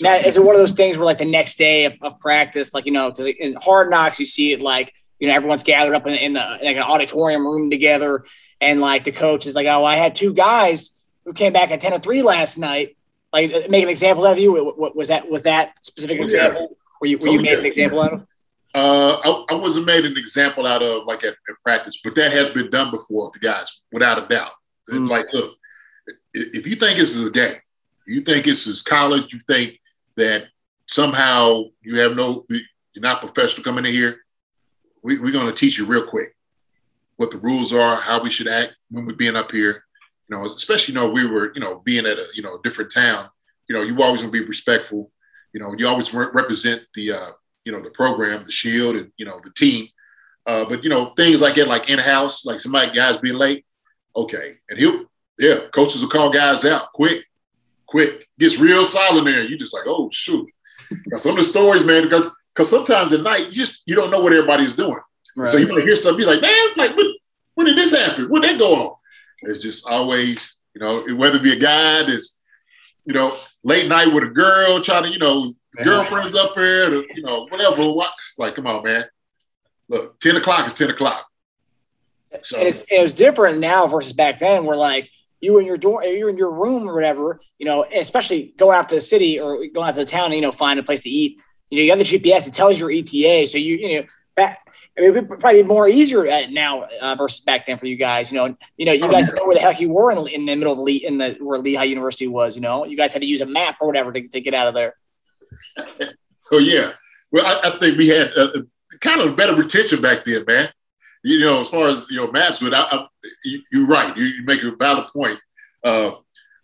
Now, 0.00 0.14
is 0.14 0.36
it 0.36 0.44
one 0.44 0.54
of 0.54 0.60
those 0.60 0.72
things 0.72 0.96
where 0.98 1.04
like 1.06 1.18
the 1.18 1.24
next 1.24 1.56
day 1.58 1.84
of, 1.86 1.94
of 2.02 2.18
practice, 2.20 2.74
like 2.74 2.86
you 2.86 2.92
know, 2.92 3.10
in 3.10 3.54
Hard 3.54 3.90
Knocks, 3.90 4.18
you 4.20 4.26
see 4.26 4.52
it 4.52 4.60
like 4.60 4.92
you 5.18 5.28
know 5.28 5.34
everyone's 5.34 5.62
gathered 5.62 5.94
up 5.94 6.06
in, 6.06 6.14
in 6.14 6.32
the 6.34 6.40
like 6.62 6.76
an 6.76 6.82
auditorium 6.82 7.46
room 7.46 7.70
together, 7.70 8.24
and 8.60 8.80
like 8.80 9.04
the 9.04 9.12
coach 9.12 9.46
is 9.46 9.54
like, 9.54 9.66
oh, 9.66 9.84
I 9.84 9.96
had 9.96 10.14
two 10.14 10.34
guys 10.34 10.90
who 11.24 11.32
came 11.32 11.52
back 11.52 11.70
at 11.70 11.80
ten 11.80 11.92
to 11.92 11.98
three 11.98 12.22
last 12.22 12.58
night. 12.58 12.96
Like, 13.32 13.52
uh, 13.52 13.60
make 13.68 13.82
an 13.82 13.88
example 13.88 14.24
out 14.26 14.34
of 14.34 14.38
you. 14.38 14.72
What, 14.76 14.94
was 14.96 15.08
that? 15.08 15.28
Was 15.28 15.42
that 15.42 15.74
specific 15.84 16.16
Oh, 16.16 16.20
yeah. 16.20 16.24
example? 16.24 16.76
Were 17.00 17.06
you 17.06 17.18
were 17.18 17.28
Oh, 17.28 17.32
you 17.32 17.40
made 17.40 17.52
yeah. 17.52 17.58
an 17.58 17.66
example 17.66 18.00
out 18.02 18.12
of? 18.12 18.26
Uh, 18.74 19.16
I, 19.24 19.44
I 19.50 19.54
wasn't 19.54 19.86
made 19.86 20.04
an 20.04 20.12
example 20.18 20.66
out 20.66 20.82
of 20.82 21.04
like 21.06 21.24
at, 21.24 21.30
at 21.48 21.54
practice, 21.64 21.98
but 22.04 22.14
that 22.14 22.30
has 22.32 22.50
been 22.50 22.68
done 22.70 22.90
before, 22.90 23.30
the 23.32 23.40
guys, 23.40 23.80
without 23.92 24.22
a 24.22 24.26
doubt. 24.28 24.52
And 24.88 25.00
Mm. 25.08 25.10
Like, 25.10 25.26
look, 25.32 25.56
if 26.34 26.66
you 26.66 26.74
think 26.76 26.98
this 26.98 27.16
is 27.16 27.26
a 27.26 27.30
game, 27.30 27.54
you 28.06 28.20
think 28.20 28.44
this 28.44 28.66
is 28.66 28.82
college, 28.82 29.32
you 29.32 29.40
think 29.48 29.78
that 30.16 30.46
somehow 30.86 31.64
you 31.82 31.98
have 32.00 32.16
no, 32.16 32.44
you're 32.48 32.62
not 33.02 33.20
professional 33.20 33.64
coming 33.64 33.84
in 33.84 33.92
here, 33.92 34.18
we, 35.02 35.18
we're 35.18 35.32
going 35.32 35.46
to 35.46 35.52
teach 35.52 35.78
you 35.78 35.86
real 35.86 36.06
quick 36.06 36.34
what 37.16 37.30
the 37.30 37.38
rules 37.38 37.72
are, 37.72 37.96
how 37.96 38.22
we 38.22 38.30
should 38.30 38.48
act 38.48 38.74
when 38.90 39.06
we're 39.06 39.14
being 39.14 39.36
up 39.36 39.50
here. 39.50 39.84
You 40.28 40.36
know, 40.36 40.44
especially, 40.44 40.94
you 40.94 41.00
know, 41.00 41.08
we 41.08 41.26
were, 41.26 41.52
you 41.54 41.60
know, 41.60 41.80
being 41.84 42.06
at 42.06 42.18
a, 42.18 42.26
you 42.34 42.42
know, 42.42 42.58
different 42.62 42.92
town, 42.92 43.28
you 43.68 43.76
know, 43.76 43.82
you 43.82 44.02
always 44.02 44.22
want 44.22 44.32
to 44.32 44.40
be 44.40 44.46
respectful. 44.46 45.10
You 45.52 45.60
know, 45.60 45.74
you 45.76 45.86
always 45.88 46.12
re- 46.12 46.28
represent 46.32 46.82
the, 46.94 47.12
uh, 47.12 47.30
you 47.64 47.72
know, 47.72 47.80
the 47.80 47.90
program, 47.90 48.44
the 48.44 48.52
shield, 48.52 48.96
and 48.96 49.10
you 49.16 49.26
know, 49.26 49.40
the 49.42 49.52
team. 49.56 49.88
Uh, 50.46 50.64
but 50.68 50.84
you 50.84 50.90
know, 50.90 51.10
things 51.16 51.40
like 51.40 51.56
that, 51.56 51.68
like 51.68 51.90
in 51.90 51.98
house, 51.98 52.46
like 52.46 52.60
somebody 52.60 52.92
guys 52.92 53.16
being 53.18 53.36
late. 53.36 53.64
Okay, 54.14 54.56
and 54.70 54.78
he'll, 54.78 55.04
yeah, 55.38 55.58
coaches 55.72 56.00
will 56.00 56.08
call 56.08 56.30
guys 56.30 56.64
out 56.64 56.92
quick, 56.92 57.24
quick. 57.86 58.25
Gets 58.38 58.58
real 58.58 58.84
silent 58.84 59.26
there. 59.26 59.44
You 59.44 59.56
just 59.56 59.74
like, 59.74 59.84
oh 59.86 60.10
shoot. 60.12 60.48
Now, 61.06 61.16
some 61.16 61.32
of 61.32 61.38
the 61.38 61.44
stories, 61.44 61.84
man, 61.84 62.02
because 62.02 62.36
because 62.54 62.70
sometimes 62.70 63.12
at 63.12 63.22
night 63.22 63.48
you 63.48 63.52
just 63.52 63.82
you 63.86 63.94
don't 63.94 64.10
know 64.10 64.20
what 64.20 64.32
everybody's 64.32 64.74
doing. 64.74 64.98
So 65.44 65.58
you 65.58 65.68
might 65.68 65.84
hear 65.84 65.96
something, 65.96 66.22
you're 66.22 66.32
like, 66.32 66.40
man, 66.40 66.68
like 66.76 66.96
what, 66.96 67.06
when 67.54 67.66
did 67.66 67.76
this 67.76 67.94
happen? 67.94 68.30
What 68.30 68.42
did 68.42 68.52
that 68.52 68.58
go 68.58 68.74
on? 68.74 68.96
It's 69.42 69.62
just 69.62 69.86
always, 69.86 70.56
you 70.74 70.80
know, 70.80 71.02
whether 71.14 71.36
it 71.36 71.42
be 71.42 71.52
a 71.52 71.58
guy 71.58 72.04
that's, 72.04 72.38
you 73.04 73.12
know, 73.12 73.36
late 73.62 73.86
night 73.86 74.12
with 74.12 74.24
a 74.24 74.30
girl 74.30 74.80
trying 74.80 75.04
to, 75.04 75.10
you 75.10 75.18
know, 75.18 75.46
the 75.74 75.84
girlfriend's 75.84 76.34
up 76.34 76.54
there, 76.54 76.88
the, 76.88 77.06
you 77.14 77.22
know, 77.22 77.46
whatever. 77.48 77.82
It's 78.18 78.38
like, 78.38 78.54
come 78.56 78.66
on, 78.66 78.82
man. 78.82 79.04
Look, 79.88 80.18
10 80.20 80.36
o'clock 80.36 80.66
is 80.66 80.72
10 80.72 80.90
o'clock. 80.90 81.26
So, 82.40 82.58
it's, 82.58 82.84
it 82.90 83.02
was 83.02 83.12
different 83.12 83.60
now 83.60 83.86
versus 83.86 84.12
back 84.12 84.38
then 84.38 84.64
We're 84.64 84.76
like 84.76 85.10
you 85.40 85.58
in 85.58 85.66
your 85.66 85.76
door 85.76 86.02
you're 86.04 86.30
in 86.30 86.36
your 86.36 86.52
room 86.52 86.88
or 86.88 86.94
whatever 86.94 87.40
you 87.58 87.66
know 87.66 87.84
especially 87.94 88.54
going 88.56 88.76
out 88.76 88.88
to 88.88 88.94
the 88.94 89.00
city 89.00 89.38
or 89.38 89.58
going 89.74 89.88
out 89.88 89.94
to 89.94 90.00
the 90.00 90.04
town 90.04 90.26
and, 90.26 90.34
you 90.34 90.40
know 90.40 90.52
find 90.52 90.78
a 90.80 90.82
place 90.82 91.02
to 91.02 91.10
eat 91.10 91.40
you 91.70 91.78
know 91.78 91.84
you 91.84 91.90
have 91.90 91.98
the 91.98 92.04
gps 92.04 92.46
it 92.46 92.52
tells 92.52 92.78
your 92.78 92.90
eta 92.90 93.46
so 93.46 93.58
you 93.58 93.76
you 93.76 94.00
know 94.00 94.06
back 94.34 94.58
I 94.96 95.02
mean, 95.02 95.10
it 95.10 95.28
would 95.28 95.40
probably 95.40 95.62
be 95.62 95.68
more 95.68 95.88
easier 95.88 96.26
at 96.26 96.52
now 96.52 96.86
uh, 97.02 97.14
versus 97.16 97.40
back 97.40 97.66
then 97.66 97.76
for 97.78 97.86
you 97.86 97.96
guys. 97.96 98.32
You 98.32 98.38
know, 98.38 98.56
you 98.78 98.86
know, 98.86 98.92
you 98.92 99.04
Oh, 99.04 99.10
guys 99.10 99.30
know 99.32 99.44
where 99.44 99.54
the 99.54 99.60
heck 99.60 99.78
you 99.78 99.90
were 99.90 100.10
in, 100.10 100.26
in 100.28 100.46
the 100.46 100.56
middle 100.56 100.72
of 100.72 100.78
the 100.78 100.84
Le- 100.84 101.06
in 101.06 101.18
the 101.18 101.36
where 101.40 101.58
Lehigh 101.58 101.84
University 101.84 102.26
was. 102.26 102.56
You 102.56 102.62
know, 102.62 102.86
you 102.86 102.96
guys 102.96 103.12
had 103.12 103.20
to 103.20 103.28
use 103.28 103.42
a 103.42 103.46
map 103.46 103.76
or 103.80 103.86
whatever 103.86 104.10
to, 104.10 104.26
to 104.28 104.40
get 104.40 104.54
out 104.54 104.68
of 104.68 104.74
there. 104.74 104.94
oh, 106.50 106.58
yeah. 106.58 106.92
Well, 107.30 107.44
I, 107.46 107.68
I 107.68 107.78
think 107.78 107.98
we 107.98 108.08
had 108.08 108.32
uh, 108.38 108.48
kind 109.00 109.20
of 109.20 109.36
better 109.36 109.54
retention 109.54 110.00
back 110.00 110.24
then, 110.24 110.44
man. 110.46 110.70
You 111.26 111.40
know, 111.40 111.60
as 111.60 111.68
far 111.68 111.88
as, 111.88 112.06
you 112.08 112.18
know, 112.18 112.30
maps, 112.30 112.60
but 112.60 112.72
I, 112.72 112.82
I, 112.82 113.06
you, 113.44 113.60
you're 113.72 113.86
right. 113.88 114.16
You, 114.16 114.24
you 114.24 114.44
make 114.44 114.62
a 114.62 114.70
valid 114.76 115.06
point. 115.08 115.40
Uh, 115.82 116.12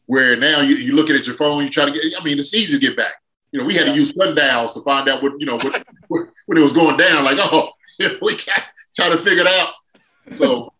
where 0.07 0.37
now 0.37 0.61
you, 0.61 0.77
you're 0.77 0.95
looking 0.95 1.17
at 1.17 1.27
your 1.27 1.37
phone, 1.37 1.65
you 1.65 1.71
try 1.71 1.85
to 1.85 1.91
get, 1.91 2.03
I 2.17 2.23
mean, 2.23 2.39
it's 2.39 2.55
easy 2.55 2.79
to 2.79 2.81
get 2.81 2.97
back. 2.97 3.15
You 3.51 3.61
know, 3.61 3.67
we 3.67 3.75
had 3.75 3.87
to 3.87 3.93
use 3.93 4.15
sundials 4.15 4.75
to 4.75 4.83
find 4.83 5.09
out 5.09 5.21
what, 5.21 5.33
you 5.41 5.47
know, 5.47 5.59
what, 6.09 6.29
when 6.47 6.59
it 6.59 6.63
was 6.63 6.73
going 6.73 6.97
down. 6.97 7.25
Like, 7.25 7.39
oh, 7.41 7.71
we 7.99 8.37
got 8.37 8.63
try 8.95 9.11
to 9.11 9.19
figure 9.19 9.43
it 9.45 9.49
out. 9.49 9.71
So, 10.37 10.73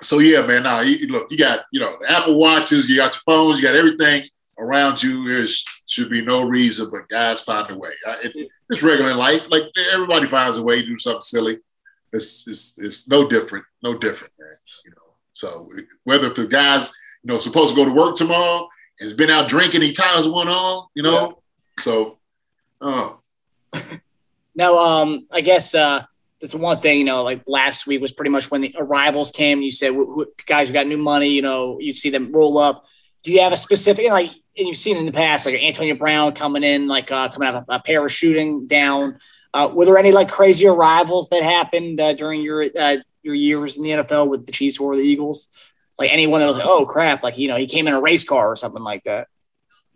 so 0.00 0.18
yeah, 0.18 0.44
man. 0.44 0.64
Now, 0.64 0.80
you, 0.80 1.06
look, 1.06 1.30
you 1.30 1.38
got, 1.38 1.60
you 1.70 1.78
know, 1.78 1.96
the 2.00 2.10
Apple 2.10 2.36
Watches, 2.36 2.88
you 2.88 2.96
got 2.96 3.14
your 3.14 3.22
phones, 3.24 3.58
you 3.58 3.62
got 3.62 3.76
everything 3.76 4.22
around 4.58 5.02
you. 5.02 5.28
There 5.28 5.46
should 5.86 6.10
be 6.10 6.24
no 6.24 6.44
reason, 6.44 6.90
but 6.90 7.08
guys 7.08 7.42
find 7.42 7.70
a 7.70 7.76
way. 7.76 7.90
It, 8.24 8.50
it's 8.70 8.82
regular 8.82 9.14
life. 9.14 9.50
Like 9.52 9.64
everybody 9.92 10.26
finds 10.26 10.56
a 10.56 10.62
way 10.62 10.80
to 10.80 10.86
do 10.86 10.98
something 10.98 11.20
silly. 11.20 11.58
It's, 12.12 12.46
it's, 12.46 12.78
it's 12.78 13.08
no 13.08 13.28
different, 13.28 13.64
no 13.82 13.96
different, 13.96 14.32
man. 14.38 14.56
You 14.84 14.90
know, 14.90 15.14
so 15.32 15.68
whether 16.04 16.28
the 16.28 16.46
guys, 16.46 16.92
you 17.22 17.32
know, 17.32 17.38
supposed 17.38 17.74
to 17.74 17.76
go 17.76 17.84
to 17.84 17.94
work 17.94 18.16
tomorrow, 18.16 18.68
has 19.00 19.12
been 19.12 19.30
out 19.30 19.48
drinking, 19.48 19.82
he 19.82 19.92
ties 19.92 20.28
one 20.28 20.48
on, 20.48 20.88
you 20.94 21.02
know. 21.02 21.42
So, 21.80 22.18
oh, 22.80 23.20
Now, 24.54 24.76
um, 24.76 25.26
I 25.30 25.40
guess 25.40 25.74
uh, 25.74 26.02
that's 26.40 26.54
one 26.54 26.78
thing. 26.78 26.98
You 26.98 27.04
know, 27.04 27.22
like 27.22 27.42
last 27.46 27.86
week 27.86 28.00
was 28.00 28.12
pretty 28.12 28.30
much 28.30 28.50
when 28.50 28.60
the 28.60 28.74
arrivals 28.78 29.30
came. 29.30 29.62
You 29.62 29.70
said 29.70 29.94
guys 30.46 30.68
who 30.68 30.74
got 30.74 30.86
new 30.86 30.98
money. 30.98 31.28
You 31.28 31.42
know, 31.42 31.78
you'd 31.80 31.96
see 31.96 32.10
them 32.10 32.32
roll 32.32 32.58
up. 32.58 32.84
Do 33.22 33.32
you 33.32 33.40
have 33.40 33.52
a 33.52 33.56
specific 33.56 34.08
like? 34.10 34.30
And 34.58 34.68
you've 34.68 34.76
seen 34.76 34.98
in 34.98 35.06
the 35.06 35.12
past, 35.12 35.46
like 35.46 35.54
Antonio 35.54 35.94
Brown 35.94 36.34
coming 36.34 36.62
in, 36.62 36.86
like 36.86 37.10
uh, 37.10 37.30
coming 37.30 37.48
out 37.48 37.54
of 37.54 37.64
a, 37.68 37.76
a 37.76 37.82
parachuting 37.82 38.68
down. 38.68 39.16
Uh, 39.54 39.70
were 39.72 39.84
there 39.84 39.98
any 39.98 40.12
like 40.12 40.30
crazy 40.30 40.66
arrivals 40.66 41.28
that 41.28 41.42
happened 41.42 42.00
uh, 42.00 42.14
during 42.14 42.40
your 42.40 42.64
uh, 42.78 42.96
your 43.22 43.34
years 43.34 43.76
in 43.76 43.82
the 43.82 43.90
NFL 43.90 44.28
with 44.28 44.46
the 44.46 44.52
Chiefs 44.52 44.78
or 44.78 44.96
the 44.96 45.02
Eagles? 45.02 45.48
Like 45.98 46.10
anyone 46.10 46.40
that 46.40 46.46
was 46.46 46.56
like, 46.56 46.66
oh 46.66 46.86
crap, 46.86 47.22
like 47.22 47.36
you 47.38 47.48
know, 47.48 47.56
he 47.56 47.66
came 47.66 47.86
in 47.86 47.94
a 47.94 48.00
race 48.00 48.24
car 48.24 48.50
or 48.50 48.56
something 48.56 48.82
like 48.82 49.04
that. 49.04 49.28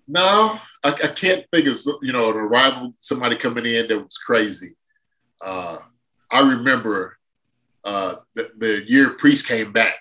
No, 0.08 0.58
I, 0.84 0.90
I 0.90 1.08
can't 1.08 1.44
think 1.52 1.66
of 1.66 1.76
you 2.02 2.12
know 2.12 2.30
an 2.30 2.36
arrival 2.36 2.92
somebody 2.96 3.36
coming 3.36 3.64
in 3.64 3.88
that 3.88 3.98
was 3.98 4.18
crazy. 4.18 4.76
Uh, 5.42 5.78
I 6.30 6.40
remember 6.40 7.18
uh, 7.84 8.16
the, 8.34 8.50
the 8.58 8.84
year 8.86 9.10
Priest 9.10 9.48
came 9.48 9.72
back, 9.72 9.98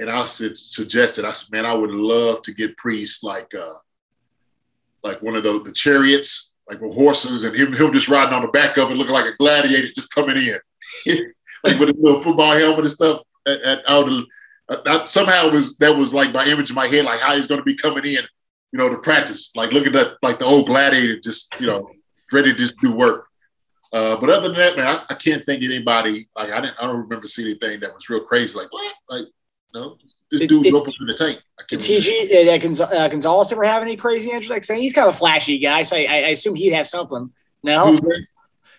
and 0.00 0.08
I 0.08 0.24
said 0.24 0.56
suggested 0.56 1.24
I 1.24 1.32
said, 1.32 1.52
man, 1.52 1.66
I 1.66 1.74
would 1.74 1.90
love 1.90 2.42
to 2.42 2.52
get 2.52 2.76
Priest 2.76 3.22
like 3.22 3.54
uh, 3.54 3.74
like 5.02 5.20
one 5.22 5.36
of 5.36 5.44
the, 5.44 5.62
the 5.64 5.72
chariots, 5.72 6.47
like 6.68 6.80
with 6.80 6.94
horses, 6.94 7.44
and 7.44 7.54
him 7.54 7.72
him 7.72 7.92
just 7.92 8.08
riding 8.08 8.34
on 8.34 8.42
the 8.42 8.48
back 8.48 8.76
of 8.76 8.90
it, 8.90 8.96
looking 8.96 9.14
like 9.14 9.26
a 9.26 9.36
gladiator 9.36 9.88
just 9.94 10.14
coming 10.14 10.36
in, 10.36 10.58
like 11.64 11.78
with 11.78 11.90
a 11.90 11.94
little 11.98 12.20
football 12.20 12.52
helmet 12.52 12.80
and 12.80 12.90
stuff. 12.90 13.22
At, 13.46 13.62
at, 13.62 13.90
out 13.90 14.08
of, 14.08 14.24
uh, 14.68 15.04
somehow 15.06 15.48
was 15.50 15.78
that 15.78 15.96
was 15.96 16.12
like 16.12 16.32
my 16.32 16.46
image 16.46 16.70
in 16.70 16.76
my 16.76 16.86
head, 16.86 17.04
like 17.04 17.20
how 17.20 17.34
he's 17.34 17.46
going 17.46 17.60
to 17.60 17.64
be 17.64 17.74
coming 17.74 18.04
in, 18.04 18.22
you 18.72 18.78
know, 18.78 18.88
to 18.88 18.98
practice, 18.98 19.54
like 19.56 19.72
looking 19.72 19.96
at 19.96 20.12
like 20.22 20.38
the 20.38 20.44
old 20.44 20.66
gladiator, 20.66 21.18
just 21.20 21.54
you 21.58 21.66
know, 21.66 21.90
ready 22.32 22.52
to 22.52 22.58
just 22.58 22.80
do 22.80 22.92
work. 22.92 23.26
Uh, 23.92 24.16
but 24.20 24.28
other 24.28 24.48
than 24.48 24.58
that, 24.58 24.76
man, 24.76 24.86
I, 24.86 25.04
I 25.08 25.14
can't 25.14 25.42
think 25.44 25.62
of 25.64 25.70
anybody. 25.70 26.20
Like 26.36 26.50
I 26.50 26.60
didn't, 26.60 26.76
I 26.78 26.86
don't 26.86 27.00
remember 27.00 27.26
seeing 27.26 27.48
anything 27.48 27.80
that 27.80 27.94
was 27.94 28.10
real 28.10 28.20
crazy. 28.20 28.58
Like 28.58 28.70
what? 28.70 28.94
Like 29.08 29.24
no, 29.74 29.96
this 30.30 30.40
Did- 30.40 30.48
dude 30.48 30.64
did- 30.64 30.74
opened 30.74 30.94
the 31.06 31.14
tank. 31.14 31.42
I 31.58 31.62
Did 31.68 31.80
can't. 31.80 32.02
TG 32.02 32.80
uh, 32.80 33.08
Gonzalez 33.08 33.52
ever 33.52 33.64
have 33.64 33.82
any 33.82 33.96
crazy 33.96 34.30
injuries? 34.30 34.50
Like 34.50 34.64
saying 34.64 34.80
he's 34.80 34.92
kind 34.92 35.08
of 35.08 35.14
a 35.14 35.18
flashy 35.18 35.58
guy, 35.58 35.82
so 35.82 35.96
I, 35.96 36.00
I 36.00 36.28
assume 36.28 36.54
he'd 36.54 36.72
have 36.72 36.86
something. 36.86 37.32
No, 37.62 37.98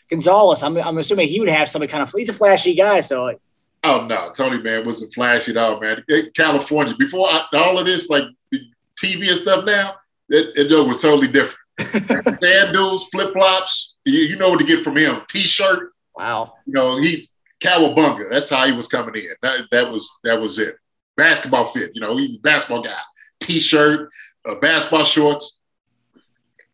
Gonzalez. 0.10 0.64
I'm, 0.64 0.78
I'm 0.78 0.98
assuming 0.98 1.28
he 1.28 1.40
would 1.40 1.50
have 1.50 1.70
something 1.70 1.90
kind 1.90 2.04
of. 2.04 2.12
He's 2.16 2.30
a 2.30 2.34
flashy 2.34 2.76
guy, 2.76 3.02
so 3.02 3.24
like, 3.24 3.40
Oh 3.84 4.06
no, 4.10 4.32
Tony 4.32 4.62
man 4.62 4.86
wasn't 4.86 5.14
flashy 5.14 5.52
at 5.52 5.58
all, 5.58 5.80
man. 5.80 6.04
It- 6.08 6.34
California 6.34 6.94
before 6.98 7.28
I, 7.30 7.46
all 7.54 7.78
of 7.78 7.86
this, 7.86 8.10
like 8.10 8.26
the 8.52 8.60
TV 9.02 9.28
and 9.30 9.38
stuff 9.38 9.66
now, 9.66 9.96
that, 10.30 10.54
that 10.56 10.70
joke 10.70 10.88
was 10.88 11.02
totally 11.02 11.28
different. 11.28 11.60
Sandals, 12.42 13.08
flip 13.08 13.32
flops, 13.34 13.98
you, 14.06 14.20
you 14.20 14.36
know 14.36 14.50
what 14.50 14.60
to 14.60 14.66
get 14.66 14.84
from 14.84 14.98
him. 14.98 15.22
T-shirt, 15.30 15.94
wow. 16.18 16.54
you 16.66 16.74
know, 16.74 16.98
he's 16.98 17.36
cowabunga. 17.62 18.30
That's 18.30 18.50
how 18.50 18.66
he 18.66 18.74
was 18.74 18.88
coming 18.90 19.16
in. 19.16 19.24
That, 19.42 19.68
that 19.72 19.92
was 19.92 20.12
that 20.24 20.40
was 20.42 20.58
it. 20.60 20.76
Basketball 21.20 21.66
fit, 21.66 21.92
you 21.94 22.00
know, 22.00 22.16
he's 22.16 22.38
a 22.38 22.40
basketball 22.40 22.82
guy. 22.82 22.98
T-shirt, 23.42 24.10
uh, 24.48 24.56
basketball 24.56 25.04
shorts, 25.04 25.60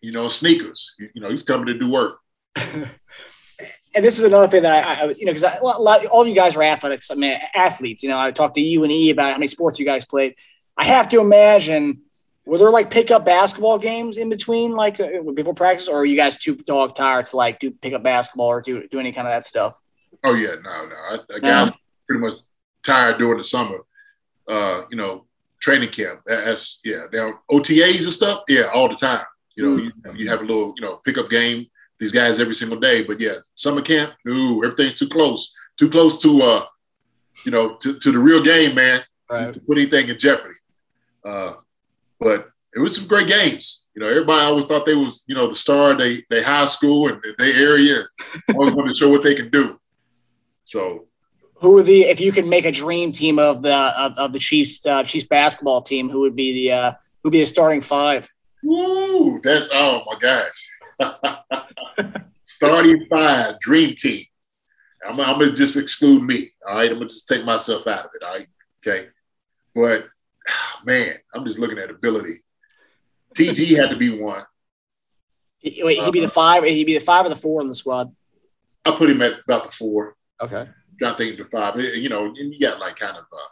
you 0.01 0.11
know, 0.11 0.27
sneakers. 0.27 0.93
You, 0.99 1.09
you 1.15 1.21
know, 1.21 1.31
he's 1.31 1.41
coming 1.41 1.65
to 1.65 1.79
do 1.79 1.91
work. 1.91 2.19
And 3.95 4.03
this 4.03 4.19
is 4.19 4.25
another 4.25 4.49
thing 4.49 4.63
that 4.63 4.85
I, 4.85 5.03
I 5.03 5.09
you 5.11 5.25
know, 5.25 5.31
because 5.33 5.43
lot, 5.63 6.05
all 6.07 6.21
of 6.21 6.27
you 6.27 6.35
guys 6.35 6.57
are 6.57 6.63
athletics. 6.63 7.09
I 7.09 7.15
mean, 7.15 7.39
athletes. 7.53 8.03
You 8.03 8.09
know, 8.09 8.19
I 8.19 8.29
talked 8.31 8.55
to 8.55 8.61
you 8.61 8.83
and 8.83 8.91
E 8.91 9.09
about 9.09 9.31
how 9.31 9.37
many 9.37 9.47
sports 9.47 9.79
you 9.79 9.85
guys 9.85 10.03
played. 10.03 10.35
I 10.75 10.83
have 10.83 11.07
to 11.09 11.21
imagine. 11.21 12.01
Were 12.45 12.57
there 12.57 12.69
like 12.69 12.91
pickup 12.91 13.25
basketball 13.25 13.79
games 13.79 14.17
in 14.17 14.27
between, 14.27 14.73
like 14.73 14.99
uh, 14.99 15.21
before 15.33 15.53
practice, 15.53 15.87
or 15.87 15.95
are 15.99 16.05
you 16.05 16.17
guys 16.17 16.37
too 16.37 16.55
dog 16.57 16.93
tired 16.93 17.27
to 17.27 17.37
like 17.37 17.59
do 17.59 17.71
pickup 17.71 18.03
basketball 18.03 18.47
or 18.47 18.61
do 18.61 18.85
do 18.89 18.99
any 18.99 19.13
kind 19.13 19.27
of 19.27 19.31
that 19.31 19.45
stuff? 19.45 19.79
Oh 20.25 20.35
yeah, 20.35 20.55
no, 20.61 20.87
no. 20.87 20.95
I, 20.95 21.19
I 21.33 21.39
guys 21.39 21.71
pretty 22.05 22.21
much 22.21 22.33
tired 22.83 23.17
during 23.17 23.37
the 23.37 23.43
summer. 23.45 23.77
Uh, 24.47 24.83
you 24.91 24.97
know, 24.97 25.25
training 25.59 25.89
camp. 25.89 26.21
That's 26.25 26.79
yeah. 26.83 27.03
Now 27.13 27.39
OTAs 27.51 28.03
and 28.05 28.13
stuff. 28.13 28.43
Yeah, 28.47 28.69
all 28.73 28.87
the 28.89 28.95
time. 28.95 29.25
You 29.55 29.69
know, 29.69 29.77
you, 29.77 29.91
you 30.15 30.29
have 30.29 30.41
a 30.41 30.45
little 30.45 30.73
you 30.77 30.81
know 30.85 30.97
pickup 31.05 31.29
game. 31.29 31.65
These 31.99 32.11
guys 32.11 32.39
every 32.39 32.53
single 32.55 32.79
day. 32.79 33.03
But 33.05 33.19
yeah, 33.21 33.35
summer 33.55 33.81
camp. 33.81 34.13
No, 34.25 34.61
everything's 34.63 34.99
too 34.99 35.07
close. 35.07 35.51
Too 35.77 35.89
close 35.89 36.21
to 36.21 36.41
uh, 36.41 36.65
you 37.45 37.51
know, 37.51 37.75
to, 37.77 37.97
to 37.99 38.11
the 38.11 38.19
real 38.19 38.41
game, 38.43 38.75
man. 38.75 38.99
To, 38.99 39.05
Right. 39.41 39.53
to 39.53 39.61
put 39.61 39.79
anything 39.79 40.07
in 40.09 40.19
jeopardy. 40.19 40.53
Uh, 41.25 41.53
but 42.19 42.49
it 42.75 42.79
was 42.79 42.95
some 42.95 43.07
great 43.07 43.27
games. 43.27 43.87
You 43.95 44.03
know, 44.03 44.07
everybody 44.09 44.41
always 44.45 44.65
thought 44.67 44.85
they 44.85 44.93
was, 44.93 45.25
you 45.27 45.33
know, 45.33 45.47
the 45.47 45.55
star 45.55 45.91
of 45.91 45.97
they, 45.99 46.21
they 46.29 46.43
high 46.43 46.67
school 46.67 47.07
and 47.07 47.19
their 47.39 47.71
area. 47.71 48.03
always 48.53 48.75
wanted 48.75 48.89
to 48.91 48.95
show 48.95 49.09
what 49.09 49.23
they 49.23 49.33
can 49.33 49.49
do. 49.49 49.79
So 50.63 51.07
who 51.55 51.77
are 51.77 51.83
the 51.83 52.03
if 52.03 52.19
you 52.19 52.31
could 52.31 52.45
make 52.45 52.65
a 52.65 52.71
dream 52.71 53.11
team 53.11 53.39
of 53.39 53.61
the 53.61 53.75
of, 53.75 54.17
of 54.17 54.33
the 54.33 54.39
Chiefs 54.39 54.85
uh, 54.85 55.03
Chiefs 55.03 55.25
basketball 55.25 55.81
team, 55.81 56.09
who 56.09 56.21
would 56.21 56.35
be 56.35 56.53
the 56.53 56.71
uh, 56.71 56.91
who 56.91 57.27
would 57.29 57.33
be 57.33 57.39
the 57.39 57.45
starting 57.45 57.81
five? 57.81 58.29
Woo! 58.63 59.39
That's 59.41 59.69
oh 59.73 60.03
my 60.05 60.17
gosh. 60.19 61.43
starting 62.49 63.05
five, 63.09 63.59
dream 63.59 63.95
team. 63.95 64.25
I'm, 65.07 65.19
I'm 65.19 65.39
gonna 65.39 65.53
just 65.53 65.77
exclude 65.77 66.23
me. 66.23 66.47
All 66.67 66.75
right, 66.75 66.89
I'm 66.89 66.95
gonna 66.95 67.05
just 67.05 67.27
take 67.27 67.45
myself 67.45 67.87
out 67.87 68.05
of 68.05 68.11
it. 68.15 68.23
All 68.23 68.33
right, 68.33 68.47
okay. 68.85 69.07
But 69.73 70.07
man, 70.85 71.13
I'm 71.33 71.45
just 71.45 71.59
looking 71.59 71.77
at 71.77 71.89
ability. 71.89 72.35
TG 73.35 73.77
had 73.77 73.89
to 73.89 73.97
be 73.97 74.19
one. 74.19 74.43
Wait, 75.63 75.99
he'd 75.99 76.11
be 76.11 76.21
the 76.21 76.29
five. 76.29 76.63
He'd 76.63 76.85
be 76.85 76.97
the 76.97 77.03
five 77.03 77.25
or 77.25 77.29
the 77.29 77.35
four 77.35 77.61
in 77.61 77.67
the 77.67 77.75
squad. 77.75 78.15
I 78.85 78.91
put 78.91 79.09
him 79.09 79.21
at 79.21 79.39
about 79.43 79.63
the 79.63 79.71
four. 79.71 80.15
Okay. 80.41 80.67
Got 80.99 81.17
thinking 81.17 81.37
the 81.37 81.49
five. 81.49 81.79
You 81.79 82.09
know, 82.09 82.25
and 82.25 82.53
you 82.53 82.59
got 82.59 82.79
like 82.79 82.95
kind 82.95 83.17
of 83.17 83.25
uh, 83.31 83.51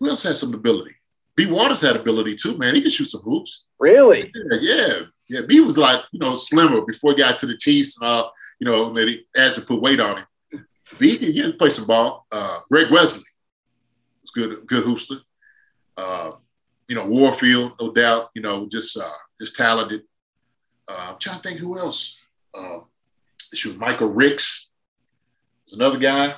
who 0.00 0.08
else 0.08 0.22
has 0.24 0.40
some 0.40 0.54
ability? 0.54 0.94
B 1.36 1.46
Waters 1.46 1.80
had 1.80 1.96
ability 1.96 2.34
too, 2.34 2.58
man. 2.58 2.74
He 2.74 2.82
could 2.82 2.92
shoot 2.92 3.06
some 3.06 3.22
hoops. 3.22 3.66
Really? 3.78 4.30
Yeah, 4.34 4.58
yeah. 4.60 4.98
yeah. 5.28 5.40
B 5.46 5.60
was 5.60 5.78
like, 5.78 6.00
you 6.12 6.18
know, 6.18 6.34
slimmer 6.34 6.82
before 6.82 7.12
he 7.12 7.18
got 7.18 7.38
to 7.38 7.46
the 7.46 7.56
Chiefs 7.56 8.00
and 8.00 8.08
all, 8.08 8.32
you 8.58 8.66
know, 8.66 8.92
that 8.92 9.08
he 9.08 9.24
has 9.34 9.54
to 9.54 9.62
put 9.62 9.80
weight 9.80 10.00
on 10.00 10.18
him. 10.18 10.66
B 10.98 11.16
he 11.16 11.40
can 11.40 11.56
play 11.56 11.70
some 11.70 11.86
ball. 11.86 12.26
Uh, 12.30 12.58
Greg 12.70 12.90
Wesley 12.90 13.22
was 14.20 14.30
good, 14.34 14.66
good 14.66 14.84
hoopster. 14.84 15.20
Uh, 15.96 16.32
you 16.88 16.94
know, 16.94 17.06
Warfield, 17.06 17.72
no 17.80 17.92
doubt, 17.92 18.30
you 18.34 18.42
know, 18.42 18.68
just 18.68 18.98
uh, 18.98 19.10
just 19.40 19.56
talented. 19.56 20.02
Uh, 20.88 21.12
I'm 21.12 21.18
trying 21.18 21.36
to 21.36 21.42
think 21.42 21.60
who 21.60 21.78
else. 21.78 22.18
Uh, 22.54 22.80
shoot, 23.54 23.78
Mikhael 23.78 24.10
Ricks 24.14 24.70
is 25.66 25.74
another 25.74 25.98
guy. 25.98 26.34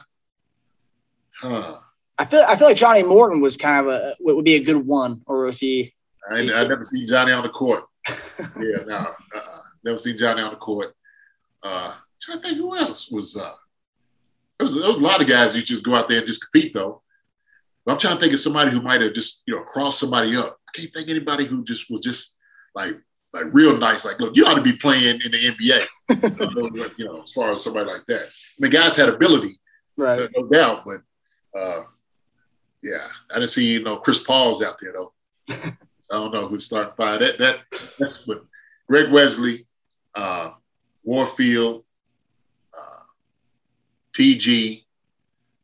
Huh. 1.41 1.77
I 2.17 2.25
feel 2.25 2.45
I 2.47 2.57
feel 2.57 2.69
like 2.69 2.77
Johnny 2.77 3.03
Morton 3.03 3.41
was 3.41 3.57
kind 3.57 3.87
of 3.87 3.93
a 3.93 4.15
would 4.21 4.45
be 4.45 4.55
a 4.55 4.63
good 4.63 4.87
one, 4.87 5.23
or 5.27 5.45
was 5.45 5.59
he? 5.59 5.95
I, 6.31 6.41
I 6.41 6.67
never 6.67 6.85
seen 6.85 7.07
Johnny 7.07 7.33
on 7.33 7.43
the 7.43 7.49
court. 7.49 7.85
yeah, 8.09 8.79
no, 8.87 8.95
uh-uh. 8.95 9.59
never 9.85 9.99
seen 9.99 10.17
Johnny 10.17 10.43
on 10.43 10.51
the 10.51 10.57
court. 10.57 10.95
Uh, 11.63 11.95
trying 12.21 12.39
to 12.39 12.45
think 12.45 12.59
who 12.59 12.77
else 12.77 13.11
was. 13.11 13.37
Uh, 13.37 13.53
there 14.59 14.65
was 14.65 14.79
there 14.79 14.89
was 14.89 15.01
a 15.01 15.05
lot 15.05 15.21
of 15.21 15.29
guys 15.29 15.57
you 15.57 15.63
just 15.63 15.85
go 15.85 15.95
out 15.95 16.09
there 16.09 16.19
and 16.19 16.27
just 16.27 16.45
compete 16.45 16.73
though. 16.73 17.03
But 17.85 17.93
I'm 17.93 17.99
trying 17.99 18.15
to 18.15 18.21
think 18.21 18.33
of 18.33 18.41
somebody 18.41 18.71
who 18.71 18.81
might 18.81 19.01
have 19.01 19.15
just 19.15 19.43
you 19.47 19.57
know 19.57 19.63
crossed 19.63 19.99
somebody 19.99 20.37
up. 20.37 20.57
I 20.69 20.79
can't 20.79 20.93
think 20.93 21.09
anybody 21.09 21.45
who 21.47 21.65
just 21.65 21.91
was 21.91 22.01
just 22.01 22.39
like 22.75 22.95
like 23.35 23.53
real 23.53 23.77
nice. 23.77 24.05
Like, 24.05 24.21
look, 24.21 24.37
you 24.37 24.47
ought 24.47 24.55
to 24.55 24.63
be 24.63 24.77
playing 24.77 25.21
in 25.25 25.33
the 25.33 25.87
NBA. 26.09 26.93
you 26.99 27.05
know, 27.05 27.23
as 27.23 27.33
far 27.33 27.53
as 27.53 27.65
somebody 27.65 27.91
like 27.91 28.07
that. 28.07 28.23
I 28.23 28.57
mean, 28.61 28.71
guys 28.71 28.97
had 28.97 29.09
ability, 29.09 29.51
right? 29.97 30.31
No 30.37 30.47
doubt, 30.47 30.85
but 30.87 31.03
uh, 31.59 31.83
yeah, 32.83 33.09
I 33.31 33.35
didn't 33.35 33.51
see 33.51 33.73
you 33.73 33.83
know 33.83 33.97
Chris 33.97 34.23
Paul's 34.23 34.63
out 34.63 34.79
there 34.81 34.93
though. 34.93 35.13
I 35.51 35.73
don't 36.13 36.33
know 36.33 36.47
who's 36.47 36.65
starting 36.65 36.95
five. 36.97 37.21
That 37.21 37.39
that 37.39 37.61
that's 37.99 38.27
what 38.27 38.45
Greg 38.89 39.11
Wesley, 39.11 39.67
uh, 40.15 40.53
Warfield, 41.03 41.85
uh, 42.73 43.03
TG, 44.17 44.85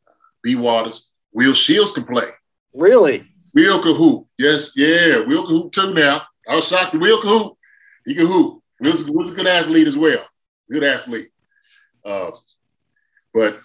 uh, 0.07 0.11
B 0.43 0.55
Waters, 0.55 1.09
Will 1.31 1.53
Shields 1.53 1.93
can 1.93 2.03
play. 2.03 2.27
Really? 2.73 3.25
Will 3.53 3.81
can 3.81 3.95
hoop. 3.95 4.27
Yes, 4.37 4.73
yeah. 4.75 5.23
Will 5.25 5.45
can 5.47 5.55
hoop 5.55 5.71
too 5.71 5.93
now. 5.93 6.23
I 6.49 6.55
was 6.55 6.67
shocked. 6.67 6.95
Will 6.95 7.21
can 7.21 7.29
hoop. 7.29 7.57
He 8.05 8.15
can 8.15 8.27
hoop. 8.27 8.61
Was, 8.79 9.09
Will's 9.09 9.31
a 9.31 9.35
good 9.35 9.47
athlete 9.47 9.87
as 9.87 9.97
well. 9.97 10.25
Good 10.71 10.83
athlete. 10.83 11.27
Uh, 12.03 12.31
but 13.33 13.59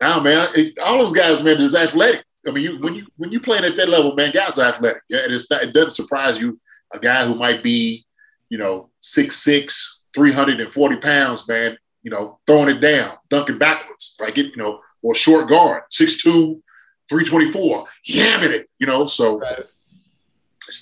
now, 0.00 0.20
man, 0.20 0.48
it, 0.54 0.78
all 0.78 0.98
those 0.98 1.12
guys, 1.12 1.42
man, 1.42 1.60
is 1.60 1.74
athletic. 1.74 2.24
I 2.46 2.52
mean, 2.52 2.64
you, 2.64 2.80
when 2.80 2.94
you 2.94 3.06
when 3.16 3.32
you 3.32 3.40
playing 3.40 3.64
at 3.64 3.76
that 3.76 3.88
level, 3.88 4.14
man, 4.14 4.32
guys 4.32 4.58
are 4.58 4.68
athletic. 4.68 5.02
Yeah, 5.08 5.24
it, 5.24 5.32
is, 5.32 5.48
it 5.50 5.74
doesn't 5.74 5.90
surprise 5.90 6.40
you 6.40 6.60
a 6.92 6.98
guy 6.98 7.26
who 7.26 7.34
might 7.34 7.62
be, 7.62 8.04
you 8.48 8.58
know, 8.58 8.90
6'6", 9.02 9.88
340 10.14 10.96
pounds, 10.98 11.48
man, 11.48 11.76
you 12.02 12.10
know, 12.10 12.38
throwing 12.46 12.68
it 12.68 12.80
down, 12.80 13.12
dunking 13.30 13.58
backwards, 13.58 14.16
like 14.20 14.38
it, 14.38 14.52
you 14.52 14.56
know, 14.56 14.80
or 15.02 15.14
short 15.14 15.48
guard, 15.48 15.82
6'2", 15.90 16.60
324, 17.08 17.84
yamming 18.08 18.50
it, 18.50 18.66
you 18.78 18.86
know. 18.86 19.06
So 19.06 19.40
right. 19.40 19.64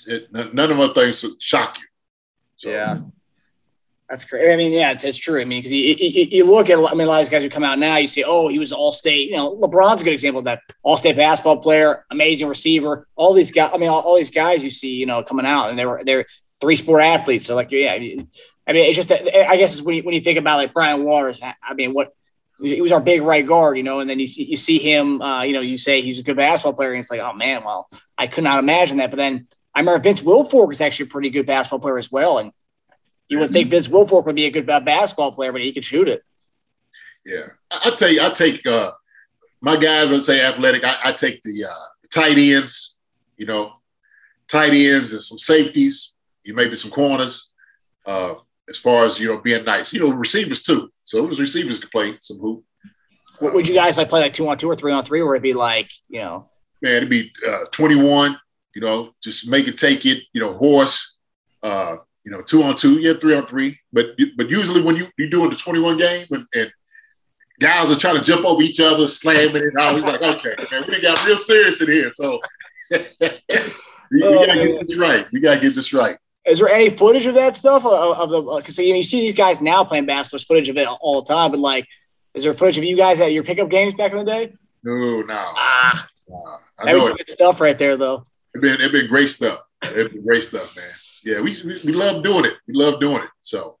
it, 0.07 0.31
none 0.31 0.71
of 0.71 0.79
our 0.79 0.89
things 0.89 1.21
to 1.21 1.35
shock 1.39 1.77
you. 1.79 1.85
So, 2.55 2.69
yeah. 2.69 2.99
That's 4.09 4.23
great. 4.23 4.53
I 4.53 4.55
mean, 4.55 4.71
yeah, 4.71 4.91
it's, 4.91 5.03
it's 5.03 5.17
true. 5.17 5.41
I 5.41 5.45
mean, 5.45 5.59
because 5.59 5.71
you, 5.71 5.95
you, 5.97 6.27
you, 6.29 6.45
look 6.45 6.69
at, 6.69 6.77
I 6.77 6.93
mean, 6.93 7.07
a 7.07 7.09
lot 7.09 7.21
of 7.21 7.25
these 7.25 7.29
guys 7.29 7.41
who 7.41 7.49
come 7.49 7.63
out 7.63 7.79
now, 7.79 7.97
you 7.97 8.07
say, 8.07 8.23
oh, 8.25 8.47
he 8.49 8.59
was 8.59 8.71
all 8.71 8.91
state. 8.91 9.29
You 9.29 9.35
know, 9.35 9.55
LeBron's 9.55 10.01
a 10.01 10.05
good 10.05 10.13
example 10.13 10.39
of 10.39 10.45
that. 10.45 10.61
All 10.83 10.95
state 10.95 11.17
basketball 11.17 11.57
player, 11.57 12.05
amazing 12.11 12.47
receiver. 12.47 13.07
All 13.15 13.33
these 13.33 13.51
guys, 13.51 13.71
I 13.73 13.77
mean, 13.77 13.89
all, 13.89 14.01
all, 14.01 14.15
these 14.15 14.29
guys 14.29 14.63
you 14.63 14.69
see, 14.69 14.95
you 14.95 15.07
know, 15.07 15.23
coming 15.23 15.47
out 15.47 15.69
and 15.69 15.79
they 15.79 15.87
were, 15.87 16.03
they're 16.03 16.25
three 16.61 16.75
sport 16.75 17.01
athletes. 17.01 17.47
So, 17.47 17.55
like, 17.55 17.71
yeah, 17.71 17.93
I 17.93 17.99
mean, 17.99 18.29
it's 18.67 18.95
just, 18.95 19.11
I 19.11 19.57
guess 19.57 19.73
it's 19.73 19.81
when 19.81 19.95
you, 19.95 20.03
when 20.03 20.13
you 20.13 20.21
think 20.21 20.37
about 20.37 20.57
like 20.57 20.73
Brian 20.73 21.03
Waters, 21.03 21.39
I 21.41 21.73
mean, 21.73 21.93
what, 21.93 22.13
he 22.61 22.81
was 22.81 22.91
our 22.91 23.01
big 23.01 23.21
right 23.21 23.45
guard, 23.45 23.75
you 23.75 23.83
know, 23.83 23.99
and 23.99 24.09
then 24.09 24.19
you 24.19 24.27
see, 24.27 24.43
you 24.43 24.55
see 24.55 24.77
him, 24.77 25.21
uh, 25.21 25.41
you 25.41 25.53
know, 25.53 25.61
you 25.61 25.77
say 25.77 26.01
he's 26.01 26.19
a 26.19 26.23
good 26.23 26.37
basketball 26.37 26.73
player, 26.73 26.93
and 26.93 27.01
it's 27.01 27.11
like, 27.11 27.19
oh 27.19 27.33
man, 27.33 27.63
well, 27.65 27.87
I 28.17 28.27
could 28.27 28.43
not 28.45 28.59
imagine 28.59 28.97
that. 28.97 29.09
But 29.09 29.17
then 29.17 29.47
I 29.75 29.81
remember 29.81 30.01
Vince 30.01 30.21
Wilfork 30.21 30.71
is 30.71 30.79
actually 30.79 31.07
a 31.07 31.09
pretty 31.09 31.29
good 31.29 31.45
basketball 31.45 31.79
player 31.79 31.97
as 31.97 32.11
well, 32.11 32.37
and 32.37 32.51
you 33.27 33.39
would 33.39 33.51
think 33.51 33.69
Vince 33.69 33.89
Wilfork 33.89 34.25
would 34.25 34.35
be 34.35 34.45
a 34.45 34.51
good 34.51 34.65
basketball 34.65 35.33
player, 35.33 35.51
but 35.51 35.61
he 35.61 35.73
could 35.73 35.83
shoot 35.83 36.07
it. 36.07 36.23
Yeah, 37.25 37.47
I 37.71 37.89
tell 37.91 38.09
you, 38.09 38.21
I 38.21 38.29
take 38.29 38.65
uh, 38.65 38.91
my 39.61 39.75
guys. 39.75 40.13
I'd 40.13 40.21
say 40.21 40.45
athletic. 40.45 40.83
I, 40.85 40.95
I 41.05 41.11
take 41.11 41.41
the 41.43 41.65
uh, 41.65 42.07
tight 42.13 42.37
ends. 42.37 42.95
You 43.37 43.47
know, 43.47 43.73
tight 44.47 44.71
ends 44.71 45.11
and 45.11 45.21
some 45.21 45.39
safeties. 45.39 46.13
You 46.43 46.53
maybe 46.53 46.75
some 46.75 46.91
corners. 46.91 47.51
Uh, 48.05 48.35
as 48.69 48.77
far 48.77 49.05
as 49.05 49.19
you 49.19 49.27
know, 49.27 49.41
being 49.41 49.65
nice. 49.65 49.91
You 49.91 49.99
know, 49.99 50.15
receivers 50.15 50.61
too. 50.61 50.91
So 51.03 51.25
those 51.25 51.39
receivers 51.39 51.79
could 51.79 51.91
play 51.91 52.15
some 52.21 52.39
hoop. 52.39 52.63
Would 53.41 53.67
you 53.67 53.73
guys 53.73 53.97
like 53.97 54.07
play 54.07 54.21
like 54.21 54.33
two 54.33 54.47
on 54.47 54.57
two 54.57 54.69
or 54.69 54.75
three 54.75 54.93
on 54.93 55.03
three, 55.03 55.21
or 55.21 55.35
it'd 55.35 55.43
be 55.43 55.53
like 55.53 55.89
you 56.07 56.21
know? 56.21 56.49
Man, 56.81 56.97
it'd 56.97 57.09
be 57.09 57.33
uh, 57.47 57.65
twenty 57.71 58.01
one. 58.01 58.39
You 58.75 58.81
know, 58.81 59.11
just 59.21 59.49
make 59.49 59.67
it 59.67 59.77
take 59.77 60.05
it. 60.05 60.23
You 60.33 60.41
know, 60.41 60.53
horse. 60.53 61.17
Uh, 61.63 61.95
you 62.25 62.31
know, 62.31 62.41
two 62.41 62.63
on 62.63 62.75
two, 62.75 62.99
yeah, 62.99 63.13
three 63.13 63.35
on 63.35 63.45
three. 63.45 63.79
But 63.93 64.17
but 64.35 64.49
usually 64.49 64.81
when 64.81 64.95
you 64.95 65.07
you're 65.17 65.29
doing 65.29 65.49
the 65.49 65.55
21 65.55 65.97
game 65.97 66.25
and, 66.31 66.45
and 66.55 66.71
guys 67.59 67.95
are 67.95 67.99
trying 67.99 68.17
to 68.17 68.23
jump 68.23 68.45
over 68.45 68.61
each 68.61 68.79
other, 68.79 69.07
slamming 69.07 69.55
it 69.57 69.73
out, 69.79 69.95
he's 69.95 70.03
like, 70.03 70.21
okay, 70.21 70.55
man, 70.71 70.83
we 70.87 71.01
got 71.01 71.23
real 71.25 71.37
serious 71.37 71.81
in 71.81 71.87
here. 71.87 72.09
So 72.09 72.39
we, 72.91 72.97
we 74.11 74.19
gotta 74.21 74.55
get 74.55 74.87
this 74.87 74.97
right. 74.97 75.27
We 75.31 75.39
gotta 75.39 75.61
get 75.61 75.75
this 75.75 75.93
right. 75.93 76.17
Is 76.45 76.59
there 76.59 76.69
any 76.69 76.89
footage 76.89 77.25
of 77.25 77.35
that 77.35 77.55
stuff 77.55 77.85
of, 77.85 78.17
of 78.17 78.29
the? 78.29 78.41
Because 78.57 78.77
you, 78.77 78.89
know, 78.89 78.97
you 78.97 79.03
see 79.03 79.21
these 79.21 79.35
guys 79.35 79.61
now 79.61 79.83
playing 79.83 80.05
basketball, 80.05 80.39
footage 80.39 80.69
of 80.69 80.77
it 80.77 80.87
all 81.01 81.21
the 81.21 81.33
time. 81.33 81.51
But 81.51 81.59
like, 81.59 81.87
is 82.33 82.43
there 82.43 82.53
footage 82.53 82.77
of 82.77 82.83
you 82.83 82.97
guys 82.97 83.21
at 83.21 83.33
your 83.33 83.43
pickup 83.43 83.69
games 83.69 83.93
back 83.93 84.11
in 84.11 84.17
the 84.17 84.23
day? 84.23 84.53
No, 84.83 85.21
no. 85.21 85.33
Ah, 85.33 86.07
nah, 86.27 86.57
that 86.83 86.93
was 86.93 87.03
some 87.03 87.15
good 87.15 87.29
stuff 87.29 87.61
right 87.61 87.77
there, 87.77 87.97
though. 87.97 88.23
It 88.55 88.61
been 88.61 88.81
it 88.81 88.91
been 88.91 89.07
great 89.07 89.27
stuff. 89.27 89.59
It 89.83 90.11
been 90.11 90.25
great 90.25 90.43
stuff, 90.43 90.75
man 90.75 90.85
yeah, 91.25 91.41
we, 91.41 91.55
we, 91.65 91.79
we 91.83 91.91
love 91.91 92.23
doing 92.23 92.45
it. 92.45 92.53
We 92.67 92.75
love 92.75 92.99
doing 92.99 93.17
it. 93.17 93.29
So 93.41 93.77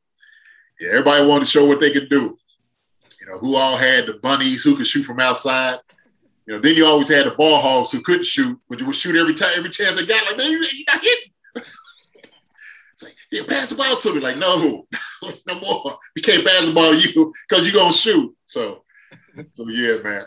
yeah, 0.79 0.89
everybody 0.89 1.25
wanted 1.25 1.45
to 1.45 1.51
show 1.51 1.65
what 1.65 1.79
they 1.79 1.91
could 1.91 2.09
do. 2.09 2.37
You 3.21 3.27
know, 3.31 3.37
who 3.37 3.55
all 3.55 3.77
had 3.77 4.07
the 4.07 4.15
bunnies 4.15 4.63
who 4.63 4.75
could 4.75 4.87
shoot 4.87 5.03
from 5.03 5.19
outside. 5.19 5.79
You 6.47 6.55
know, 6.55 6.59
then 6.59 6.75
you 6.75 6.85
always 6.85 7.07
had 7.07 7.25
the 7.25 7.31
ball 7.31 7.59
hogs 7.59 7.91
who 7.91 8.01
couldn't 8.01 8.25
shoot, 8.25 8.59
but 8.67 8.79
you 8.79 8.87
would 8.87 8.95
shoot 8.95 9.15
every 9.15 9.33
time, 9.33 9.53
every 9.55 9.69
chance 9.69 9.95
they 9.95 10.05
got. 10.05 10.25
Like, 10.27 10.37
man, 10.37 10.51
you're 10.51 10.61
not 10.61 11.01
hitting. 11.01 11.31
it's 11.55 13.03
like, 13.03 13.15
yeah, 13.31 13.41
pass 13.47 13.69
the 13.69 13.75
ball 13.75 13.95
to 13.95 14.13
me. 14.13 14.19
Like, 14.19 14.37
no, 14.37 14.85
no 15.47 15.59
more. 15.59 15.97
We 16.15 16.21
can't 16.21 16.45
pass 16.45 16.65
the 16.65 16.73
ball 16.73 16.91
to 16.91 16.97
you 16.97 17.33
because 17.47 17.65
you're 17.65 17.75
gonna 17.75 17.93
shoot. 17.93 18.35
So, 18.45 18.83
so 19.53 19.69
yeah, 19.69 19.97
man. 20.03 20.23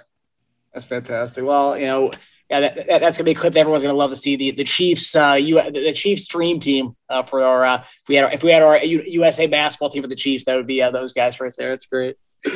That's 0.72 0.86
fantastic. 0.86 1.44
Well, 1.44 1.78
you 1.78 1.86
know, 1.86 2.12
yeah, 2.51 2.61
that, 2.61 2.86
that, 2.86 3.01
that's 3.01 3.18
gonna 3.18 3.26
be 3.26 3.32
a 3.32 3.34
clip 3.34 3.53
that 3.53 3.61
everyone's 3.61 3.82
gonna 3.82 3.94
love 3.94 4.11
to 4.11 4.16
see. 4.16 4.36
The 4.36 4.53
the 4.53 4.64
Chiefs, 4.64 5.14
uh, 5.14 5.36
you 5.38 5.61
the 5.70 5.92
Chiefs 5.92 6.26
dream 6.26 6.59
team 6.59 6.96
uh, 7.09 7.22
for 7.22 7.42
our 7.42 7.64
uh, 7.64 7.84
if 8.03 8.09
we 8.09 8.14
had 8.14 8.24
our, 8.24 8.32
if 8.32 8.42
we 8.42 8.51
had 8.51 8.62
our 8.62 8.78
U- 8.78 9.05
USA 9.07 9.46
basketball 9.46 9.90
team 9.90 10.03
for 10.03 10.09
the 10.09 10.16
Chiefs, 10.16 10.44
that 10.44 10.57
would 10.57 10.66
be 10.66 10.82
uh, 10.82 10.90
those 10.90 11.12
guys 11.12 11.40
right 11.40 11.53
there. 11.59 11.70
That's 11.70 11.86
great. 11.86 12.16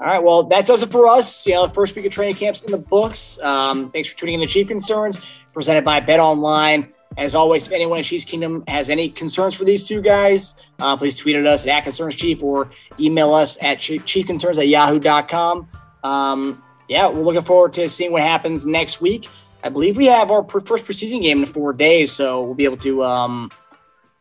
All 0.00 0.06
right, 0.06 0.22
well, 0.22 0.44
that 0.44 0.64
does 0.64 0.84
it 0.84 0.90
for 0.90 1.08
us. 1.08 1.44
You 1.44 1.54
know, 1.54 1.66
the 1.66 1.74
first 1.74 1.96
week 1.96 2.06
of 2.06 2.12
training 2.12 2.36
camps 2.36 2.62
in 2.62 2.70
the 2.70 2.78
books. 2.78 3.36
Um, 3.40 3.90
thanks 3.90 4.08
for 4.08 4.16
tuning 4.16 4.34
in 4.36 4.40
to 4.40 4.46
Chief 4.46 4.68
Concerns, 4.68 5.18
presented 5.52 5.84
by 5.84 5.98
Bet 5.98 6.20
Online. 6.20 6.92
As 7.16 7.34
always, 7.34 7.66
if 7.66 7.72
anyone 7.72 7.98
in 7.98 8.04
Chiefs 8.04 8.24
Kingdom 8.24 8.62
has 8.68 8.90
any 8.90 9.08
concerns 9.08 9.56
for 9.56 9.64
these 9.64 9.88
two 9.88 10.00
guys, 10.00 10.54
uh, 10.78 10.96
please 10.96 11.16
tweet 11.16 11.34
at 11.34 11.48
us 11.48 11.66
at 11.66 11.82
Concerns 11.82 12.14
Chief 12.14 12.44
or 12.44 12.70
email 13.00 13.34
us 13.34 13.58
at 13.60 13.78
chiefconcerns 13.78 14.56
at 14.58 14.68
yahoo.com. 14.68 15.66
Um, 16.04 16.62
yeah, 16.88 17.08
we're 17.08 17.20
looking 17.20 17.42
forward 17.42 17.72
to 17.74 17.88
seeing 17.88 18.12
what 18.12 18.22
happens 18.22 18.66
next 18.66 19.00
week 19.00 19.28
I 19.62 19.68
believe 19.68 19.96
we 19.96 20.06
have 20.06 20.30
our 20.30 20.46
first 20.48 20.84
preseason 20.84 21.20
game 21.20 21.40
in 21.40 21.46
four 21.46 21.72
days, 21.72 22.12
so 22.12 22.42
we'll 22.44 22.54
be 22.54 22.64
able 22.64 22.76
to 22.78 23.02
um, 23.02 23.50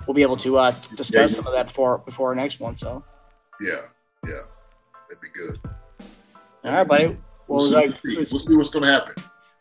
we'll 0.05 0.15
be 0.15 0.23
able 0.23 0.37
to 0.37 0.57
uh, 0.57 0.71
discuss 0.95 1.31
yeah, 1.31 1.37
some 1.37 1.47
of 1.47 1.53
that 1.53 1.67
before 1.67 1.99
before 1.99 2.29
our 2.29 2.35
next 2.35 2.59
one. 2.59 2.75
So 2.77 3.03
yeah, 3.61 3.75
yeah, 4.25 4.31
that'd 5.07 5.21
be 5.21 5.29
good. 5.29 5.59
All 6.63 6.73
right, 6.73 6.87
buddy. 6.87 7.05
Well, 7.05 7.17
we'll, 7.47 7.69
see, 7.69 7.75
like, 7.75 8.31
we'll 8.31 8.39
see 8.39 8.57
what's 8.57 8.69
going 8.69 8.83
to 8.83 8.91
happen. 8.91 9.13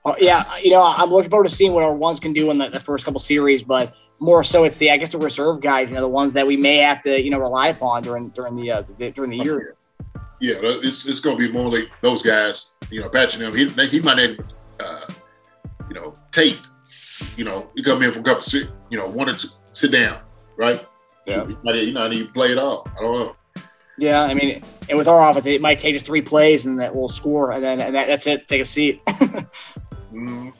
Uh, 0.05 0.15
yeah, 0.19 0.57
you 0.57 0.71
know, 0.71 0.83
I'm 0.83 1.11
looking 1.11 1.31
forward 1.31 1.49
to 1.49 1.55
seeing 1.55 1.73
what 1.73 1.85
our 1.85 1.95
ones 1.95 2.19
can 2.19 2.33
do 2.33 2.51
in 2.51 2.59
the, 2.59 2.69
the, 2.69 2.81
first 2.81 3.05
couple 3.05 3.21
series, 3.21 3.63
but 3.63 3.95
more 4.19 4.43
so 4.43 4.65
it's 4.65 4.79
the 4.79 4.91
I 4.91 4.97
guess 4.97 5.11
the 5.11 5.19
reserve 5.19 5.61
guys, 5.61 5.91
you 5.91 5.97
know, 5.97 6.01
the 6.01 6.09
ones 6.09 6.33
that 6.33 6.47
we 6.47 6.57
may 6.57 6.79
have 6.79 7.03
to 7.03 7.23
you 7.23 7.31
know 7.31 7.39
rely 7.39 7.69
upon 7.69 8.03
during 8.03 8.31
during 8.31 8.57
the, 8.57 8.71
uh, 8.71 8.83
the 8.99 9.11
during 9.11 9.31
the 9.31 9.37
year. 9.37 9.76
Yeah, 10.41 10.55
it's, 10.61 11.07
it's 11.07 11.21
going 11.21 11.39
to 11.39 11.47
be 11.47 11.53
more 11.53 11.71
like 11.71 11.91
those 12.03 12.23
guys. 12.23 12.73
You 12.91 13.03
know, 13.03 13.09
patching 13.09 13.41
them. 13.41 13.57
He 13.57 13.69
he 13.87 14.01
might 14.01 14.17
not, 14.17 14.47
uh, 14.81 15.13
you 15.89 15.95
know, 15.95 16.15
tape. 16.31 16.59
You 17.37 17.45
know, 17.45 17.71
he 17.75 17.83
come 17.83 18.03
in 18.03 18.13
for 18.13 18.21
a 18.21 18.23
couple, 18.23 18.45
you 18.91 18.99
know, 18.99 19.09
wanted 19.09 19.39
to 19.39 19.49
sit 19.73 19.93
down, 19.93 20.21
right? 20.57 20.87
Yeah. 21.27 21.47
You 21.47 21.93
know, 21.93 22.11
he 22.11 22.25
play 22.25 22.49
it 22.49 22.59
all. 22.59 22.89
I 22.97 23.03
don't 23.03 23.19
know. 23.19 23.37
Yeah, 23.99 24.23
I 24.23 24.35
mean, 24.35 24.63
and 24.89 24.99
with 24.99 25.09
our 25.09 25.31
offense, 25.31 25.47
it 25.47 25.63
might 25.63 25.79
take 25.79 25.95
just 25.95 26.07
three 26.07 26.21
plays 26.21 26.67
and 26.67 26.79
that 26.81 26.93
little 26.93 27.09
score, 27.09 27.53
and 27.53 27.65
then 27.65 27.81
and 27.81 27.95
that, 27.95 28.07
that's 28.07 28.27
it. 28.27 28.47
Take 28.47 28.61
a 28.61 28.65
seat. 28.65 29.05
mm. 30.13 30.53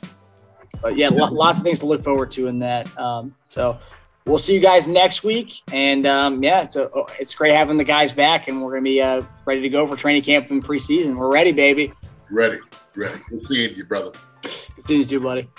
But 0.81 0.97
yeah, 0.97 1.09
lots 1.09 1.59
of 1.59 1.63
things 1.63 1.79
to 1.79 1.85
look 1.85 2.01
forward 2.01 2.31
to 2.31 2.47
in 2.47 2.59
that. 2.59 2.95
Um, 2.97 3.35
so 3.47 3.79
we'll 4.27 4.37
see 4.37 4.53
you 4.53 4.59
guys 4.59 4.87
next 4.87 5.23
week, 5.23 5.61
and 5.71 6.05
um, 6.05 6.43
yeah, 6.43 6.63
it's, 6.63 6.75
a, 6.75 6.89
it's 7.19 7.33
great 7.33 7.55
having 7.55 7.77
the 7.77 7.83
guys 7.83 8.13
back, 8.13 8.47
and 8.47 8.61
we're 8.61 8.71
gonna 8.71 8.83
be 8.83 9.01
uh, 9.01 9.23
ready 9.45 9.61
to 9.61 9.69
go 9.69 9.87
for 9.87 9.95
training 9.95 10.21
camp 10.21 10.51
and 10.51 10.63
preseason. 10.63 11.15
We're 11.15 11.31
ready, 11.31 11.51
baby. 11.51 11.93
Ready, 12.29 12.57
ready. 12.95 13.19
Good 13.29 13.41
seeing 13.41 13.75
you, 13.75 13.85
brother. 13.85 14.11
Good 14.43 14.85
seeing 14.85 14.99
you 15.01 15.05
too, 15.05 15.19
buddy. 15.21 15.49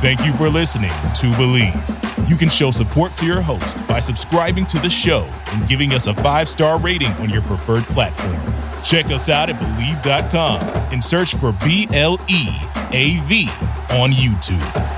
Thank 0.00 0.24
you 0.24 0.32
for 0.34 0.48
listening 0.48 0.90
to 0.90 1.26
Bleav. 1.36 2.30
You 2.30 2.36
can 2.36 2.48
show 2.48 2.70
support 2.70 3.14
to 3.16 3.26
your 3.26 3.40
host 3.40 3.84
by 3.88 4.00
subscribing 4.00 4.64
to 4.66 4.78
the 4.78 4.90
show 4.90 5.28
and 5.52 5.66
giving 5.66 5.92
us 5.92 6.06
a 6.06 6.14
five 6.14 6.48
star 6.48 6.78
rating 6.78 7.12
on 7.14 7.30
your 7.30 7.42
preferred 7.42 7.84
platform. 7.84 8.40
Check 8.84 9.06
us 9.06 9.28
out 9.28 9.50
at 9.50 9.56
Bleav.com 9.56 10.60
and 10.92 11.02
search 11.02 11.34
for 11.34 11.52
B 11.64 11.88
L 11.92 12.16
E 12.28 12.46
A 12.92 13.18
V 13.24 13.48
on 13.90 14.10
YouTube. 14.12 14.97